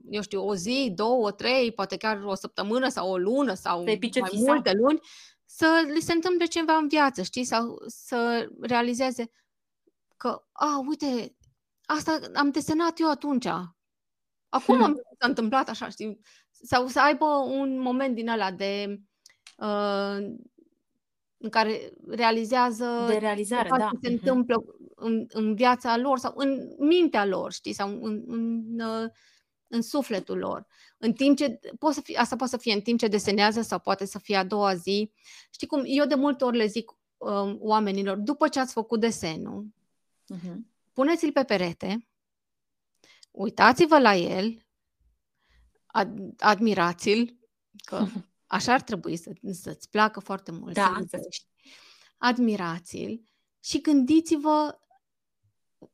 eu 0.09 0.21
știu, 0.21 0.47
o 0.47 0.55
zi, 0.55 0.91
două, 0.95 1.31
trei, 1.31 1.71
poate 1.71 1.97
chiar 1.97 2.23
o 2.23 2.35
săptămână 2.35 2.89
sau 2.89 3.11
o 3.11 3.17
lună 3.17 3.53
sau 3.53 3.83
mai 3.83 3.97
fisa. 4.01 4.27
multe 4.33 4.71
luni, 4.73 4.99
să 5.45 5.89
li 5.93 6.01
se 6.01 6.13
întâmple 6.13 6.45
ceva 6.45 6.75
în 6.75 6.87
viață, 6.87 7.21
știi? 7.21 7.43
Sau 7.43 7.83
să 7.87 8.49
realizeze 8.61 9.31
că, 10.17 10.43
a, 10.51 10.83
uite, 10.87 11.35
asta 11.85 12.19
am 12.33 12.49
desenat 12.51 12.99
eu 12.99 13.09
atunci. 13.09 13.47
Acum 14.49 14.77
hmm. 14.83 15.01
s-a 15.19 15.27
întâmplat 15.27 15.69
așa, 15.69 15.89
știi? 15.89 16.19
Sau 16.51 16.87
să 16.87 16.99
aibă 16.99 17.25
un 17.25 17.79
moment 17.79 18.15
din 18.15 18.29
ăla 18.29 18.51
de 18.51 19.01
uh, 19.57 20.17
în 21.37 21.49
care 21.49 21.93
realizează 22.07 23.05
de 23.07 23.17
realizare, 23.17 23.69
da. 23.69 23.89
se 24.01 24.09
uh-huh. 24.09 24.11
întâmplă 24.11 24.65
în, 24.99 25.25
în 25.29 25.55
viața 25.55 25.97
lor 25.97 26.17
sau 26.17 26.33
în 26.35 26.75
mintea 26.79 27.25
lor, 27.25 27.51
știi, 27.51 27.73
sau 27.73 28.03
în, 28.03 28.23
în, 28.27 28.81
în 29.67 29.81
sufletul 29.81 30.37
lor. 30.37 30.67
În 30.97 31.13
timp 31.13 31.37
ce, 31.37 31.59
poate 31.79 31.95
să 31.95 32.01
fie, 32.01 32.17
asta 32.17 32.35
poate 32.35 32.51
să 32.51 32.57
fie 32.57 32.73
în 32.73 32.81
timp 32.81 32.99
ce 32.99 33.07
desenează 33.07 33.61
sau 33.61 33.79
poate 33.79 34.05
să 34.05 34.19
fie 34.19 34.35
a 34.35 34.43
doua 34.43 34.75
zi. 34.75 35.11
Știi 35.49 35.67
cum, 35.67 35.81
eu 35.85 36.05
de 36.05 36.15
multe 36.15 36.43
ori 36.43 36.57
le 36.57 36.65
zic 36.65 36.91
um, 37.17 37.57
oamenilor, 37.59 38.17
după 38.17 38.47
ce 38.47 38.59
ați 38.59 38.73
făcut 38.73 38.99
desenul, 38.99 39.65
uh-huh. 40.35 40.55
puneți-l 40.93 41.31
pe 41.31 41.43
perete, 41.43 42.07
uitați-vă 43.31 43.99
la 43.99 44.15
el, 44.15 44.65
ad- 45.99 46.35
admirați-l, 46.37 47.37
că 47.85 48.05
așa 48.57 48.73
ar 48.73 48.81
trebui 48.81 49.15
să, 49.17 49.31
să-ți 49.51 49.89
placă 49.89 50.19
foarte 50.19 50.51
mult. 50.51 50.73
Da, 50.73 50.97
să 51.07 51.19
admirați-l 52.17 53.21
și 53.59 53.81
gândiți-vă 53.81 54.79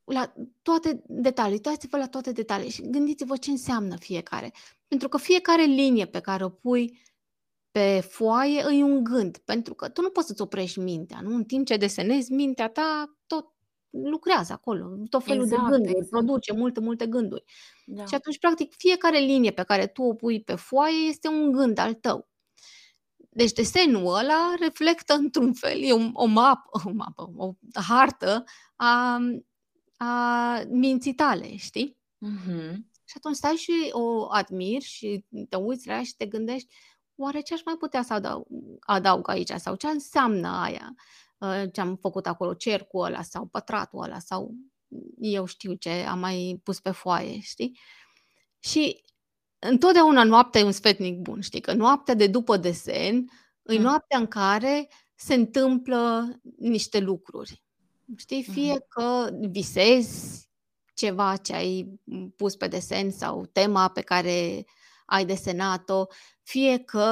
la 0.03 0.33
toate 0.61 1.03
detalii, 1.07 1.53
uitați-vă 1.53 1.97
la 1.97 2.07
toate 2.07 2.31
detalii 2.31 2.69
și 2.69 2.89
gândiți-vă 2.89 3.37
ce 3.37 3.49
înseamnă 3.49 3.95
fiecare. 3.97 4.53
Pentru 4.87 5.07
că 5.07 5.17
fiecare 5.17 5.63
linie 5.63 6.05
pe 6.05 6.19
care 6.19 6.43
o 6.43 6.49
pui 6.49 6.99
pe 7.71 7.99
foaie 8.09 8.65
e 8.71 8.83
un 8.83 9.03
gând, 9.03 9.37
pentru 9.37 9.73
că 9.73 9.89
tu 9.89 10.01
nu 10.01 10.09
poți 10.09 10.27
să-ți 10.27 10.41
oprești 10.41 10.79
mintea, 10.79 11.19
nu? 11.21 11.35
În 11.35 11.43
timp 11.43 11.65
ce 11.65 11.77
desenezi, 11.77 12.31
mintea 12.31 12.69
ta 12.69 13.17
tot 13.27 13.51
lucrează 13.89 14.53
acolo, 14.53 14.89
tot 15.09 15.23
felul 15.23 15.43
exact, 15.43 15.63
de 15.63 15.69
gânduri, 15.69 15.97
exact. 15.97 16.09
produce 16.09 16.53
multe, 16.53 16.79
multe 16.79 17.07
gânduri. 17.07 17.43
Da. 17.85 18.05
Și 18.05 18.15
atunci, 18.15 18.39
practic, 18.39 18.73
fiecare 18.77 19.17
linie 19.17 19.51
pe 19.51 19.63
care 19.63 19.87
tu 19.87 20.03
o 20.03 20.13
pui 20.13 20.41
pe 20.41 20.55
foaie 20.55 21.07
este 21.07 21.27
un 21.27 21.51
gând 21.51 21.77
al 21.77 21.93
tău. 21.93 22.27
Deci 23.29 23.51
desenul 23.51 24.15
ăla 24.15 24.53
reflectă 24.59 25.13
într-un 25.13 25.53
fel, 25.53 25.81
e 25.81 25.91
o, 25.91 26.09
o 26.13 26.25
mapă, 26.25 26.81
o 26.85 26.91
mapă, 26.93 27.31
o 27.35 27.53
hartă 27.73 28.43
a, 28.75 29.19
a 30.03 30.63
minții 30.69 31.13
tale, 31.13 31.55
știi? 31.55 31.97
Uh-huh. 32.25 32.73
Și 33.05 33.13
atunci 33.17 33.35
stai 33.35 33.55
și 33.55 33.89
o 33.91 34.31
admiri 34.31 34.83
și 34.83 35.25
te 35.49 35.55
uiți 35.55 35.87
la 35.87 35.93
ea 35.93 36.03
și 36.03 36.15
te 36.15 36.25
gândești, 36.25 36.75
oare 37.15 37.41
ce 37.41 37.53
aș 37.53 37.63
mai 37.65 37.75
putea 37.75 38.03
să 38.03 38.13
adaug, 38.13 38.45
adaug 38.79 39.29
aici 39.29 39.51
sau 39.51 39.75
ce 39.75 39.87
înseamnă 39.87 40.47
aia, 40.47 40.95
ă, 41.41 41.67
ce 41.67 41.81
am 41.81 41.95
făcut 41.95 42.27
acolo, 42.27 42.53
cercul 42.53 43.05
ăla 43.05 43.21
sau 43.21 43.45
pătratul 43.45 44.03
ăla 44.03 44.19
sau 44.19 44.55
eu 45.19 45.45
știu 45.45 45.73
ce 45.73 45.89
am 45.89 46.19
mai 46.19 46.59
pus 46.63 46.79
pe 46.79 46.91
foaie, 46.91 47.39
știi? 47.39 47.79
Și 48.59 49.03
întotdeauna 49.59 50.23
noaptea 50.23 50.61
e 50.61 50.63
un 50.63 50.71
sfetnic 50.71 51.19
bun, 51.19 51.41
știi? 51.41 51.61
Că 51.61 51.73
noaptea 51.73 52.13
de 52.13 52.27
după 52.27 52.57
desen 52.57 53.15
e 53.63 53.75
mm. 53.75 53.81
noaptea 53.81 54.17
în 54.17 54.27
care 54.27 54.89
se 55.15 55.33
întâmplă 55.33 56.29
niște 56.57 56.99
lucruri. 56.99 57.63
Știi? 58.15 58.43
Fie 58.43 58.75
mm-hmm. 58.75 58.87
că 58.87 59.29
visezi 59.49 60.49
ceva 60.93 61.35
ce 61.35 61.53
ai 61.53 61.99
pus 62.35 62.55
pe 62.55 62.67
desen 62.67 63.11
sau 63.11 63.45
tema 63.45 63.87
pe 63.87 64.01
care 64.01 64.65
ai 65.05 65.25
desenat-o, 65.25 66.05
fie 66.41 66.77
că 66.77 67.05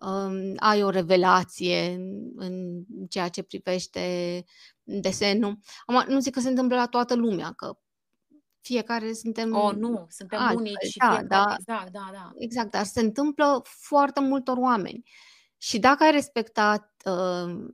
um, 0.00 0.54
ai 0.56 0.82
o 0.82 0.90
revelație 0.90 1.92
în, 1.94 2.32
în 2.36 2.84
ceea 3.08 3.28
ce 3.28 3.42
privește 3.42 4.44
desenul. 4.82 5.58
Am, 5.86 6.04
nu 6.08 6.20
zic 6.20 6.32
că 6.32 6.40
se 6.40 6.48
întâmplă 6.48 6.76
la 6.76 6.86
toată 6.86 7.14
lumea, 7.14 7.52
că 7.56 7.78
fiecare 8.60 9.12
suntem... 9.12 9.54
Oh, 9.54 9.74
nu, 9.74 10.06
suntem 10.08 10.38
altfel, 10.38 10.56
unici 10.56 10.90
și 10.90 10.98
da, 10.98 11.06
fiecare, 11.06 11.26
da, 11.26 11.56
exact, 11.58 11.92
da, 11.92 12.10
da. 12.12 12.32
Exact, 12.38 12.70
dar 12.70 12.84
se 12.84 13.00
întâmplă 13.00 13.62
foarte 13.64 14.20
multor 14.20 14.56
oameni. 14.56 15.02
Și 15.56 15.78
dacă 15.78 16.02
ai 16.02 16.10
respectat 16.10 16.92
uh, 17.04 17.66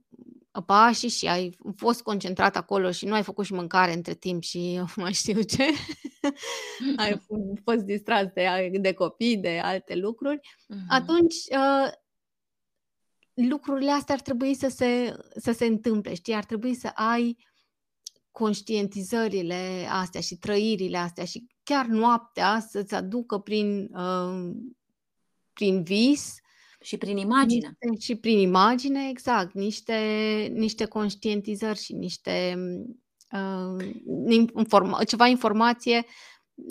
pașii 0.67 1.09
și 1.09 1.27
ai 1.27 1.59
fost 1.77 2.03
concentrat 2.03 2.57
acolo 2.57 2.91
și 2.91 3.07
nu 3.07 3.15
ai 3.15 3.23
făcut 3.23 3.45
și 3.45 3.53
mâncare 3.53 3.93
între 3.93 4.15
timp 4.15 4.43
și 4.43 4.81
mai 4.97 5.13
știu 5.13 5.43
ce, 5.43 5.65
ai 6.97 7.21
fost 7.65 7.79
distrat 7.79 8.33
de, 8.33 8.71
de 8.81 8.93
copii, 8.93 9.37
de 9.37 9.61
alte 9.63 9.95
lucruri, 9.95 10.41
uh-huh. 10.41 10.87
atunci 10.89 11.35
uh, 11.35 11.93
lucrurile 13.35 13.91
astea 13.91 14.15
ar 14.15 14.21
trebui 14.21 14.55
să 14.55 14.69
se, 14.69 15.17
să 15.37 15.53
se 15.53 15.65
întâmple, 15.65 16.15
știi? 16.15 16.35
Ar 16.35 16.45
trebui 16.45 16.75
să 16.75 16.87
ai 16.95 17.37
conștientizările 18.31 19.87
astea 19.91 20.21
și 20.21 20.37
trăirile 20.37 20.97
astea 20.97 21.25
și 21.25 21.47
chiar 21.63 21.87
noaptea 21.87 22.67
să-ți 22.69 22.95
aducă 22.95 23.39
prin, 23.39 23.91
uh, 23.95 24.51
prin 25.53 25.83
vis 25.83 26.35
și 26.81 26.97
prin 26.97 27.17
imagine. 27.17 27.77
Niște, 27.81 28.05
și 28.05 28.19
prin 28.19 28.39
imagine, 28.39 29.09
exact. 29.09 29.53
Niște, 29.53 29.97
niște 30.55 30.85
conștientizări 30.85 31.79
și 31.79 31.93
niște 31.93 32.55
uh, 33.33 33.85
informa- 34.55 35.05
ceva 35.07 35.27
informație 35.27 36.07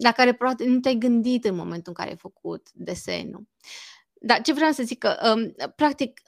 la 0.02 0.12
care 0.12 0.34
probabil 0.34 0.70
nu 0.70 0.80
te-ai 0.80 0.96
gândit 0.96 1.46
în 1.46 1.56
momentul 1.56 1.84
în 1.86 1.94
care 1.94 2.10
ai 2.10 2.18
făcut 2.18 2.68
desenul. 2.74 3.44
Dar 4.22 4.42
ce 4.42 4.54
vreau 4.54 4.72
să 4.72 4.84
zic 4.84 4.98
că, 4.98 5.36
um, 5.36 5.56
practic, 5.76 6.22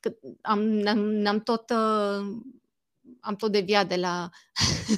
că 0.00 0.16
am, 0.40 0.82
am, 0.86 1.26
am 1.26 1.40
tot 1.40 1.70
uh, 1.70 2.26
am 3.20 3.36
tot 3.36 3.52
deviat 3.52 3.88
de 3.88 3.96
la 3.96 4.28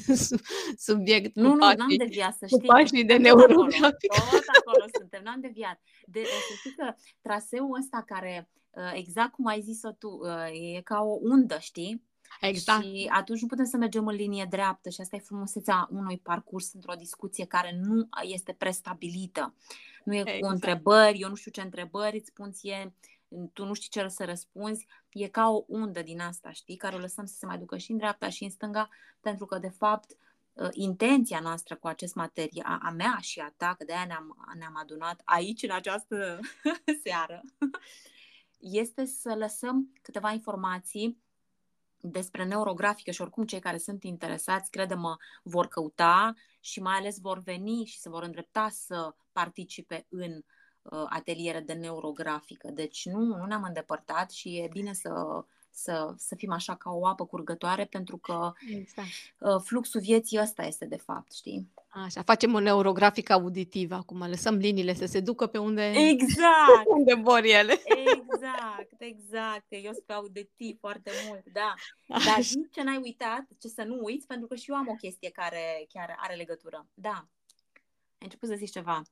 subiect. 0.86 1.34
Nu, 1.34 1.48
nu, 1.48 1.58
pașii, 1.58 1.76
n-am 1.76 1.96
deviat, 1.96 2.36
să 2.36 2.46
știi. 2.46 2.66
pașii 2.66 3.04
de 3.04 3.16
neurografică. 3.16 4.16
Tot 4.30 4.44
acolo 4.58 4.84
suntem, 4.98 5.22
n-am 5.22 5.40
deviat. 5.40 5.80
De, 6.06 6.22
să 6.24 6.54
știi 6.58 6.74
că 6.76 6.94
traseul 7.20 7.78
ăsta 7.80 8.02
care, 8.06 8.48
uh, 8.70 8.92
exact 8.94 9.32
cum 9.32 9.46
ai 9.46 9.60
zis-o 9.60 9.90
tu, 9.90 10.20
uh, 10.22 10.76
e 10.76 10.80
ca 10.80 11.00
o 11.00 11.18
undă, 11.20 11.58
știi? 11.60 12.02
Exact. 12.40 12.84
Și 12.84 13.10
atunci 13.12 13.40
nu 13.40 13.46
putem 13.46 13.64
să 13.64 13.76
mergem 13.76 14.06
în 14.06 14.14
linie 14.14 14.46
dreaptă 14.50 14.88
și 14.88 15.00
asta 15.00 15.16
e 15.16 15.18
frumusețea 15.18 15.88
unui 15.90 16.18
parcurs 16.18 16.72
într-o 16.72 16.94
discuție 16.94 17.44
care 17.44 17.80
nu 17.82 18.08
este 18.22 18.52
prestabilită. 18.52 19.54
Nu 20.04 20.14
e 20.14 20.20
exact. 20.20 20.40
cu 20.40 20.46
întrebări, 20.46 21.20
eu 21.20 21.28
nu 21.28 21.34
știu 21.34 21.50
ce 21.50 21.60
întrebări 21.60 22.16
îți 22.16 22.32
pun 22.32 22.52
ție, 22.52 22.94
tu 23.52 23.64
nu 23.64 23.72
știi 23.72 23.88
ce 23.88 24.08
să 24.08 24.24
răspunzi, 24.24 24.86
e 25.08 25.28
ca 25.28 25.48
o 25.48 25.64
undă 25.66 26.02
din 26.02 26.20
asta, 26.20 26.50
știi, 26.50 26.76
care 26.76 26.96
o 26.96 26.98
lăsăm 26.98 27.26
să 27.26 27.34
se 27.34 27.46
mai 27.46 27.58
ducă 27.58 27.76
și 27.76 27.90
în 27.90 27.96
dreapta 27.96 28.28
și 28.28 28.44
în 28.44 28.50
stânga, 28.50 28.88
pentru 29.20 29.46
că, 29.46 29.58
de 29.58 29.68
fapt, 29.68 30.16
ă, 30.56 30.68
intenția 30.72 31.40
noastră 31.40 31.76
cu 31.76 31.86
acest 31.86 32.14
materie, 32.14 32.62
a, 32.66 32.78
a 32.82 32.90
mea 32.90 33.18
și 33.20 33.40
a 33.40 33.54
ta, 33.56 33.74
că 33.78 33.84
de-aia 33.84 34.04
ne-am, 34.04 34.54
ne-am 34.58 34.76
adunat 34.76 35.20
aici, 35.24 35.62
în 35.62 35.70
această 35.70 36.40
seară, 37.04 37.42
este 38.58 39.04
să 39.04 39.34
lăsăm 39.34 39.92
câteva 40.02 40.30
informații 40.30 41.22
despre 42.00 42.44
neurografică 42.44 43.10
și 43.10 43.20
oricum 43.20 43.44
cei 43.44 43.60
care 43.60 43.78
sunt 43.78 44.02
interesați, 44.02 44.70
crede-mă, 44.70 45.16
vor 45.42 45.66
căuta 45.68 46.34
și 46.60 46.80
mai 46.80 46.96
ales 46.96 47.20
vor 47.20 47.38
veni 47.38 47.84
și 47.84 47.98
se 47.98 48.08
vor 48.08 48.22
îndrepta 48.22 48.68
să 48.68 49.14
participe 49.32 50.06
în 50.08 50.32
Uh, 50.32 50.63
ateliere 51.08 51.60
de 51.60 51.72
neurografică. 51.72 52.70
Deci 52.72 53.06
nu, 53.06 53.20
nu 53.20 53.44
ne-am 53.44 53.62
îndepărtat 53.62 54.30
și 54.30 54.58
e 54.58 54.68
bine 54.72 54.92
să, 54.92 55.44
să, 55.70 56.14
să 56.16 56.34
fim 56.34 56.52
așa 56.52 56.74
ca 56.76 56.90
o 56.90 57.06
apă 57.06 57.26
curgătoare 57.26 57.84
pentru 57.84 58.16
că 58.16 58.52
exact. 58.70 59.08
Uh, 59.38 59.60
fluxul 59.64 60.00
vieții 60.00 60.40
ăsta 60.40 60.62
este 60.62 60.84
de 60.84 60.96
fapt, 60.96 61.32
știi? 61.32 61.72
Așa, 61.88 62.22
facem 62.22 62.54
o 62.54 62.58
neurografică 62.58 63.32
auditivă 63.32 63.94
acum, 63.94 64.28
lăsăm 64.28 64.54
liniile 64.54 64.94
să 64.94 65.06
se 65.06 65.20
ducă 65.20 65.46
pe 65.46 65.58
unde, 65.58 65.92
exact. 65.96 66.86
unde 66.96 67.14
vor 67.14 67.40
ele. 67.42 67.82
Exact, 67.84 68.94
exact, 68.98 69.66
eu 69.68 69.92
sunt 69.92 70.04
pe 70.06 70.12
auditiv 70.12 70.78
foarte 70.78 71.10
mult, 71.28 71.44
da. 71.52 71.74
Dar 72.06 72.36
nici 72.36 72.70
ce 72.70 72.82
n-ai 72.82 73.00
uitat, 73.02 73.46
ce 73.60 73.68
să 73.68 73.82
nu 73.82 73.98
uiți, 74.02 74.26
pentru 74.26 74.46
că 74.46 74.54
și 74.54 74.70
eu 74.70 74.76
am 74.76 74.88
o 74.88 74.94
chestie 74.94 75.30
care 75.30 75.86
chiar 75.92 76.16
are 76.18 76.34
legătură. 76.34 76.86
Da, 76.94 77.28
ai 78.24 78.30
început 78.30 78.48
să 78.48 78.54
zici 78.54 78.70
ceva. 78.70 79.02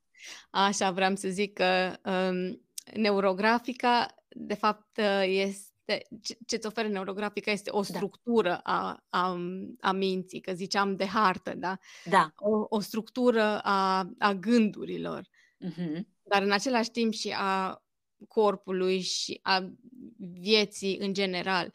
Așa, 0.50 0.90
vreau 0.90 1.16
să 1.16 1.28
zic 1.28 1.52
că 1.52 1.98
um, 2.04 2.62
neurografica, 2.94 4.14
de 4.28 4.54
fapt, 4.54 4.96
uh, 4.96 5.24
este 5.26 6.06
ce 6.46 6.56
îți 6.56 6.66
oferă 6.66 6.88
neurografica 6.88 7.50
este 7.50 7.70
o 7.70 7.80
da. 7.80 7.82
structură 7.82 8.48
da. 8.48 8.60
a, 8.62 9.04
a, 9.08 9.38
a 9.80 9.92
minții, 9.92 10.40
că 10.40 10.52
ziceam 10.52 10.96
de 10.96 11.06
hartă, 11.06 11.54
da? 11.54 11.78
Da. 12.04 12.32
O, 12.36 12.66
o 12.68 12.80
structură 12.80 13.60
a, 13.62 14.10
a 14.18 14.32
gândurilor, 14.32 15.28
uh-huh. 15.66 16.00
dar 16.22 16.42
în 16.42 16.52
același 16.52 16.90
timp 16.90 17.12
și 17.12 17.34
a 17.36 17.82
corpului 18.28 19.00
și 19.00 19.38
a 19.42 19.68
vieții 20.16 20.98
în 20.98 21.12
general. 21.12 21.74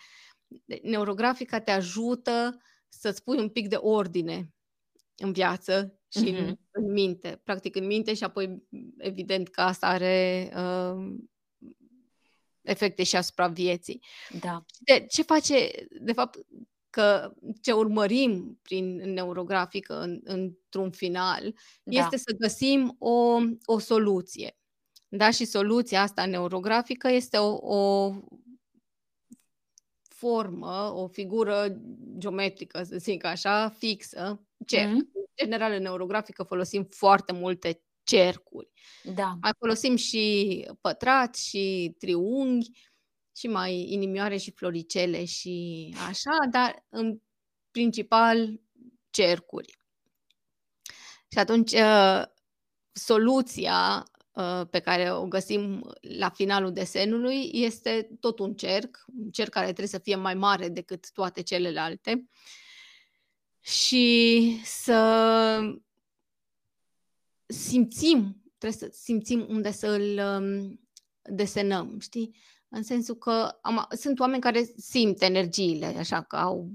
Neurografica 0.82 1.60
te 1.60 1.72
ajută 1.72 2.62
să-ți 2.88 3.24
pui 3.24 3.38
un 3.38 3.50
pic 3.50 3.68
de 3.68 3.76
ordine 3.76 4.54
în 5.18 5.34
viață 5.34 5.97
și 6.10 6.34
uh-huh. 6.34 6.38
în, 6.38 6.54
mm-hmm. 6.54 6.72
în 6.72 6.92
minte. 6.92 7.42
Practic 7.44 7.76
în 7.76 7.86
minte 7.86 8.14
și 8.14 8.24
apoi 8.24 8.64
evident 8.98 9.50
că 9.50 9.62
asta 9.62 9.88
are 9.88 10.52
uh, 10.56 11.16
efecte 12.62 13.04
și 13.04 13.16
asupra 13.16 13.48
vieții. 13.48 14.04
Da. 14.40 14.66
De, 14.80 15.06
ce 15.10 15.22
face, 15.22 15.88
de 16.02 16.12
fapt, 16.12 16.38
că 16.90 17.34
ce 17.62 17.72
urmărim 17.72 18.60
prin 18.62 18.96
neurografică 18.96 20.00
în, 20.02 20.20
într-un 20.24 20.92
final 20.92 21.56
da. 21.84 22.00
este 22.00 22.18
să 22.18 22.36
găsim 22.40 22.96
o, 23.00 23.40
o 23.66 23.80
soluție. 23.80 24.58
Da? 25.08 25.30
Și 25.30 25.46
soluția 25.46 26.02
asta 26.02 26.26
neurografică 26.26 27.08
este 27.08 27.38
o, 27.38 27.76
o 27.76 28.14
formă, 30.02 30.92
o 30.94 31.08
figură 31.08 31.82
geometrică, 32.18 32.84
să 32.84 32.98
zic 32.98 33.24
așa, 33.24 33.70
fixă, 33.70 34.48
cerc. 34.66 34.90
Mm-hmm. 34.90 35.27
În 35.44 35.50
general, 35.50 35.72
în 35.72 35.82
neurografică 35.82 36.44
folosim 36.44 36.84
foarte 36.84 37.34
multe 37.34 37.82
cercuri. 38.04 38.72
Da. 39.04 39.38
Mai 39.42 39.52
folosim 39.60 39.96
și 39.96 40.66
pătrați 40.82 41.48
și 41.48 41.96
triunghi 41.98 42.72
și 43.36 43.48
mai 43.48 43.92
inimioare 43.92 44.38
și 44.38 44.52
floricele 44.52 45.26
și 45.26 45.96
așa, 46.08 46.38
dar 46.52 46.86
în 46.90 47.20
principal 47.72 48.62
cercuri. 49.10 49.78
Și 51.32 51.38
atunci 51.38 51.72
uh, 51.72 52.24
soluția 52.92 54.04
uh, 54.32 54.62
pe 54.70 54.80
care 54.80 55.12
o 55.12 55.28
găsim 55.28 55.92
la 56.02 56.30
finalul 56.30 56.74
desenului 56.74 57.50
este 57.54 58.10
tot 58.20 58.40
un 58.40 58.54
cerc, 58.54 59.06
un 59.24 59.30
cerc 59.30 59.50
care 59.50 59.66
trebuie 59.66 59.88
să 59.88 60.00
fie 60.00 60.16
mai 60.16 60.34
mare 60.34 60.70
decât 60.70 61.12
toate 61.12 61.42
celelalte 61.42 62.28
și 63.68 64.60
să 64.64 65.60
simțim, 67.46 68.44
trebuie 68.58 68.90
să 68.90 68.98
simțim 69.02 69.46
unde 69.50 69.72
să 69.72 69.88
îl 69.88 70.20
um, 70.20 70.80
desenăm, 71.22 72.00
știi? 72.00 72.36
În 72.70 72.84
sensul 72.84 73.16
că 73.16 73.58
am, 73.62 73.88
sunt 73.90 74.20
oameni 74.20 74.42
care 74.42 74.64
simt 74.78 75.22
energiile, 75.22 75.86
așa 75.86 76.22
că 76.22 76.36
au 76.36 76.70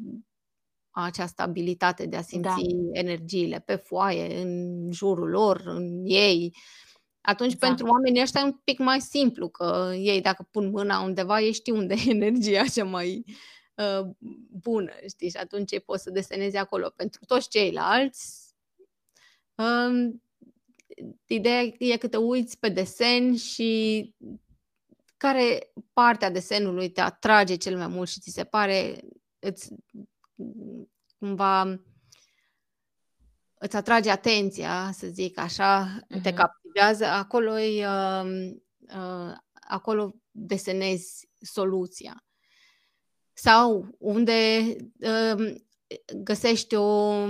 această 0.91 1.43
abilitate 1.43 2.07
de 2.07 2.17
a 2.17 2.23
simți 2.23 2.49
da. 2.49 2.55
energiile 2.93 3.63
pe 3.67 3.75
foaie, 3.75 4.43
în 4.43 4.93
jurul 4.93 5.29
lor, 5.29 5.63
în 5.65 6.03
ei. 6.05 6.57
Atunci, 7.21 7.53
exact. 7.53 7.67
pentru 7.67 7.93
oamenii 7.93 8.23
ăștia 8.23 8.41
e 8.41 8.45
un 8.45 8.61
pic 8.65 8.79
mai 8.79 9.01
simplu, 9.01 9.49
că 9.49 9.93
ei, 9.97 10.21
dacă 10.21 10.49
pun 10.51 10.71
mâna 10.71 11.01
undeva, 11.01 11.41
ei 11.41 11.53
știu 11.53 11.77
unde 11.77 11.95
e 11.95 12.11
energia 12.11 12.65
cea 12.65 12.85
mai 12.85 13.25
uh, 13.75 14.11
bună, 14.51 14.93
știi? 15.09 15.31
Și 15.31 15.37
atunci 15.37 15.73
ei 15.73 15.81
pot 15.81 16.01
să 16.01 16.11
deseneze 16.11 16.59
acolo. 16.59 16.93
Pentru 16.97 17.25
toți 17.25 17.49
ceilalți, 17.49 18.55
uh, 19.55 20.11
ideea 21.27 21.63
e 21.79 21.97
că 21.97 22.09
te 22.09 22.17
uiți 22.17 22.59
pe 22.59 22.69
desen 22.69 23.37
și 23.37 24.15
care 25.17 25.73
parte 25.93 26.25
a 26.25 26.31
desenului 26.31 26.91
te 26.91 27.01
atrage 27.01 27.57
cel 27.57 27.77
mai 27.77 27.87
mult 27.87 28.09
și 28.09 28.21
ți 28.21 28.31
se 28.31 28.45
pare, 28.45 29.01
îți 29.39 29.75
cumva 31.19 31.81
îți 33.63 33.77
atrage 33.77 34.11
atenția, 34.11 34.91
să 34.93 35.07
zic 35.07 35.39
așa, 35.39 36.01
uh-huh. 36.01 36.23
te 36.23 36.33
captivează, 36.33 37.05
acolo, 37.05 37.53
uh, 37.53 38.51
uh, 38.79 39.35
acolo 39.53 40.15
desenezi 40.31 41.29
soluția. 41.41 42.25
Sau 43.35 43.87
unde 43.99 44.77
uh, 45.01 45.55
găsești 46.17 46.75
o 46.75 47.27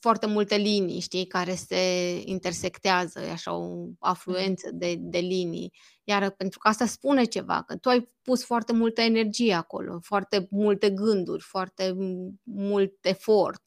foarte 0.00 0.26
multe 0.26 0.56
linii, 0.56 1.00
știi, 1.00 1.26
care 1.26 1.54
se 1.54 1.76
intersectează, 2.24 3.20
e 3.20 3.30
așa 3.30 3.54
o 3.54 3.86
afluență 3.98 4.70
de, 4.72 4.94
de 4.98 5.18
linii. 5.18 5.72
Iar 6.04 6.30
pentru 6.30 6.58
că 6.58 6.68
asta 6.68 6.86
spune 6.86 7.24
ceva, 7.24 7.62
că 7.62 7.76
tu 7.76 7.88
ai 7.88 8.08
pus 8.22 8.44
foarte 8.44 8.72
multă 8.72 9.00
energie 9.00 9.54
acolo, 9.54 9.98
foarte 10.02 10.46
multe 10.50 10.90
gânduri, 10.90 11.42
foarte 11.42 11.94
mult 12.42 12.94
efort. 13.00 13.62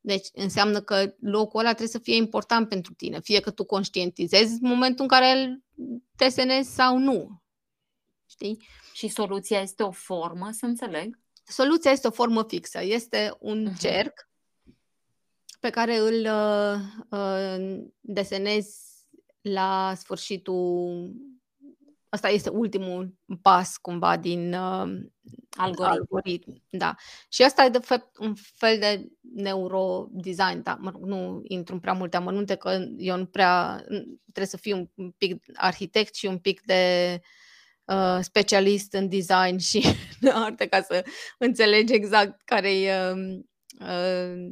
Deci 0.00 0.28
înseamnă 0.32 0.80
că 0.80 1.14
locul 1.20 1.60
ăla 1.60 1.68
trebuie 1.68 1.88
să 1.88 1.98
fie 1.98 2.16
important 2.16 2.68
pentru 2.68 2.94
tine, 2.94 3.20
fie 3.20 3.40
că 3.40 3.50
tu 3.50 3.64
conștientizezi 3.64 4.58
momentul 4.60 5.02
în 5.02 5.08
care 5.08 5.30
îl 5.30 5.62
desenezi 6.16 6.74
sau 6.74 6.98
nu. 6.98 7.41
Știi? 8.32 8.62
Și 8.92 9.08
soluția 9.08 9.60
este 9.60 9.82
o 9.82 9.90
formă, 9.90 10.50
să 10.52 10.66
înțeleg? 10.66 11.18
Soluția 11.44 11.90
este 11.90 12.06
o 12.06 12.10
formă 12.10 12.44
fixă. 12.48 12.82
Este 12.82 13.36
un 13.38 13.68
uh-huh. 13.68 13.78
cerc 13.78 14.28
pe 15.60 15.70
care 15.70 15.96
îl 15.96 16.26
uh, 16.26 16.80
uh, 17.10 17.84
desenezi 18.00 18.80
la 19.40 19.92
sfârșitul. 19.96 21.10
Asta 22.08 22.28
este 22.28 22.48
ultimul 22.48 23.14
pas 23.42 23.76
cumva 23.76 24.16
din 24.16 24.54
uh, 24.54 24.90
algoritm. 25.56 26.06
algoritm. 26.10 26.62
Da. 26.70 26.94
Și 27.28 27.42
asta 27.42 27.64
e 27.64 27.68
de 27.68 27.78
fapt 27.78 28.16
un 28.18 28.34
fel 28.34 28.78
de 28.78 29.08
neurodesign. 29.34 30.62
Da, 30.62 30.78
mă 30.80 30.90
rog, 30.90 31.04
nu 31.04 31.40
intru 31.42 31.74
în 31.74 31.80
prea 31.80 31.92
multe 31.92 32.16
amănunte 32.16 32.54
că 32.54 32.86
eu 32.96 33.16
nu 33.16 33.26
prea 33.26 33.84
trebuie 34.22 34.46
să 34.46 34.56
fiu 34.56 34.90
un 34.94 35.10
pic 35.10 35.44
arhitect 35.54 36.14
și 36.14 36.26
un 36.26 36.38
pic 36.38 36.60
de 36.60 37.12
uh, 37.20 37.40
specialist 38.20 38.92
în 38.92 39.08
design 39.08 39.56
și 39.56 39.84
în 40.20 40.28
arte 40.28 40.66
ca 40.66 40.82
să 40.82 41.04
înțelegi 41.38 41.92
exact 41.92 42.42
care 42.44 42.80
e 42.80 43.12
uh, 43.12 43.38
uh, 43.80 44.50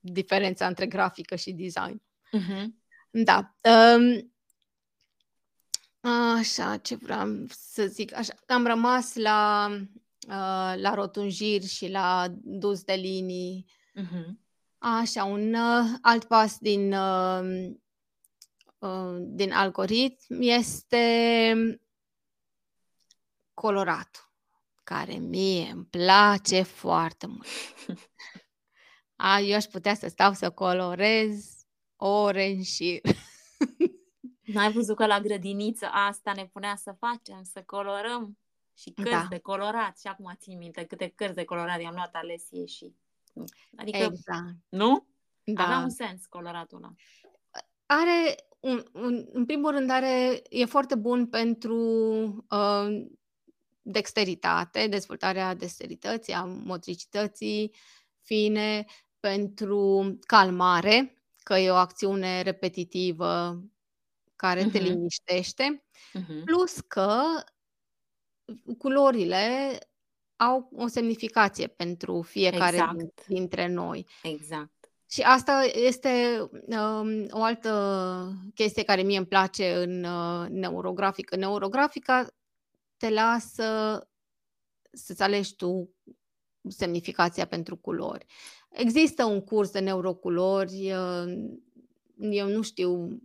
diferența 0.00 0.66
între 0.66 0.86
grafică 0.86 1.36
și 1.36 1.52
design. 1.52 2.02
Uh-huh. 2.38 2.64
Da. 3.10 3.54
Um, 3.96 4.32
așa, 6.38 6.76
ce 6.76 6.94
vreau 6.94 7.44
să 7.48 7.86
zic? 7.86 8.16
Așa, 8.16 8.34
am 8.46 8.66
rămas 8.66 9.14
la, 9.14 9.68
uh, 10.28 10.74
la 10.80 10.94
rotunjiri 10.94 11.66
și 11.66 11.88
la 11.88 12.26
dus 12.42 12.82
de 12.82 12.92
linii. 12.92 13.66
Uh-huh. 14.00 14.44
Așa, 14.78 15.24
un 15.24 15.54
uh, 15.54 15.86
alt 16.00 16.24
pas 16.24 16.58
din, 16.58 16.92
uh, 16.92 17.70
uh, 18.78 19.16
din 19.20 19.52
algoritm 19.52 20.38
este 20.40 21.80
coloratul, 23.60 24.30
care 24.84 25.14
mie 25.14 25.70
îmi 25.70 25.84
place 25.84 26.62
foarte 26.62 27.26
mult. 27.26 27.46
A, 29.16 29.40
eu 29.40 29.56
aș 29.56 29.64
putea 29.64 29.94
să 29.94 30.08
stau 30.08 30.32
să 30.32 30.50
colorez 30.50 31.66
ore 31.96 32.46
în 32.46 32.62
șir. 32.62 33.00
N-ai 34.54 34.72
văzut 34.72 34.96
că 34.96 35.06
la 35.06 35.20
grădiniță 35.20 35.86
asta 35.86 36.32
ne 36.32 36.46
punea 36.52 36.76
să 36.76 36.96
facem, 36.98 37.42
să 37.42 37.62
colorăm 37.62 38.38
și 38.74 38.90
cărți 38.90 39.10
da. 39.10 39.26
de 39.28 39.38
colorat. 39.38 39.98
Și 39.98 40.06
acum 40.06 40.32
țin 40.36 40.58
minte 40.58 40.84
câte 40.84 41.12
cărți 41.14 41.34
de 41.34 41.44
colorat 41.44 41.80
i-am 41.80 41.94
luat 41.94 42.14
Alesie 42.14 42.66
și... 42.66 42.94
Adică, 43.76 43.96
exact. 43.96 44.54
nu? 44.68 45.06
Da. 45.44 45.62
Avea 45.62 45.78
un 45.78 45.90
sens 45.90 46.26
coloratul 46.26 46.78
ăla. 46.78 46.92
Are, 47.86 48.34
un, 48.60 48.84
un, 48.92 49.26
în 49.32 49.44
primul 49.46 49.70
rând, 49.70 49.90
are, 49.90 50.42
e 50.48 50.64
foarte 50.64 50.94
bun 50.94 51.26
pentru 51.26 51.76
uh, 52.50 53.06
dexteritate, 53.88 54.86
dezvoltarea 54.86 55.54
dexterității, 55.54 56.32
a 56.32 56.44
motricității 56.44 57.74
fine, 58.20 58.86
pentru 59.20 60.18
calmare, 60.26 61.22
că 61.42 61.54
e 61.54 61.70
o 61.70 61.74
acțiune 61.74 62.42
repetitivă 62.42 63.62
care 64.36 64.62
uh-huh. 64.62 64.72
te 64.72 64.78
liniștește, 64.78 65.84
uh-huh. 66.18 66.44
plus 66.44 66.80
că 66.80 67.22
culorile 68.78 69.78
au 70.36 70.70
o 70.76 70.86
semnificație 70.86 71.66
pentru 71.66 72.22
fiecare 72.22 72.76
exact. 72.76 73.26
dintre 73.26 73.66
noi. 73.66 74.06
Exact. 74.22 74.90
Și 75.10 75.20
asta 75.22 75.62
este 75.74 76.40
um, 76.66 77.26
o 77.30 77.42
altă 77.42 78.32
chestie 78.54 78.82
care 78.82 79.02
mie 79.02 79.16
îmi 79.16 79.26
place 79.26 79.74
în 79.74 80.04
uh, 80.04 80.48
neurografică. 80.48 81.36
Neurografica 81.36 82.26
te 82.96 83.10
lasă 83.10 84.00
să-ți 84.92 85.22
alegi 85.22 85.54
tu 85.56 85.94
semnificația 86.68 87.46
pentru 87.46 87.76
culori. 87.76 88.26
Există 88.70 89.24
un 89.24 89.40
curs 89.40 89.70
de 89.70 89.78
neuroculori, 89.78 90.88
eu 92.30 92.48
nu 92.48 92.62
știu 92.62 93.18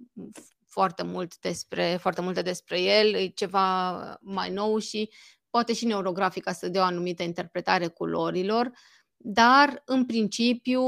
foarte 0.67 1.03
mult 1.03 1.39
despre, 1.39 1.97
foarte 1.99 2.21
multe 2.21 2.41
despre 2.41 2.81
el, 2.81 3.13
e 3.13 3.27
ceva 3.27 3.91
mai 4.21 4.51
nou 4.51 4.77
și 4.77 5.09
poate 5.49 5.73
și 5.73 5.85
neurografica 5.85 6.51
să 6.51 6.69
dea 6.69 6.81
o 6.81 6.85
anumită 6.85 7.23
interpretare 7.23 7.87
culorilor, 7.87 8.71
dar 9.17 9.81
în 9.85 10.05
principiu 10.05 10.83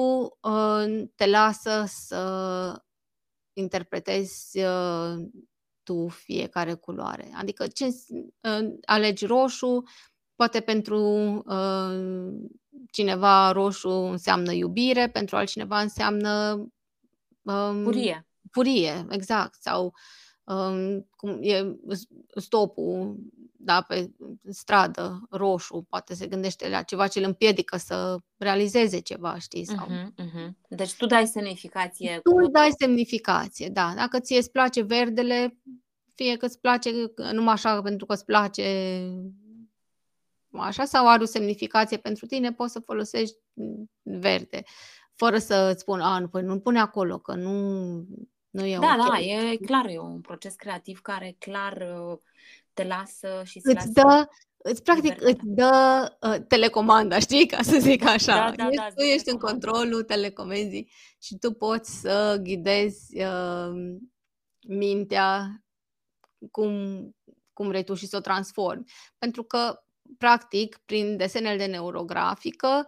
te 1.16 1.26
lasă 1.26 1.84
să 1.88 2.84
interpretezi 3.54 4.60
tu 5.84 6.08
fiecare 6.08 6.74
culoare. 6.74 7.32
Adică 7.36 7.68
ce 7.68 7.96
alegi 8.86 9.26
roșu, 9.26 9.84
poate 10.36 10.60
pentru 10.60 10.98
cineva 12.92 13.52
roșu 13.52 13.90
înseamnă 13.90 14.52
iubire, 14.52 15.10
pentru 15.10 15.36
altcineva 15.36 15.80
înseamnă 15.80 16.54
um, 17.42 17.84
furie. 17.84 18.28
Furie, 18.52 19.06
exact. 19.10 19.62
Sau 19.62 19.84
um, 19.84 19.92
cum 21.16 21.40
e 21.42 21.76
stopul 22.36 23.18
da, 23.64 23.82
pe 23.82 24.12
stradă, 24.50 25.28
roșu, 25.30 25.86
poate 25.90 26.14
se 26.14 26.28
gândește 26.28 26.70
la 26.70 26.82
ceva 26.82 27.08
ce 27.08 27.20
îl 27.20 27.26
împiedică 27.26 27.78
să 27.78 28.18
realizeze 28.38 29.00
ceva, 29.00 29.40
știi? 29.40 29.66
Sau... 29.66 29.88
Uh-huh, 29.88 30.24
uh-huh. 30.24 30.50
Deci 30.68 30.96
tu 30.96 31.06
dai 31.06 31.28
semnificație. 31.28 32.20
Tu 32.24 32.32
cu... 32.32 32.48
dai 32.48 32.70
semnificație, 32.78 33.70
da. 33.70 33.94
Dacă 33.96 34.20
ție 34.20 34.38
îți 34.38 34.52
place 34.52 34.82
verdele, 34.82 35.58
fie 36.16 36.38
că 36.38 36.46
îți 36.46 36.60
place 36.60 36.90
numai 37.32 37.54
așa 37.54 37.82
pentru 37.82 38.06
că 38.06 38.14
îți 38.14 38.26
place 38.26 38.64
așa 40.52 40.86
sau 40.86 41.08
are 41.08 41.22
o 41.24 41.26
semnificație 41.26 41.98
pentru 41.98 42.26
tine, 42.26 42.54
poți 42.54 42.72
să 42.72 42.80
folosești 42.80 43.36
verde, 44.02 44.64
fără 45.16 45.38
să 45.38 45.70
îți 45.72 45.82
spun, 45.82 46.00
a, 46.00 46.20
nu, 46.20 46.28
păi 46.28 46.42
nu 46.42 46.60
pune 46.60 46.80
acolo, 46.80 47.18
că 47.18 47.34
nu, 47.34 48.08
nu 48.54 48.66
e 48.66 48.78
Da, 48.80 48.96
okay. 49.00 49.08
da, 49.08 49.20
e 49.20 49.56
clar, 49.56 49.86
e 49.86 50.00
un 50.00 50.22
proces 50.22 50.56
creativ 50.56 51.00
care 51.02 51.36
clar 51.40 51.78
uh, 51.78 52.18
te 52.74 52.84
lasă 52.84 53.42
și 53.46 53.62
îți 53.64 53.74
lasă 53.74 53.90
dă, 53.94 54.28
îți 54.58 54.84
practic 54.84 55.20
libertate. 55.20 55.32
îți 55.32 55.56
dă 55.56 56.18
uh, 56.22 56.46
telecomanda, 56.48 57.20
știi, 57.20 57.46
ca 57.48 57.62
să 57.62 57.78
zic 57.80 58.06
așa. 58.06 58.36
Da, 58.36 58.54
da, 58.56 58.68
ești, 58.68 58.76
da, 58.76 58.90
tu 58.96 59.02
ești 59.02 59.30
în 59.30 59.38
controlul 59.38 60.04
telecomenzii 60.04 60.92
și 61.22 61.38
tu 61.38 61.54
poți 61.54 62.00
să 62.00 62.40
ghidezi 62.44 63.22
uh, 63.22 63.98
mintea, 64.68 65.64
cum, 66.52 67.02
cum 67.54 67.72
retuși 67.72 68.08
să 68.08 68.18
o 68.18 68.20
transformi. 68.20 68.84
Pentru 69.18 69.44
că, 69.44 69.84
practic, 70.18 70.82
prin 70.86 71.18
desenele 71.18 71.58
de 71.58 71.66
neurografică, 71.66 72.86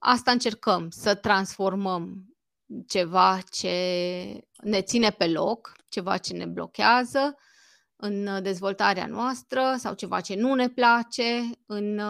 asta 0.00 0.30
încercăm, 0.30 0.90
să 0.90 1.14
transformăm 1.14 2.33
ceva 2.86 3.38
ce 3.50 3.70
ne 4.62 4.82
ține 4.82 5.10
pe 5.10 5.26
loc, 5.26 5.72
ceva 5.88 6.18
ce 6.18 6.32
ne 6.32 6.46
blochează 6.46 7.34
în 7.96 8.42
dezvoltarea 8.42 9.06
noastră 9.06 9.74
sau 9.78 9.94
ceva 9.94 10.20
ce 10.20 10.34
nu 10.34 10.54
ne 10.54 10.68
place 10.68 11.50
în 11.66 12.00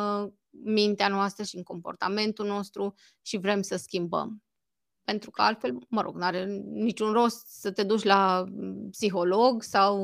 mintea 0.51 1.09
noastră 1.09 1.45
și 1.45 1.57
în 1.57 1.63
comportamentul 1.63 2.47
nostru 2.47 2.95
și 3.23 3.37
vrem 3.37 3.63
să 3.63 3.77
schimbăm. 3.77 4.44
Pentru 5.05 5.31
că 5.31 5.43
altfel, 5.43 5.79
mă 5.89 6.01
rog, 6.01 6.17
nu 6.17 6.25
are 6.25 6.45
niciun 6.73 7.13
rost 7.13 7.47
să 7.47 7.71
te 7.71 7.83
duci 7.83 8.03
la 8.03 8.45
mm, 8.49 8.89
psiholog 8.91 9.63
sau 9.63 9.99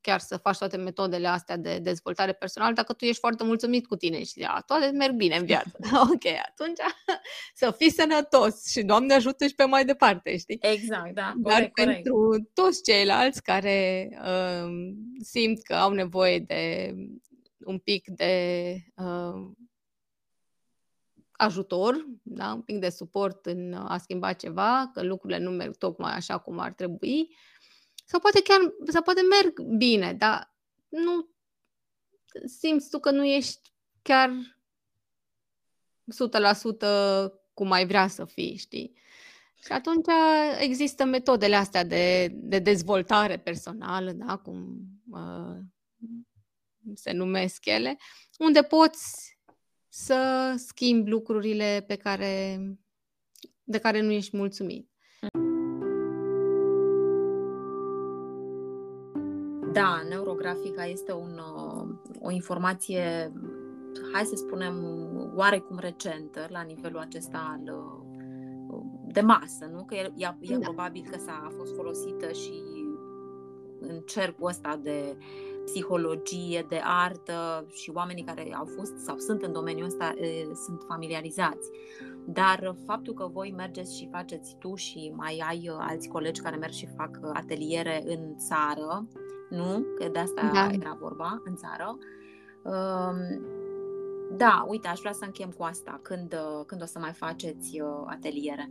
chiar 0.00 0.20
să 0.20 0.36
faci 0.36 0.58
toate 0.58 0.76
metodele 0.76 1.26
astea 1.26 1.56
de 1.56 1.78
dezvoltare 1.78 2.32
personală 2.32 2.72
dacă 2.74 2.92
tu 2.92 3.04
ești 3.04 3.18
foarte 3.18 3.44
mulțumit 3.44 3.86
cu 3.86 3.96
tine 3.96 4.24
și 4.24 4.46
a, 4.46 4.60
toate 4.66 4.90
merg 4.90 5.14
bine 5.14 5.36
în 5.36 5.44
viață. 5.44 5.78
ok, 6.12 6.24
atunci 6.48 6.78
să 7.54 7.74
fii 7.76 7.90
sănătos 7.90 8.70
și 8.70 8.82
Doamne 8.82 9.14
ajută 9.14 9.46
și 9.46 9.54
pe 9.54 9.64
mai 9.64 9.84
departe, 9.84 10.36
știi? 10.36 10.58
Exact, 10.60 11.14
da. 11.14 11.32
Corect, 11.42 11.76
Dar 11.76 11.86
pentru 11.86 12.14
corect. 12.14 12.54
toți 12.54 12.82
ceilalți 12.82 13.42
care 13.42 14.08
uh, 14.22 14.70
simt 15.22 15.62
că 15.62 15.74
au 15.74 15.92
nevoie 15.92 16.38
de 16.38 16.94
un 17.64 17.78
pic 17.78 18.08
de 18.08 18.74
uh, 18.96 19.50
ajutor, 21.38 22.06
da? 22.22 22.52
un 22.52 22.62
pic 22.62 22.78
de 22.78 22.88
suport 22.88 23.46
în 23.46 23.72
a 23.72 23.98
schimba 23.98 24.32
ceva, 24.32 24.90
că 24.94 25.02
lucrurile 25.02 25.38
nu 25.38 25.50
merg 25.50 25.76
tocmai 25.76 26.12
așa 26.12 26.38
cum 26.38 26.58
ar 26.58 26.72
trebui, 26.72 27.36
sau 28.04 28.20
poate 28.20 28.42
chiar, 28.42 28.60
sau 28.86 29.02
poate 29.02 29.20
merg 29.20 29.60
bine, 29.60 30.12
dar 30.12 30.54
nu 30.88 31.28
simți 32.44 32.90
tu 32.90 32.98
că 32.98 33.10
nu 33.10 33.24
ești 33.24 33.72
chiar 34.02 34.30
100% 37.26 37.30
cum 37.54 37.70
ai 37.70 37.86
vrea 37.86 38.08
să 38.08 38.24
fii, 38.24 38.56
știi? 38.56 38.96
Și 39.64 39.72
atunci 39.72 40.06
există 40.58 41.04
metodele 41.04 41.56
astea 41.56 41.84
de, 41.84 42.28
de 42.32 42.58
dezvoltare 42.58 43.38
personală, 43.38 44.12
da, 44.12 44.36
cum 44.36 44.78
uh, 45.10 45.56
se 46.94 47.12
numesc 47.12 47.64
ele, 47.66 47.96
unde 48.38 48.62
poți 48.62 49.37
să 49.88 50.52
schimbi 50.56 51.10
lucrurile 51.10 51.84
pe 51.86 51.96
care, 51.96 52.60
de 53.64 53.78
care 53.78 54.00
nu 54.00 54.10
ești 54.10 54.36
mulțumit. 54.36 54.90
Da, 59.72 60.02
neurografica 60.08 60.86
este 60.86 61.12
un, 61.12 61.40
o 62.20 62.30
informație, 62.30 63.32
hai 64.12 64.24
să 64.24 64.36
spunem, 64.36 64.74
oarecum 65.34 65.78
recentă 65.78 66.46
la 66.48 66.62
nivelul 66.62 66.98
acesta 66.98 67.58
al 67.58 67.96
de 69.12 69.20
masă, 69.20 69.70
nu? 69.72 69.84
Că 69.84 69.94
e, 69.94 70.12
e, 70.16 70.36
e 70.40 70.56
da. 70.56 70.58
probabil 70.60 71.06
că 71.10 71.18
s-a 71.18 71.42
a 71.44 71.52
fost 71.56 71.74
folosită 71.74 72.32
și 72.32 72.62
în 73.80 74.00
cercul 74.00 74.48
ăsta 74.48 74.80
de 74.82 75.16
psihologie, 75.68 76.66
de 76.68 76.80
artă 76.84 77.66
și 77.72 77.90
oamenii 77.94 78.24
care 78.24 78.54
au 78.54 78.68
fost 78.76 78.98
sau 78.98 79.18
sunt 79.18 79.42
în 79.42 79.52
domeniul 79.52 79.86
ăsta 79.86 80.14
sunt 80.64 80.82
familiarizați. 80.86 81.70
Dar 82.26 82.76
faptul 82.86 83.14
că 83.14 83.26
voi 83.32 83.54
mergeți 83.56 83.96
și 83.96 84.08
faceți 84.12 84.56
tu 84.58 84.74
și 84.74 85.12
mai 85.16 85.42
ai 85.48 85.70
alți 85.78 86.08
colegi 86.08 86.40
care 86.40 86.56
merg 86.56 86.72
și 86.72 86.88
fac 86.96 87.18
ateliere 87.32 88.02
în 88.06 88.36
țară, 88.36 89.06
nu? 89.50 89.86
Că 89.98 90.08
de 90.08 90.18
asta 90.18 90.50
da. 90.52 90.68
era 90.72 90.96
vorba, 91.00 91.42
în 91.44 91.56
țară. 91.56 91.98
Da, 94.36 94.64
uite, 94.68 94.88
aș 94.88 94.98
vrea 94.98 95.12
să 95.12 95.24
închem 95.24 95.50
cu 95.50 95.62
asta. 95.62 96.00
Când, 96.02 96.34
când 96.66 96.82
o 96.82 96.84
să 96.84 96.98
mai 96.98 97.12
faceți 97.12 97.80
ateliere? 98.06 98.68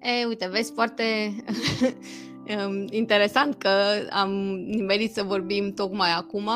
E, 0.00 0.24
uite, 0.26 0.48
vezi, 0.48 0.72
foarte 0.72 1.04
interesant 2.90 3.54
că 3.54 3.70
am 4.10 4.30
nimerit 4.66 5.12
să 5.12 5.22
vorbim 5.22 5.72
tocmai 5.72 6.10
acum, 6.16 6.48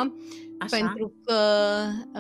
Așa? 0.59 0.77
pentru 0.77 1.13
că 1.25 1.35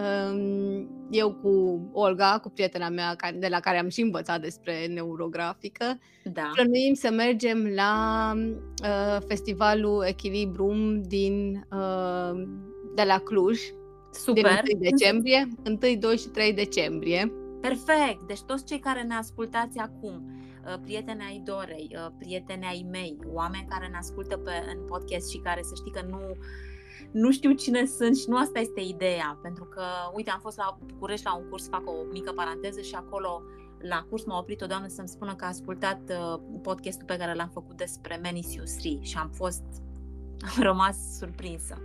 um, 0.01 0.89
eu 1.11 1.33
cu 1.33 1.81
Olga, 1.93 2.39
cu 2.43 2.51
prietena 2.51 2.89
mea 2.89 3.15
care, 3.15 3.37
de 3.37 3.49
la 3.49 3.61
care 3.61 3.79
am 3.79 3.89
și 3.89 4.01
învățat 4.01 4.41
despre 4.41 4.87
neurografică, 4.87 5.99
da. 6.25 6.51
plănuim 6.55 6.95
să 6.95 7.11
mergem 7.11 7.73
la 7.75 8.33
uh, 8.37 9.19
festivalul 9.27 10.05
Echilibrum 10.07 11.03
din, 11.03 11.67
uh, 11.73 12.43
de 12.95 13.03
la 13.03 13.19
Cluj, 13.19 13.61
Super. 14.13 14.61
din 14.65 14.77
1 14.77 14.91
decembrie, 14.91 15.49
1, 15.67 15.79
2 15.99 16.17
și 16.17 16.29
3 16.29 16.53
decembrie. 16.53 17.33
Perfect! 17.61 18.27
Deci 18.27 18.43
toți 18.43 18.65
cei 18.65 18.79
care 18.79 19.03
ne 19.03 19.15
ascultați 19.15 19.79
acum, 19.79 20.44
Uh, 20.67 20.75
prieteni 20.83 21.23
ai 21.23 21.43
Dorei, 21.45 21.97
uh, 21.99 22.07
prieteni 22.19 22.65
ai 22.65 22.87
mei, 22.91 23.17
oameni 23.27 23.67
care 23.69 23.87
ne 23.89 23.97
ascultă 23.97 24.37
pe, 24.37 24.51
în 24.75 24.87
podcast 24.87 25.31
și 25.31 25.39
care 25.39 25.63
să 25.63 25.73
știi 25.75 25.93
că 25.93 26.07
nu, 26.09 26.21
nu 27.11 27.33
știu 27.33 27.53
cine 27.53 27.87
sunt 27.87 28.17
și 28.17 28.29
nu 28.29 28.37
asta 28.37 28.59
este 28.59 28.81
ideea, 28.81 29.39
pentru 29.43 29.65
că, 29.65 29.83
uite, 30.15 30.31
am 30.31 30.41
fost 30.41 30.57
la 30.57 30.79
București 30.87 31.25
la 31.25 31.37
un 31.37 31.49
curs, 31.49 31.69
fac 31.69 31.83
o 31.87 31.93
mică 32.13 32.33
paranteză 32.33 32.81
și 32.81 32.95
acolo 32.95 33.43
la 33.89 34.07
curs 34.09 34.25
m-a 34.25 34.39
oprit 34.39 34.61
o 34.61 34.67
doamnă 34.67 34.89
să-mi 34.89 35.09
spună 35.09 35.35
că 35.35 35.45
a 35.45 35.49
ascultat 35.49 36.01
uh, 36.09 36.41
podcastul 36.63 37.07
pe 37.07 37.17
care 37.17 37.35
l-am 37.35 37.51
făcut 37.53 37.77
despre 37.77 38.19
Menisius 38.23 38.73
3 38.73 38.99
și 39.03 39.17
am 39.17 39.31
fost, 39.35 39.63
am 40.57 40.63
rămas 40.63 40.97
surprinsă. 41.19 41.83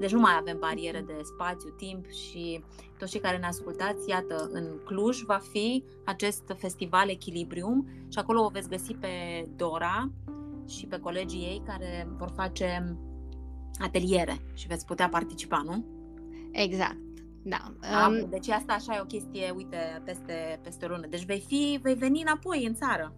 Deci 0.00 0.12
nu 0.12 0.20
mai 0.20 0.36
avem 0.38 0.58
bariere 0.58 1.00
de 1.06 1.20
spațiu, 1.22 1.70
timp 1.70 2.06
și 2.08 2.64
toți 2.98 3.10
cei 3.10 3.20
care 3.20 3.38
ne 3.38 3.46
ascultați, 3.46 4.08
iată, 4.08 4.48
în 4.52 4.80
Cluj 4.84 5.22
va 5.22 5.40
fi 5.50 5.84
acest 6.04 6.42
festival 6.56 7.08
Echilibrium 7.08 7.86
și 8.08 8.18
acolo 8.18 8.44
o 8.44 8.48
veți 8.48 8.68
găsi 8.68 8.94
pe 8.94 9.08
Dora 9.56 10.10
și 10.68 10.86
pe 10.86 10.98
colegii 10.98 11.40
ei 11.40 11.62
care 11.66 12.08
vor 12.16 12.32
face 12.36 12.96
ateliere 13.78 14.40
și 14.54 14.66
veți 14.66 14.86
putea 14.86 15.08
participa, 15.08 15.62
nu? 15.64 15.84
Exact. 16.50 16.98
Da. 17.42 17.72
Um, 18.08 18.28
deci 18.30 18.48
asta 18.48 18.72
așa 18.72 18.96
e 18.96 19.00
o 19.00 19.04
chestie, 19.04 19.52
uite, 19.56 20.02
peste, 20.04 20.60
peste 20.62 20.84
o 20.84 20.88
lună. 20.88 21.06
Deci 21.06 21.24
vei 21.24 21.44
fi, 21.46 21.78
vei 21.82 21.94
veni 21.94 22.20
înapoi 22.20 22.66
în 22.66 22.74
țară. 22.74 23.12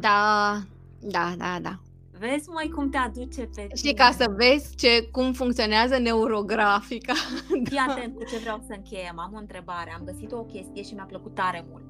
Da, 0.00 0.58
da, 1.00 1.34
da, 1.36 1.58
da. 1.62 1.78
Vezi 2.18 2.48
mai 2.48 2.68
cum 2.74 2.90
te 2.90 2.96
aduce 2.96 3.48
pe 3.54 3.68
Și 3.74 3.92
ca 3.94 4.10
să 4.10 4.34
vezi 4.36 4.74
ce, 4.76 5.08
cum 5.12 5.32
funcționează 5.32 5.98
neurografica. 5.98 7.12
Fii 7.64 7.76
da. 7.76 7.86
atent 7.88 8.14
cu 8.14 8.24
ce 8.24 8.38
vreau 8.38 8.62
să 8.66 8.72
încheiem. 8.76 9.18
Am 9.18 9.32
o 9.34 9.38
întrebare. 9.38 9.94
Am 9.98 10.04
găsit 10.04 10.32
o 10.32 10.44
chestie 10.44 10.82
și 10.82 10.94
mi-a 10.94 11.04
plăcut 11.04 11.34
tare 11.34 11.66
mult. 11.70 11.84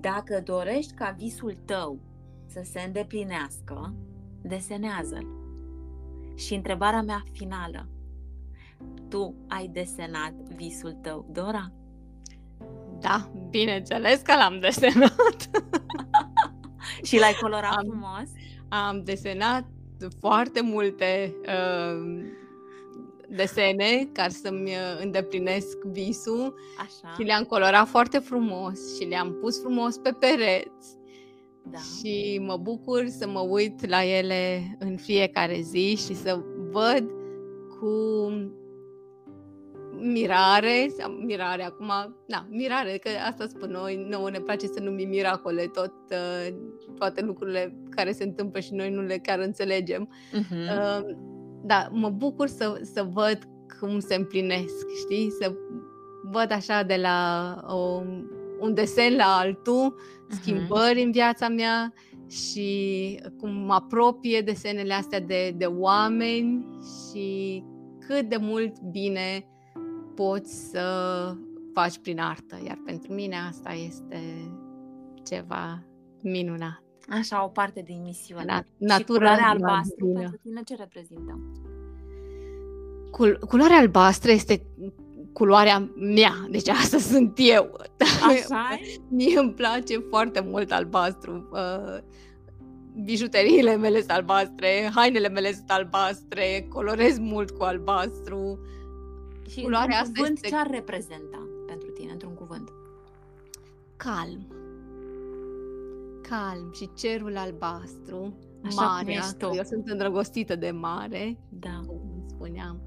Dacă 0.00 0.40
dorești 0.44 0.92
ca 0.92 1.14
visul 1.18 1.58
tău 1.64 1.98
să 2.46 2.60
se 2.64 2.80
îndeplinească, 2.80 3.94
desenează-l. 4.42 5.26
Și 6.36 6.54
întrebarea 6.54 7.02
mea 7.02 7.22
finală. 7.32 7.88
Tu 9.08 9.34
ai 9.48 9.66
desenat 9.66 10.32
visul 10.56 10.92
tău, 10.92 11.26
Dora? 11.32 11.72
Da, 13.00 13.30
bineînțeles 13.50 14.20
că 14.20 14.34
l-am 14.34 14.60
desenat. 14.60 15.50
și 17.08 17.18
l-ai 17.18 17.36
colorat 17.40 17.76
Am... 17.76 17.86
frumos? 17.88 18.28
Am 18.68 19.02
desenat 19.04 19.64
foarte 20.20 20.60
multe 20.62 21.34
uh, 21.42 22.24
desene 23.28 24.08
ca 24.12 24.28
să-mi 24.28 24.70
uh, 24.70 25.00
îndeplinesc 25.02 25.78
visul 25.78 26.54
Așa. 26.78 27.14
și 27.16 27.22
le-am 27.22 27.44
colorat 27.44 27.88
foarte 27.88 28.18
frumos 28.18 28.96
și 28.96 29.04
le-am 29.04 29.36
pus 29.40 29.60
frumos 29.60 29.96
pe 29.96 30.10
pereți. 30.18 30.96
Da. 31.70 31.78
Și 31.78 32.42
mă 32.46 32.56
bucur 32.56 33.06
să 33.06 33.28
mă 33.28 33.40
uit 33.40 33.86
la 33.86 34.04
ele 34.04 34.76
în 34.78 34.96
fiecare 34.96 35.60
zi 35.60 35.96
și 36.06 36.14
să 36.14 36.40
văd 36.70 37.10
cu 37.80 37.88
mirare, 40.00 40.92
sau 40.98 41.10
mirare 41.10 41.64
acum, 41.64 41.92
da, 42.26 42.46
mirare, 42.50 42.98
că 43.02 43.08
asta 43.28 43.46
spun 43.46 43.70
noi, 43.70 44.06
nouă 44.08 44.30
ne 44.30 44.40
place 44.40 44.66
să 44.66 44.80
numim 44.80 45.08
miracole 45.08 45.70
tot, 45.72 45.92
uh, 46.10 46.54
toate 46.98 47.22
lucrurile 47.22 47.76
care 47.90 48.12
se 48.12 48.24
întâmplă 48.24 48.60
și 48.60 48.74
noi 48.74 48.90
nu 48.90 49.02
le 49.02 49.18
chiar 49.18 49.38
înțelegem. 49.38 50.08
Uh-huh. 50.32 50.50
Uh, 50.50 51.16
da, 51.64 51.88
mă 51.92 52.10
bucur 52.10 52.46
să, 52.46 52.80
să 52.94 53.08
văd 53.12 53.38
cum 53.80 53.98
se 53.98 54.14
împlinesc, 54.14 54.86
știi? 55.04 55.30
Să 55.40 55.52
văd 56.22 56.52
așa 56.52 56.82
de 56.82 56.96
la 56.96 57.56
o, 57.66 58.02
un 58.60 58.74
desen 58.74 59.16
la 59.16 59.36
altul, 59.38 59.94
uh-huh. 59.94 60.40
schimbări 60.40 61.02
în 61.02 61.10
viața 61.10 61.48
mea 61.48 61.92
și 62.30 63.20
cum 63.38 63.50
mă 63.50 63.74
apropie 63.74 64.40
desenele 64.40 64.94
astea 64.94 65.20
de, 65.20 65.54
de 65.56 65.64
oameni 65.64 66.66
și 66.80 67.62
cât 68.06 68.28
de 68.28 68.36
mult 68.40 68.80
bine 68.80 69.46
poți 70.18 70.70
să 70.70 70.84
faci 71.74 71.98
prin 71.98 72.20
artă, 72.20 72.58
iar 72.66 72.78
pentru 72.84 73.12
mine 73.12 73.36
asta 73.48 73.72
este 73.72 74.50
ceva 75.22 75.82
minunat. 76.22 76.82
Așa, 77.08 77.44
o 77.44 77.48
parte 77.48 77.82
din 77.82 78.02
misiune. 78.02 78.44
Na, 78.44 78.64
natura 78.76 78.96
și 78.96 79.04
culoarea 79.04 79.48
albastru 79.48 80.06
pentru 80.06 80.36
tine 80.42 80.60
ce 80.64 80.74
reprezintă? 80.74 81.40
Cul- 83.10 83.38
culoarea 83.48 83.76
albastră 83.76 84.30
este 84.30 84.66
culoarea 85.32 85.90
mea, 85.96 86.46
deci 86.50 86.68
asta 86.68 86.98
sunt 87.12 87.32
eu. 87.36 87.80
Așa 88.22 88.78
Mie 89.08 89.38
îmi 89.38 89.52
place 89.52 89.98
foarte 89.98 90.40
mult 90.40 90.72
albastru. 90.72 91.48
Uh, 91.52 91.98
bijuteriile 93.04 93.76
mele 93.76 93.98
sunt 93.98 94.10
albastre, 94.10 94.90
hainele 94.94 95.28
mele 95.28 95.52
sunt 95.52 95.70
albastre, 95.70 96.66
colorez 96.68 97.18
mult 97.18 97.50
cu 97.50 97.62
albastru. 97.62 98.58
Și 99.48 99.62
culoarea 99.62 100.00
asta 100.00 100.12
cuvânt 100.16 100.36
este... 100.36 100.48
ce 100.48 100.56
ar 100.56 100.70
reprezenta 100.70 101.48
pentru 101.66 101.88
tine, 101.88 102.12
într-un 102.12 102.34
cuvânt? 102.34 102.72
Calm. 103.96 104.46
Calm 106.22 106.72
și 106.72 106.90
cerul 106.94 107.36
albastru. 107.36 108.34
Așa 108.64 108.82
marea. 108.82 109.22
Eu 109.54 109.62
sunt 109.62 109.88
îndrăgostită 109.88 110.56
de 110.56 110.70
mare. 110.70 111.38
Da. 111.48 111.80
Cum 111.86 112.24
spuneam. 112.26 112.80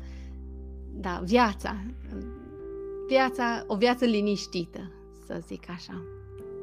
Da, 0.94 1.22
viața. 1.24 1.84
Viața, 3.08 3.64
o 3.68 3.76
viață 3.76 4.06
liniștită, 4.06 4.92
să 5.26 5.42
zic 5.48 5.70
așa. 5.70 6.04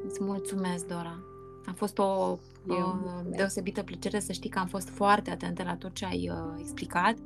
Îți 0.05 0.23
mulțumesc, 0.23 0.87
Dora. 0.87 1.23
A 1.65 1.71
fost 1.75 1.97
o 1.97 2.37
Eu, 2.69 3.23
deosebită 3.35 3.83
plăcere 3.83 4.19
să 4.19 4.31
știi 4.31 4.49
că 4.49 4.59
am 4.59 4.67
fost 4.67 4.89
foarte 4.89 5.29
atentă 5.29 5.63
la 5.63 5.75
tot 5.75 5.93
ce 5.93 6.05
ai 6.05 6.29
uh, 6.31 6.59
explicat 6.59 7.17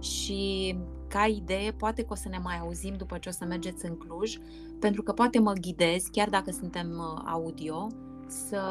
și 0.00 0.76
ca 1.10 1.26
idee, 1.26 1.72
poate 1.72 2.02
că 2.02 2.08
o 2.10 2.14
să 2.14 2.28
ne 2.28 2.38
mai 2.42 2.58
auzim 2.58 2.94
după 2.96 3.18
ce 3.18 3.28
o 3.28 3.32
să 3.32 3.44
mergeți 3.44 3.86
în 3.86 3.96
Cluj, 3.96 4.36
pentru 4.80 5.02
că 5.02 5.12
poate 5.12 5.38
mă 5.38 5.52
ghidez, 5.52 6.02
chiar 6.12 6.28
dacă 6.28 6.50
suntem 6.50 6.90
uh, 6.90 7.22
audio, 7.24 7.86
să, 8.26 8.62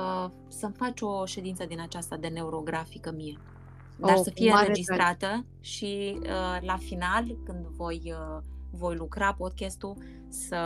să-mi 0.48 0.74
faci 0.74 1.02
o 1.02 1.26
ședință 1.26 1.66
din 1.66 1.82
aceasta 1.82 2.18
de 2.18 2.28
neurografică 2.28 3.12
mie. 3.16 3.38
Dar 3.98 4.16
oh, 4.16 4.22
să 4.24 4.32
fie 4.34 4.52
înregistrată 4.52 5.28
drag. 5.28 5.46
și 5.60 6.20
uh, 6.22 6.58
la 6.62 6.78
final, 6.78 7.38
când 7.46 7.66
voi, 7.66 8.02
uh, 8.06 8.42
voi 8.72 8.96
lucra 8.96 9.34
podcastul, 9.34 9.98
să 10.28 10.58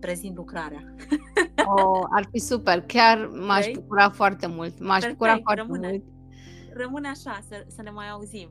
prezint 0.00 0.36
lucrarea. 0.36 0.94
oh, 1.76 2.06
ar 2.10 2.28
fi 2.30 2.38
super, 2.38 2.80
chiar 2.80 3.26
m-aș 3.26 3.66
okay? 3.66 3.72
bucura 3.80 4.10
foarte 4.10 4.46
mult. 4.46 4.80
M-aș 4.80 5.00
Perfect, 5.00 5.12
bucura 5.12 5.38
foarte 5.42 5.60
rămâne, 5.60 5.88
mult. 5.88 6.02
Rămâne 6.72 7.08
așa, 7.08 7.38
să, 7.48 7.64
să 7.66 7.82
ne 7.82 7.90
mai 7.90 8.08
auzim. 8.08 8.50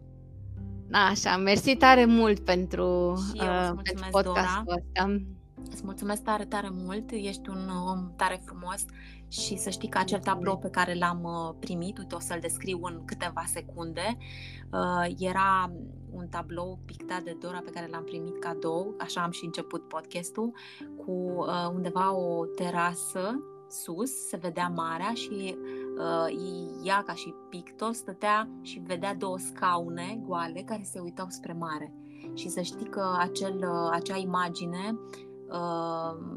Așa, 0.91 1.37
mersi 1.37 1.75
tare 1.75 2.05
mult 2.05 2.39
pentru, 2.39 3.15
și 3.33 3.41
eu 3.43 3.73
uh, 3.73 3.79
pentru 3.83 4.07
podcastul 4.11 4.63
Dora. 4.65 4.77
ăsta. 4.77 5.21
Îți 5.71 5.81
mulțumesc 5.83 6.23
tare, 6.23 6.45
tare 6.45 6.69
mult, 6.71 7.11
ești 7.11 7.49
un 7.49 7.69
om 7.87 8.11
tare 8.15 8.41
frumos 8.45 8.85
și 9.27 9.57
să 9.57 9.69
știi 9.69 9.89
că 9.89 9.97
acel 9.97 10.19
tablou 10.19 10.57
pe 10.57 10.69
care 10.69 10.93
l-am 10.93 11.23
uh, 11.23 11.55
primit, 11.59 11.97
uite 11.97 12.15
o 12.15 12.19
să-l 12.19 12.39
descriu 12.41 12.79
în 12.81 13.05
câteva 13.05 13.43
secunde, 13.45 14.17
uh, 14.71 15.15
era 15.19 15.71
un 16.11 16.27
tablou 16.27 16.79
pictat 16.85 17.21
de 17.21 17.37
Dora 17.39 17.61
pe 17.65 17.69
care 17.69 17.87
l-am 17.91 18.03
primit 18.03 18.39
cadou, 18.39 18.95
așa 18.99 19.21
am 19.21 19.31
și 19.31 19.45
început 19.45 19.87
podcastul, 19.87 20.51
cu 20.97 21.11
uh, 21.11 21.69
undeva 21.73 22.15
o 22.15 22.45
terasă 22.45 23.39
sus, 23.69 24.27
se 24.27 24.37
vedea 24.37 24.67
marea 24.67 25.13
și 25.13 25.57
ea 26.83 27.03
ca 27.05 27.13
și 27.13 27.33
pictor 27.49 27.93
stătea 27.93 28.49
și 28.61 28.81
vedea 28.85 29.15
două 29.15 29.37
scaune 29.37 30.21
goale 30.25 30.61
care 30.61 30.83
se 30.83 30.99
uitau 30.99 31.25
spre 31.29 31.53
mare. 31.53 31.93
Și 32.33 32.49
să 32.49 32.61
știi 32.61 32.89
că 32.89 33.15
acel, 33.19 33.65
acea 33.91 34.17
imagine 34.17 34.99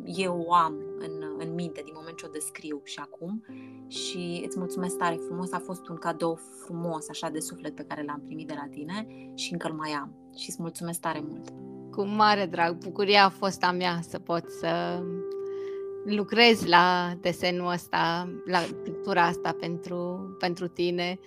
eu 0.04 0.44
o 0.46 0.54
am 0.54 0.74
în, 0.98 1.24
în 1.38 1.54
minte 1.54 1.80
din 1.84 1.92
moment 1.96 2.16
ce 2.16 2.26
o 2.26 2.30
descriu 2.32 2.80
și 2.84 2.98
acum 2.98 3.44
și 3.86 4.42
îți 4.46 4.58
mulțumesc 4.58 4.96
tare 4.96 5.14
frumos, 5.26 5.52
a 5.52 5.58
fost 5.58 5.88
un 5.88 5.96
cadou 5.96 6.38
frumos 6.64 7.08
așa 7.08 7.28
de 7.28 7.40
suflet 7.40 7.74
pe 7.74 7.84
care 7.88 8.04
l-am 8.06 8.22
primit 8.24 8.46
de 8.46 8.54
la 8.56 8.68
tine 8.70 9.06
și 9.34 9.52
încă 9.52 9.68
îl 9.68 9.74
mai 9.74 9.90
am 9.90 10.14
și 10.36 10.48
îți 10.48 10.62
mulțumesc 10.62 11.00
tare 11.00 11.24
mult. 11.28 11.48
Cu 11.90 12.04
mare 12.04 12.46
drag, 12.46 12.76
bucuria 12.76 13.24
a 13.24 13.28
fost 13.28 13.62
a 13.62 13.70
mea 13.70 13.98
să 14.08 14.18
pot 14.18 14.50
să 14.50 15.02
lucrez 16.04 16.64
la 16.66 17.14
desenul 17.20 17.72
ăsta, 17.72 18.32
la 18.46 18.58
pictura 18.82 19.22
asta 19.22 19.56
pentru, 19.60 20.30
pentru 20.38 20.68
tine 20.68 21.18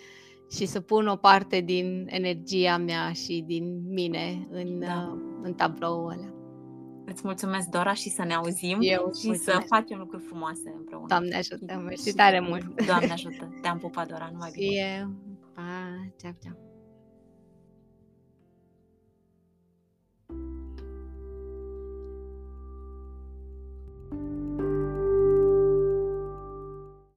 și 0.52 0.66
să 0.66 0.80
pun 0.80 1.08
o 1.08 1.16
parte 1.16 1.60
din 1.60 2.08
energia 2.10 2.78
mea 2.78 3.12
și 3.12 3.44
din 3.48 3.94
mine 3.94 4.48
în, 4.52 4.80
da. 4.80 5.18
în 5.42 5.54
tabloul 5.54 6.12
ăla. 6.12 6.34
Îți 7.06 7.22
mulțumesc, 7.24 7.68
Dora, 7.68 7.94
și 7.94 8.10
să 8.10 8.24
ne 8.24 8.34
auzim 8.34 8.78
Eu 8.82 9.12
și 9.20 9.28
mulțumesc. 9.28 9.44
să 9.44 9.64
facem 9.68 9.98
lucruri 9.98 10.24
frumoase 10.24 10.74
împreună. 10.78 11.06
Doamne 11.08 11.36
ajută, 11.36 11.84
mersi 11.86 12.14
tare 12.14 12.40
mult. 12.40 12.86
Doamne 12.86 13.12
ajută. 13.12 13.60
Te-am 13.62 13.78
pupat, 13.78 14.08
Dora, 14.08 14.30
numai 14.32 14.52
bine. 14.54 14.98
eu. 15.00 15.12
Pa, 15.54 15.62
ceau, 16.22 16.36
ceau. 16.44 16.63